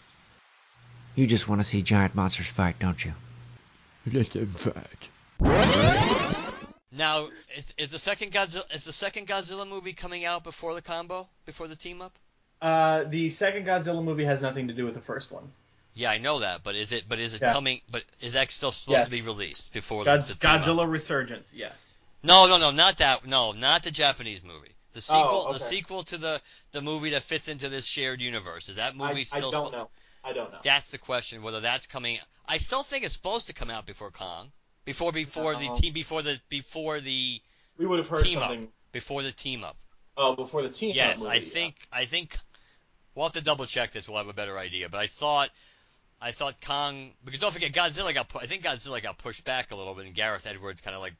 [1.17, 3.13] You just want to see giant monsters fight, don't you?
[4.13, 5.09] Let them fight.
[6.93, 10.83] Now, is, is the second Godzilla is the second Godzilla movie coming out before the
[10.83, 12.13] combo, before the team up?
[12.65, 15.45] Uh, the second Godzilla movie has nothing to do with the first one.
[15.93, 17.05] Yeah, I know that, but is it?
[17.09, 17.53] But is it Yeah.
[17.53, 17.81] coming?
[17.91, 20.63] But is that still supposed to be released before God's, the, the up?
[20.63, 21.53] Godzilla Resurgence.
[21.55, 21.99] Yes.
[22.23, 23.27] No, no, no, not that.
[23.27, 24.71] No, not the Japanese movie.
[24.95, 26.41] The sequel, Oh, the sequel to the
[26.73, 28.69] the movie that fits into this shared universe.
[28.69, 29.53] Is that movie still?
[29.53, 29.89] suppo- know.
[30.25, 30.59] I don't know.
[30.65, 31.43] That's the question.
[31.43, 32.19] Whether that's coming.
[32.49, 34.51] I still think it's supposed to come out before Kong,
[34.85, 35.79] before before the Uh-oh.
[35.79, 37.41] team, before the before the
[37.79, 38.69] We would have heard team up, something.
[38.93, 39.77] before the team up.
[40.17, 40.91] Oh, before the team.
[40.91, 40.97] Up.
[40.97, 41.41] Yes, movie, I yeah.
[41.41, 42.37] think I think
[43.15, 44.09] we'll have to double check this.
[44.09, 44.89] We'll have a better idea.
[44.89, 45.51] But I thought
[46.21, 49.77] I thought Kong because don't forget Godzilla got I think Godzilla got pushed back a
[49.77, 51.15] little bit and Gareth Edwards kind of like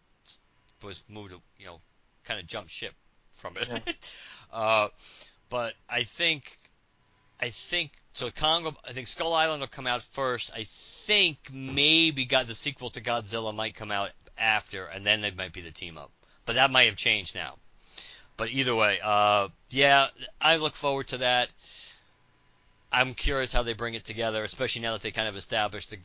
[0.83, 1.81] was moved you know
[2.25, 2.95] kind of jumped ship
[3.37, 3.69] from it.
[4.53, 4.89] uh,
[5.51, 6.59] but I think
[7.41, 8.31] I think so.
[8.31, 10.53] Kong I think Skull Island will come out first.
[10.55, 10.65] I
[11.07, 15.53] think maybe got the sequel to Godzilla might come out after, and then they might
[15.53, 16.11] be the team up.
[16.47, 17.57] But that might have changed now.
[18.37, 20.09] But either way, uh, yeah,
[20.41, 21.49] I look forward to that.
[22.95, 25.99] I'm curious how they bring it together, especially now that they kind of established the.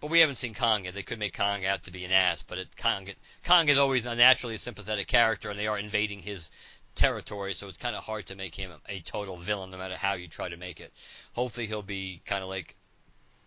[0.00, 0.94] But we haven't seen Kong yet.
[0.94, 3.08] They could make Kong out to be an ass, but it, Kong
[3.44, 6.50] Kong is always a naturally sympathetic character, and they are invading his
[6.94, 10.12] territory, so it's kind of hard to make him a, total villain, no matter how
[10.12, 10.92] you try to make it.
[11.32, 12.76] Hopefully, he'll be kind of like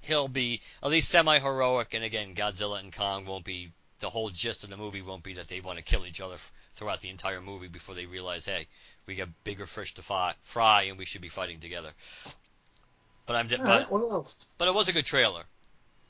[0.01, 4.63] he'll be at least semi-heroic, and again, Godzilla and Kong won't be the whole gist
[4.63, 6.37] of the movie won't be that they want to kill each other
[6.75, 8.67] throughout the entire movie before they realize, hey,
[9.05, 11.91] we got bigger fish to fry, and we should be fighting together.
[13.25, 14.35] But I'm, but right, what else?
[14.57, 15.43] but it was a good trailer.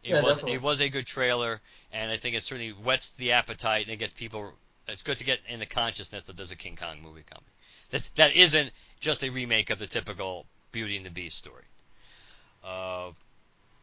[0.03, 0.53] It Yeah, was definitely.
[0.53, 1.61] it was a good trailer,
[1.91, 4.53] and I think it certainly whets the appetite and it gets people.
[4.87, 7.49] It's good to get in the consciousness that there's a King Kong movie coming.
[7.89, 11.63] That's that isn't just a remake of the typical Beauty and the Beast story.
[12.63, 13.11] Uh,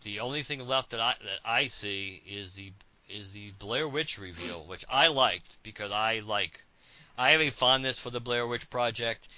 [0.02, 2.72] the only thing left that I that I see is the
[3.08, 6.64] is the Blair Witch reveal, which I liked because I like
[7.18, 9.28] I have a fondness for the Blair Witch Project.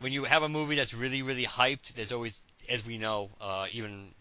[0.00, 2.40] When you have a movie that's really really hyped, there's always,
[2.70, 4.14] as we know, uh, even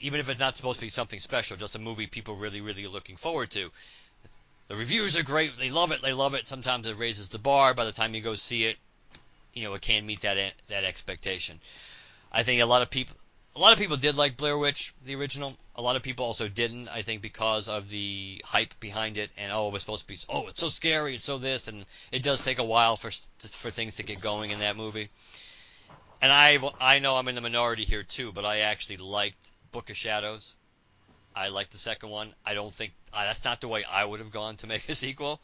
[0.00, 2.84] even if it's not supposed to be something special, just a movie people really, really
[2.84, 3.70] are looking forward to.
[4.68, 5.58] The reviews are great.
[5.58, 6.02] They love it.
[6.02, 6.46] They love it.
[6.46, 7.72] Sometimes it raises the bar.
[7.74, 8.76] By the time you go see it,
[9.54, 10.36] you know it can't meet that
[10.68, 11.60] that expectation.
[12.30, 13.16] I think a lot of people,
[13.56, 15.56] a lot of people did like Blair Witch, the original.
[15.74, 16.88] A lot of people also didn't.
[16.88, 20.18] I think because of the hype behind it, and oh, it was supposed to be,
[20.28, 23.10] oh, it's so scary, it's so this, and it does take a while for
[23.40, 25.08] for things to get going in that movie.
[26.20, 29.90] And I I know I'm in the minority here too, but I actually liked Book
[29.90, 30.56] of Shadows.
[31.34, 32.34] I liked the second one.
[32.44, 34.94] I don't think uh, that's not the way I would have gone to make a
[34.94, 35.40] sequel,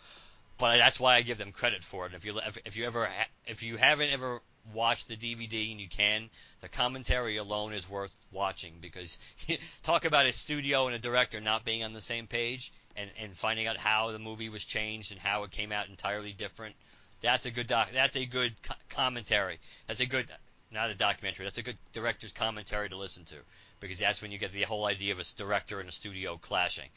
[0.59, 2.15] but that's why I give them credit for it.
[2.15, 4.41] If you if, if you ever ha- if you haven't ever
[4.73, 6.29] watched the DVD and you can,
[6.61, 9.19] the commentary alone is worth watching because
[9.85, 13.37] talk about a studio and a director not being on the same page and and
[13.37, 16.75] finding out how the movie was changed and how it came out entirely different.
[17.21, 17.91] That's a good doc.
[17.93, 19.59] That's a good co- commentary.
[19.87, 20.29] That's a good
[20.75, 21.47] not a documentary.
[21.47, 23.37] That's a good director's commentary to listen to
[23.81, 26.89] because that's when you get the whole idea of a director and a studio clashing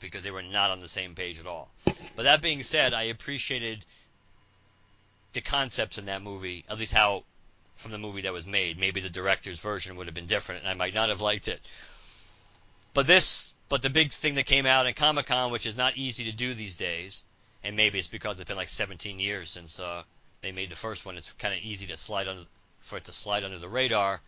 [0.00, 1.70] because they were not on the same page at all.
[2.16, 3.84] But that being said, I appreciated
[5.32, 7.24] the concepts in that movie, at least how
[7.76, 8.78] from the movie that was made.
[8.78, 11.60] Maybe the director's version would have been different, and I might not have liked it.
[12.94, 15.96] But this, but the big thing that came out at Comic Con, which is not
[15.96, 17.24] easy to do these days,
[17.62, 20.02] and maybe it's because it's been like 17 years since uh,
[20.40, 21.16] they made the first one.
[21.16, 22.44] It's kind of easy to slide under
[22.86, 24.20] for it to slide under the radar.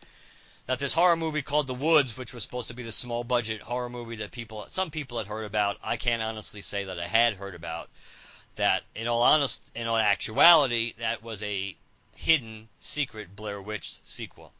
[0.66, 3.62] That this horror movie called The Woods, which was supposed to be the small budget
[3.62, 7.06] horror movie that people, some people had heard about, I can't honestly say that I
[7.06, 7.89] had heard about.
[8.56, 11.76] That in all honest, in all actuality, that was a
[12.14, 14.52] hidden secret Blair Witch sequel,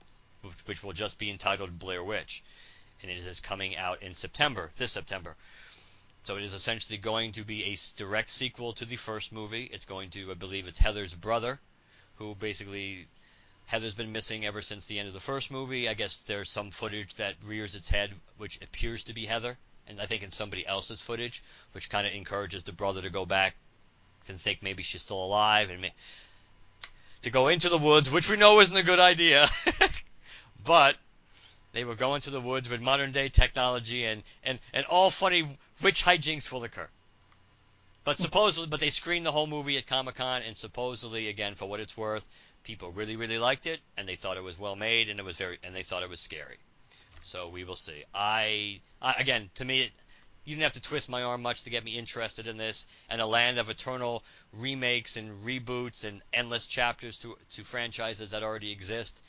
[0.43, 2.45] which, which will just be entitled Blair Witch,
[3.03, 5.35] and it is coming out in September, this September.
[6.23, 9.65] So it is essentially going to be a direct sequel to the first movie.
[9.65, 11.59] It's going to, I believe, it's Heather's brother,
[12.17, 13.09] who basically
[13.69, 15.91] Heather's been missing ever since the end of the first movie.
[15.91, 20.01] I guess there's some footage that rears its head, which appears to be Heather, and
[20.01, 21.43] I think in somebody else's footage,
[21.73, 23.57] which kind of encourages the brother to go back
[24.27, 25.89] and think maybe she's still alive and ma-
[27.21, 29.47] to go into the woods, which we know isn't a good idea.
[30.65, 30.97] but
[31.73, 35.47] they were going to the woods with modern day technology, and and and all funny
[35.83, 36.89] witch hijinks will occur.
[38.03, 41.67] But supposedly, but they screened the whole movie at Comic Con, and supposedly, again, for
[41.67, 42.27] what it's worth,
[42.69, 45.37] people really, really liked it, and they thought it was well made, and it was
[45.37, 46.59] very, and they thought it was scary.
[47.23, 48.05] So we will see.
[48.15, 49.93] I, I again, to me, it,
[50.45, 53.23] you didn't have to twist my arm much to get me interested in this, and
[53.23, 54.23] a land of eternal
[54.53, 59.23] remakes and reboots and endless chapters to to franchises that already exist.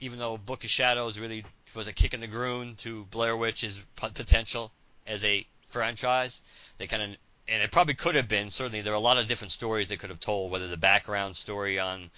[0.00, 3.84] Even though Book of Shadows really was a kick in the groin to Blair Witch's
[3.94, 4.72] potential
[5.06, 6.42] as a franchise,
[6.78, 7.10] they kind of
[7.46, 8.48] and it probably could have been.
[8.48, 10.50] Certainly, there are a lot of different stories they could have told.
[10.50, 12.10] Whether the background story on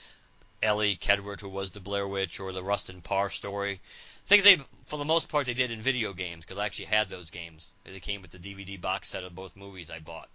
[0.62, 3.80] Elly Kedward, who was the Blair Witch, or the Rustin Parr story.
[4.26, 7.08] Things they, for the most part, they did in video games because I actually had
[7.08, 7.68] those games.
[7.84, 10.28] They came with the DVD box set of both movies I bought.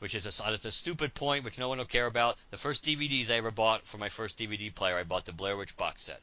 [0.00, 2.38] Which is a, it's a stupid point, which no one will care about.
[2.50, 5.56] The first DVDs I ever bought for my first DVD player, I bought the Blair
[5.56, 6.20] Witch box set,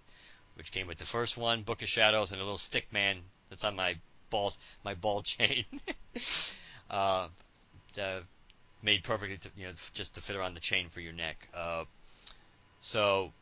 [0.55, 3.63] which came with the first one, Book of Shadows, and a little stick man that's
[3.63, 3.97] on my
[4.29, 4.53] ball
[4.83, 5.65] my ball chain.
[6.89, 7.27] uh,
[7.99, 8.19] uh,
[8.81, 11.47] made perfectly, to, you know, just to fit around the chain for your neck.
[11.53, 11.85] Uh,
[12.79, 13.33] so,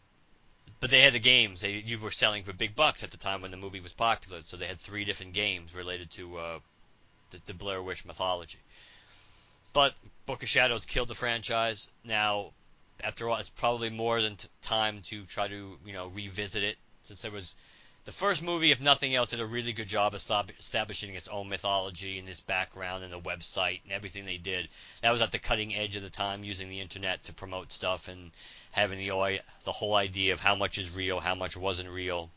[0.79, 1.61] but they had the games.
[1.61, 4.41] They you were selling for big bucks at the time when the movie was popular.
[4.45, 6.59] So they had three different games related to uh,
[7.31, 8.59] the, the Blair Witch mythology.
[9.73, 9.93] But
[10.25, 11.91] Book of Shadows killed the franchise.
[12.03, 12.53] Now,
[13.03, 16.77] after all, it's probably more than t- time to try to you know revisit it
[17.03, 17.55] since there was
[18.05, 21.27] the first movie, if nothing else, did a really good job of stab- establishing its
[21.27, 24.69] own mythology and its background and the website and everything they did.
[25.01, 28.07] That was at the cutting edge of the time, using the internet to promote stuff
[28.07, 28.29] and
[28.71, 32.29] having the the whole idea of how much is real, how much wasn't real.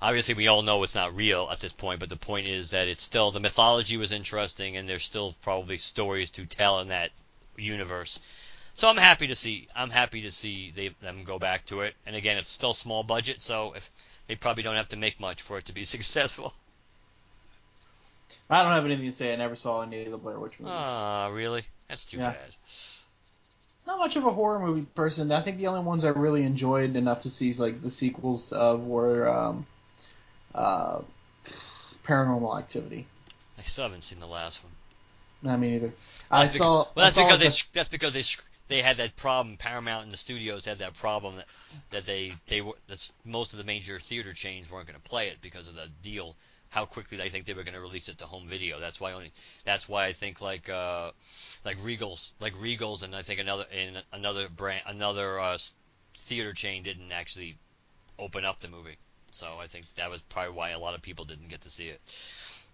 [0.00, 2.86] Obviously, we all know it's not real at this point, but the point is that
[2.86, 7.10] it's still the mythology was interesting, and there's still probably stories to tell in that
[7.56, 8.20] universe.
[8.74, 11.96] So I'm happy to see I'm happy to see they, them go back to it.
[12.06, 13.90] And again, it's still small budget, so if
[14.26, 16.52] they probably don't have to make much for it to be successful.
[18.50, 19.32] I don't have anything to say.
[19.32, 20.74] I never saw any of the Blair Witch movies.
[20.76, 21.62] Ah, really?
[21.88, 22.30] That's too Yeah.
[22.32, 22.56] bad.
[23.86, 25.30] Not much of a horror movie person.
[25.32, 28.84] I think the only ones I really enjoyed enough to see like the sequels of
[28.84, 29.66] were um,
[30.54, 31.00] uh,
[32.06, 33.06] Paranormal Activity.
[33.58, 34.72] I still haven't seen the last one.
[35.42, 35.86] Not me either.
[35.88, 36.72] Well, I that's bec- saw.
[36.76, 38.22] well, that's saw because they the- sc- that's because they
[38.68, 39.56] they had that problem.
[39.56, 41.46] Paramount and the studios had that problem that
[41.90, 45.28] that they they were that's most of the major theater chains weren't going to play
[45.28, 46.36] it because of the deal.
[46.70, 48.80] How quickly they think they were going to release it to home video.
[48.80, 49.32] That's why only.
[49.64, 51.12] That's why I think like uh,
[51.64, 55.58] like Regals, like Regals, and I think another and another brand, another uh,
[56.16, 57.56] theater chain didn't actually
[58.18, 58.96] open up the movie.
[59.30, 61.88] So I think that was probably why a lot of people didn't get to see
[61.88, 62.00] it.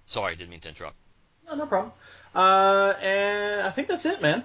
[0.07, 0.97] Sorry, I didn't mean to interrupt.
[1.47, 1.93] No, no problem.
[2.35, 4.45] Uh, and I think that's it, man.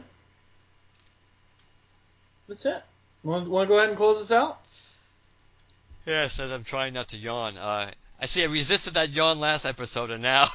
[2.48, 2.84] That's it.
[3.24, 4.60] Want, want to go ahead and close this out?
[6.06, 7.58] Yes, and I'm trying not to yawn.
[7.58, 7.90] Uh,
[8.22, 10.48] I see I resisted that yawn last episode, and now,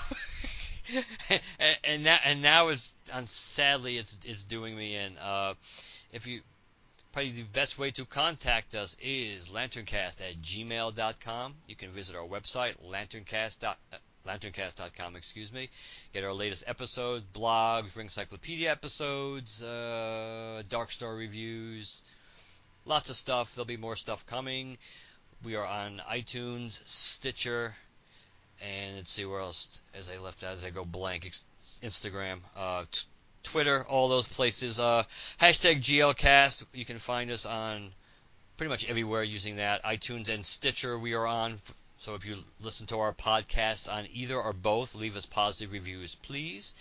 [1.30, 1.40] and,
[1.82, 5.18] and now, and now it's, and sadly, it's it's doing me in.
[5.18, 5.54] Uh,
[6.12, 6.40] if you,
[7.12, 11.54] probably the best way to contact us is lanterncast at gmail.com.
[11.66, 13.74] You can visit our website, lanterncast.
[14.30, 15.68] Lanterncast.com, excuse me.
[16.12, 22.02] Get our latest episodes, blogs, Ring Cyclopedia episodes, uh, Dark Star reviews,
[22.84, 23.54] lots of stuff.
[23.54, 24.78] There'll be more stuff coming.
[25.42, 27.74] We are on iTunes, Stitcher,
[28.60, 29.82] and let's see where else.
[29.94, 31.28] As I left, as I go blank,
[31.82, 33.06] Instagram, uh, t-
[33.42, 34.78] Twitter, all those places.
[34.78, 35.02] Uh,
[35.40, 36.66] hashtag GLCast.
[36.72, 37.90] You can find us on
[38.56, 39.82] pretty much everywhere using that.
[39.82, 41.60] iTunes and Stitcher we are on.
[42.00, 46.14] So if you listen to our podcast on either or both, leave us positive reviews,
[46.14, 46.74] please.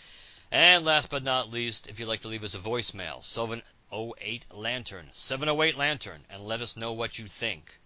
[0.50, 5.10] And last but not least, if you'd like to leave us a voicemail, 708 Lantern,
[5.12, 7.78] 708 Lantern, and let us know what you think.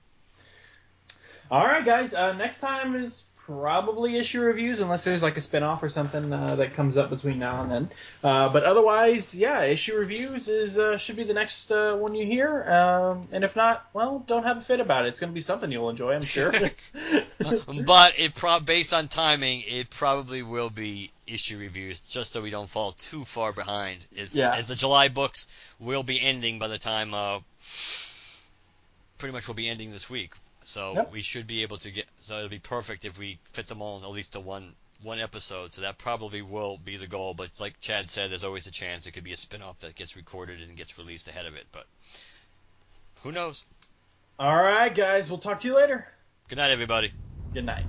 [1.50, 2.14] All right, guys.
[2.14, 6.56] Uh, next time is probably issue reviews, unless there's like a spin-off or something uh,
[6.56, 7.90] that comes up between now and then.
[8.24, 12.26] Uh, but otherwise, yeah, issue reviews is uh, should be the next uh, one you
[12.26, 12.64] hear.
[12.64, 15.10] Um, and if not, well, don't have a fit about it.
[15.10, 16.52] It's going to be something you'll enjoy, I'm sure.
[17.86, 22.50] but it pro- based on timing, it probably will be issue reviews, just so we
[22.50, 24.06] don't fall too far behind.
[24.18, 24.56] As, Yeah.
[24.56, 25.48] as the July books
[25.80, 27.40] will be ending by the time, uh,
[29.18, 30.32] pretty much will be ending this week.
[30.68, 31.12] So Yep.
[31.12, 32.06] we should be able to get.
[32.20, 35.20] So it'll be perfect if we fit them all in at least to one one
[35.20, 35.74] episode.
[35.74, 37.34] So that probably will be the goal.
[37.34, 40.16] But like Chad said, there's always a chance it could be a spin-off that gets
[40.16, 41.66] recorded and gets released ahead of it.
[41.72, 41.86] But
[43.22, 43.66] who knows?
[44.40, 45.30] All right, guys.
[45.30, 46.08] We'll talk to you later.
[46.48, 47.12] Good night, everybody.
[47.54, 47.86] Good night.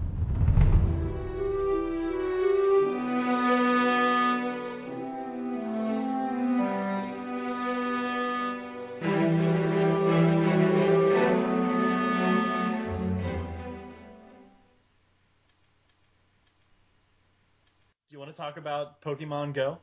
[18.55, 19.79] Talk about Pokemon Go?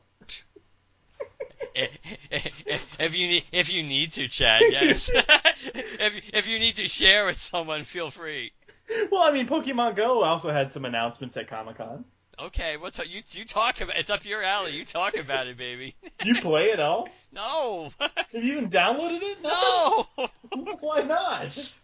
[1.74, 5.10] if you need if you need to, Chad, yes.
[5.14, 8.52] if if you need to share with someone, feel free.
[9.10, 12.04] Well, I mean, Pokemon Go also had some announcements at Comic Con.
[12.38, 13.96] Okay, what's you you talk about?
[13.96, 14.72] It's up your alley.
[14.72, 15.94] You talk about it, baby.
[16.18, 17.08] Do you play it all?
[17.34, 19.38] No, Have you even downloaded it?
[19.42, 20.06] no.
[20.80, 21.74] Why not?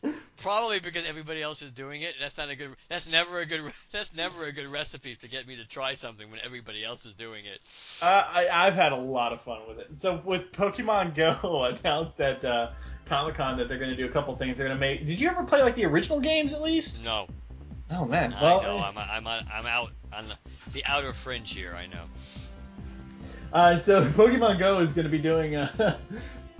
[0.48, 2.14] Probably because everybody else is doing it.
[2.18, 2.70] That's not a good.
[2.88, 3.60] That's never a good.
[3.92, 7.12] That's never a good recipe to get me to try something when everybody else is
[7.12, 7.60] doing it.
[8.02, 9.98] Uh, I, I've had a lot of fun with it.
[9.98, 12.70] So with Pokemon Go announced at uh,
[13.04, 14.56] Comic Con that they're going to do a couple things.
[14.56, 15.06] They're going to make.
[15.06, 17.04] Did you ever play like the original games at least?
[17.04, 17.26] No,
[17.90, 18.34] Oh man.
[18.40, 18.78] Well, I know.
[18.78, 20.34] I'm I'm I'm out on the,
[20.72, 21.74] the outer fringe here.
[21.74, 22.04] I know.
[23.52, 25.98] Uh, so Pokemon Go is going to be doing uh,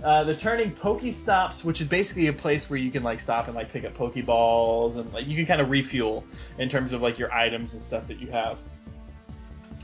[0.03, 3.55] uh, they're turning Pokestops, which is basically a place where you can like stop and
[3.55, 6.23] like pick up Pokeballs and like you can kind of refuel
[6.57, 8.57] in terms of like your items and stuff that you have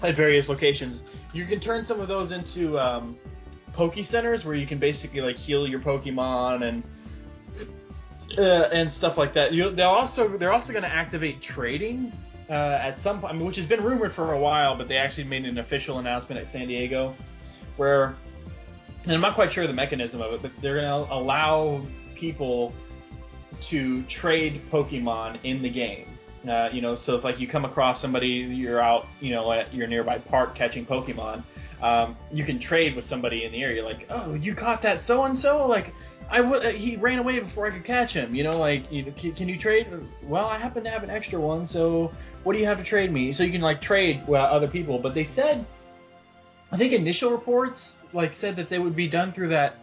[0.02, 1.02] at various locations.
[1.34, 3.18] You can turn some of those into um,
[3.74, 6.84] Poke Centers where you can basically like heal your Pokemon and
[8.38, 9.54] uh, and stuff like that.
[9.54, 12.12] You, they'll also they're also going to activate trading
[12.50, 15.46] uh, at some point, which has been rumored for a while, but they actually made
[15.46, 17.14] an official announcement at San Diego,
[17.78, 18.16] where,
[19.06, 21.82] and I'm not quite sure the mechanism of it, but they're going to allow
[22.16, 22.74] people
[23.62, 26.08] to trade Pokemon in the game.
[26.48, 29.74] Uh, you know, so if like you come across somebody, you're out, you know, at
[29.74, 31.44] your nearby park catching Pokemon,
[31.82, 33.84] um, you can trade with somebody in the area.
[33.84, 35.94] Like, oh, you caught that so and so, like.
[36.28, 38.34] I w- uh, he ran away before I could catch him.
[38.34, 39.86] You know, like, you can, can you trade?
[40.24, 42.12] Well, I happen to have an extra one, so
[42.44, 43.32] what do you have to trade me?
[43.32, 44.98] So you can like trade with other people.
[44.98, 45.64] But they said,
[46.72, 49.78] I think initial reports like said that they would be done through that.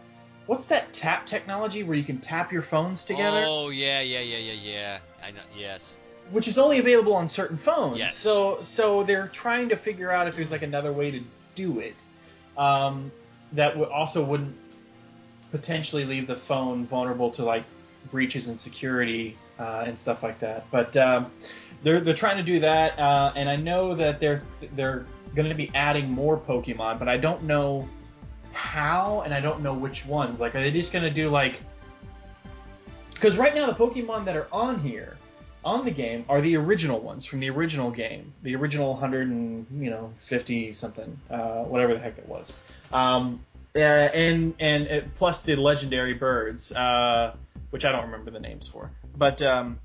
[0.45, 4.37] What's that tap technology where you can tap your phones together, Oh yeah, yeah, yeah,
[4.37, 4.99] yeah, yeah.
[5.25, 5.39] I know.
[5.57, 5.99] Yes.
[6.31, 7.97] which is only available on certain phones.
[7.97, 8.15] Yes.
[8.15, 11.21] So so they're trying to figure out if there's like another way to
[11.55, 11.95] do it,
[12.57, 13.11] um,
[13.53, 14.55] that would also wouldn't
[15.51, 17.63] potentially leave the phone vulnerable to like
[18.11, 20.65] breaches in security uh, and stuff like that.
[20.71, 21.31] But um,
[21.83, 24.41] they're they're trying to do that, uh, and I know that they're
[24.75, 25.05] they're
[25.35, 27.87] going to be adding more Pokemon, but I don't know
[28.53, 30.39] how, and I don't know which ones.
[30.39, 31.59] Like, are they just going to do like?
[33.13, 35.17] Because right now the Pokemon that are on here,
[35.63, 39.65] on the game, are the original ones from the original game, the original 100 and
[39.79, 42.53] you know 50 something, uh, whatever the heck it was.
[42.91, 43.43] Um,
[43.75, 47.35] uh, and and uh, plus the legendary birds, uh,
[47.71, 49.79] which I don't remember the names for, but um,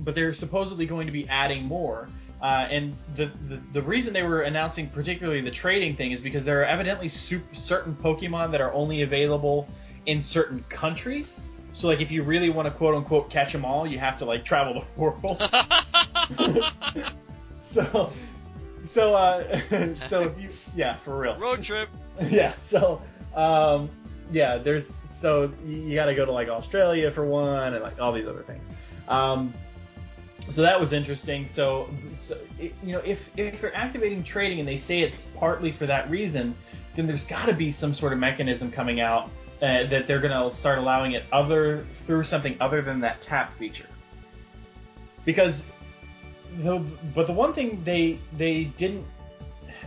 [0.00, 2.08] but they're supposedly going to be adding more.
[2.42, 6.44] Uh, and the, the the reason they were announcing particularly the trading thing is because
[6.44, 9.66] there are evidently super, certain Pokemon that are only available
[10.04, 11.40] in certain countries.
[11.72, 14.26] So like if you really want to quote unquote catch them all, you have to
[14.26, 15.40] like travel the world.
[17.62, 18.12] so
[18.84, 19.60] so uh,
[20.08, 21.88] so if you yeah for real Road trip.
[22.28, 23.02] yeah so
[23.34, 23.88] um
[24.32, 28.00] yeah there's so you, you got to go to like australia for one and like
[28.00, 28.70] all these other things
[29.08, 29.52] um
[30.50, 31.48] so that was interesting.
[31.48, 35.72] So, so it, you know, if if you're activating trading and they say it's partly
[35.72, 36.54] for that reason,
[36.94, 39.24] then there's got to be some sort of mechanism coming out
[39.62, 43.56] uh, that they're going to start allowing it other through something other than that tap
[43.58, 43.86] feature.
[45.24, 45.66] Because,
[46.58, 46.82] the,
[47.14, 49.04] but the one thing they they didn't,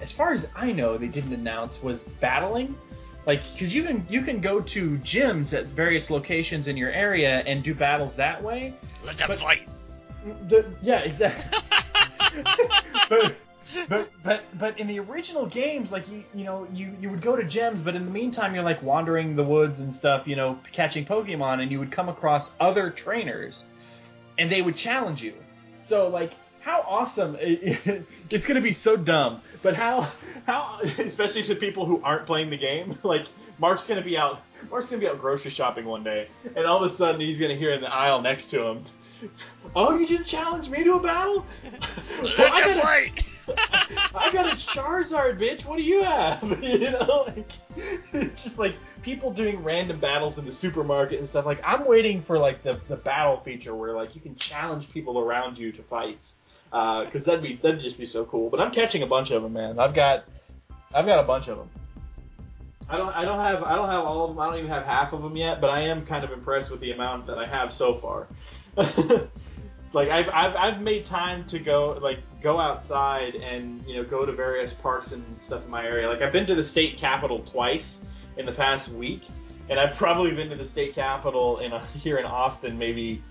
[0.02, 2.76] as far as I know, they didn't announce was battling.
[3.26, 7.40] Like, because you can you can go to gyms at various locations in your area
[7.45, 8.73] and do battles that way.
[9.06, 9.69] Let them But- fight.
[10.47, 11.60] The, yeah, exactly.
[13.10, 13.35] but,
[13.88, 17.35] but but but in the original games, like you you know you you would go
[17.35, 20.60] to gems, but in the meantime you're like wandering the woods and stuff, you know,
[20.72, 23.65] catching Pokemon, and you would come across other trainers,
[24.38, 25.34] and they would challenge you.
[25.81, 26.31] So like.
[26.61, 27.38] How awesome!
[28.30, 30.10] It's gonna be so dumb, but how
[30.45, 32.97] how especially to people who aren't playing the game.
[33.03, 33.26] Like
[33.60, 36.27] Mark's gonna be out, Mark's gonna be out grocery shopping one day,
[36.57, 38.84] and all of a sudden he's gonna hear in the aisle next to him,
[39.76, 41.46] "Oh, you just challenged me to a battle?
[41.64, 41.82] Let
[42.38, 43.26] Well, I them gotta- fight.
[44.16, 45.66] I got a Charizard, bitch.
[45.66, 46.44] What do you have?
[46.64, 47.52] you know, like
[48.14, 51.48] it's just like people doing random battles in the supermarket and stuff.
[51.48, 55.18] Like I'm waiting for like the, the battle feature where like you can challenge people
[55.20, 56.36] around you to fights.
[56.72, 58.52] Uh, because that'd be that'd just be so cool.
[58.52, 59.80] But I'm catching a bunch of them, man.
[59.80, 60.26] I've got
[60.94, 61.70] I've got a bunch of them.
[62.88, 64.40] I don't I don't have I don't have all of them.
[64.40, 65.60] I don't even have half of them yet.
[65.60, 68.28] But I am kind of impressed with the amount that I have so far.
[68.78, 74.04] It's like I've, I've I've made time to go like go outside and you know
[74.04, 76.08] go to various parks and stuff in my area.
[76.08, 78.06] Like I've been to the state capitol twice
[78.38, 79.24] in the past week,
[79.68, 83.24] and I've probably been to the state capitol in uh, a, here in Austin maybe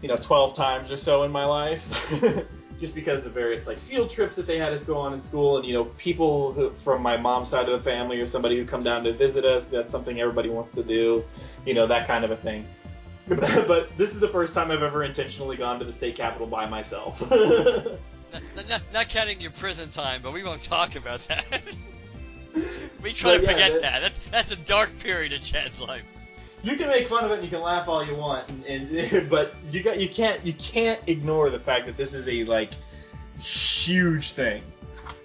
[0.00, 1.86] you know 12 times or so in my life.
[2.80, 5.58] Just because of various like field trips that they had us go on in school,
[5.58, 8.64] and you know people who, from my mom's side of the family or somebody who
[8.64, 9.66] come down to visit us.
[9.68, 11.22] That's something everybody wants to do,
[11.66, 12.66] you know that kind of a thing.
[13.66, 16.66] but this is the first time I've ever intentionally gone to the state capitol by
[16.68, 17.20] myself.
[18.30, 21.62] Not, not, not counting your prison time, but we won't talk about that.
[23.02, 24.00] we try Well, to yeah, forget that- that.
[24.02, 26.02] That's, that's the dark period of Chad's life.
[26.62, 29.30] you can make fun of it and you can laugh all you want, and, and
[29.30, 32.72] but you got you can't you can't ignore the fact that this is a like
[33.40, 34.62] huge thing.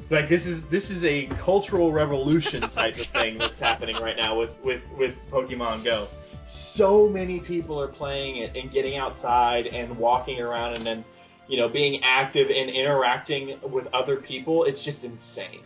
[0.09, 4.39] Like this is this is a cultural revolution type of thing that's happening right now
[4.39, 6.07] with with with Pokemon Go.
[6.45, 11.05] So many people are playing it and getting outside and walking around and then
[11.47, 14.65] you know being active and interacting with other people.
[14.65, 15.61] It's just insane.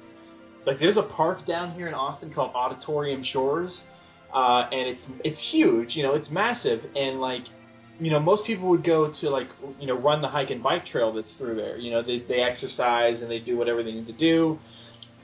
[0.65, 3.85] Like there's a park down here in Austin called Auditorium Shores,
[4.33, 5.95] uh, and it's it's huge.
[5.95, 7.43] You know, it's massive, and like
[7.99, 9.47] you know, most people would go to like
[9.79, 11.77] you know run the hike and bike trail that's through there.
[11.77, 14.59] You know, they they exercise and they do whatever they need to do,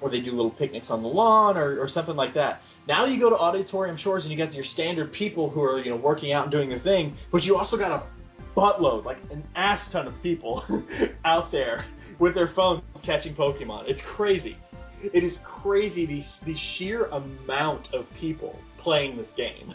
[0.01, 2.61] or they do little picnics on the lawn or, or something like that.
[2.87, 5.89] Now you go to Auditorium Shores and you got your standard people who are you
[5.89, 8.03] know working out and doing their thing, but you also got a
[8.59, 10.63] buttload, like an ass ton of people
[11.25, 11.85] out there
[12.19, 13.85] with their phones catching Pokemon.
[13.87, 14.57] It's crazy.
[15.11, 19.73] It is crazy the the sheer amount of people playing this game.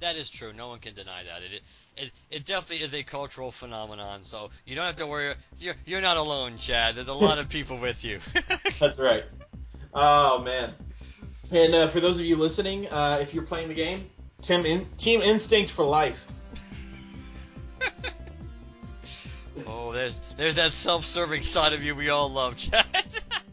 [0.00, 0.52] That is true.
[0.52, 1.42] No one can deny that.
[1.42, 1.62] It,
[1.96, 4.24] it it definitely is a cultural phenomenon.
[4.24, 5.34] So you don't have to worry.
[5.58, 6.94] You're you're not alone, Chad.
[6.94, 8.18] There's a lot of people with you.
[8.80, 9.24] That's right.
[9.94, 10.74] Oh man.
[11.52, 14.06] And uh, for those of you listening, uh, if you're playing the game,
[14.42, 16.26] Team in- Team Instinct for life.
[19.66, 22.84] oh, there's there's that self-serving side of you we all love, Chad.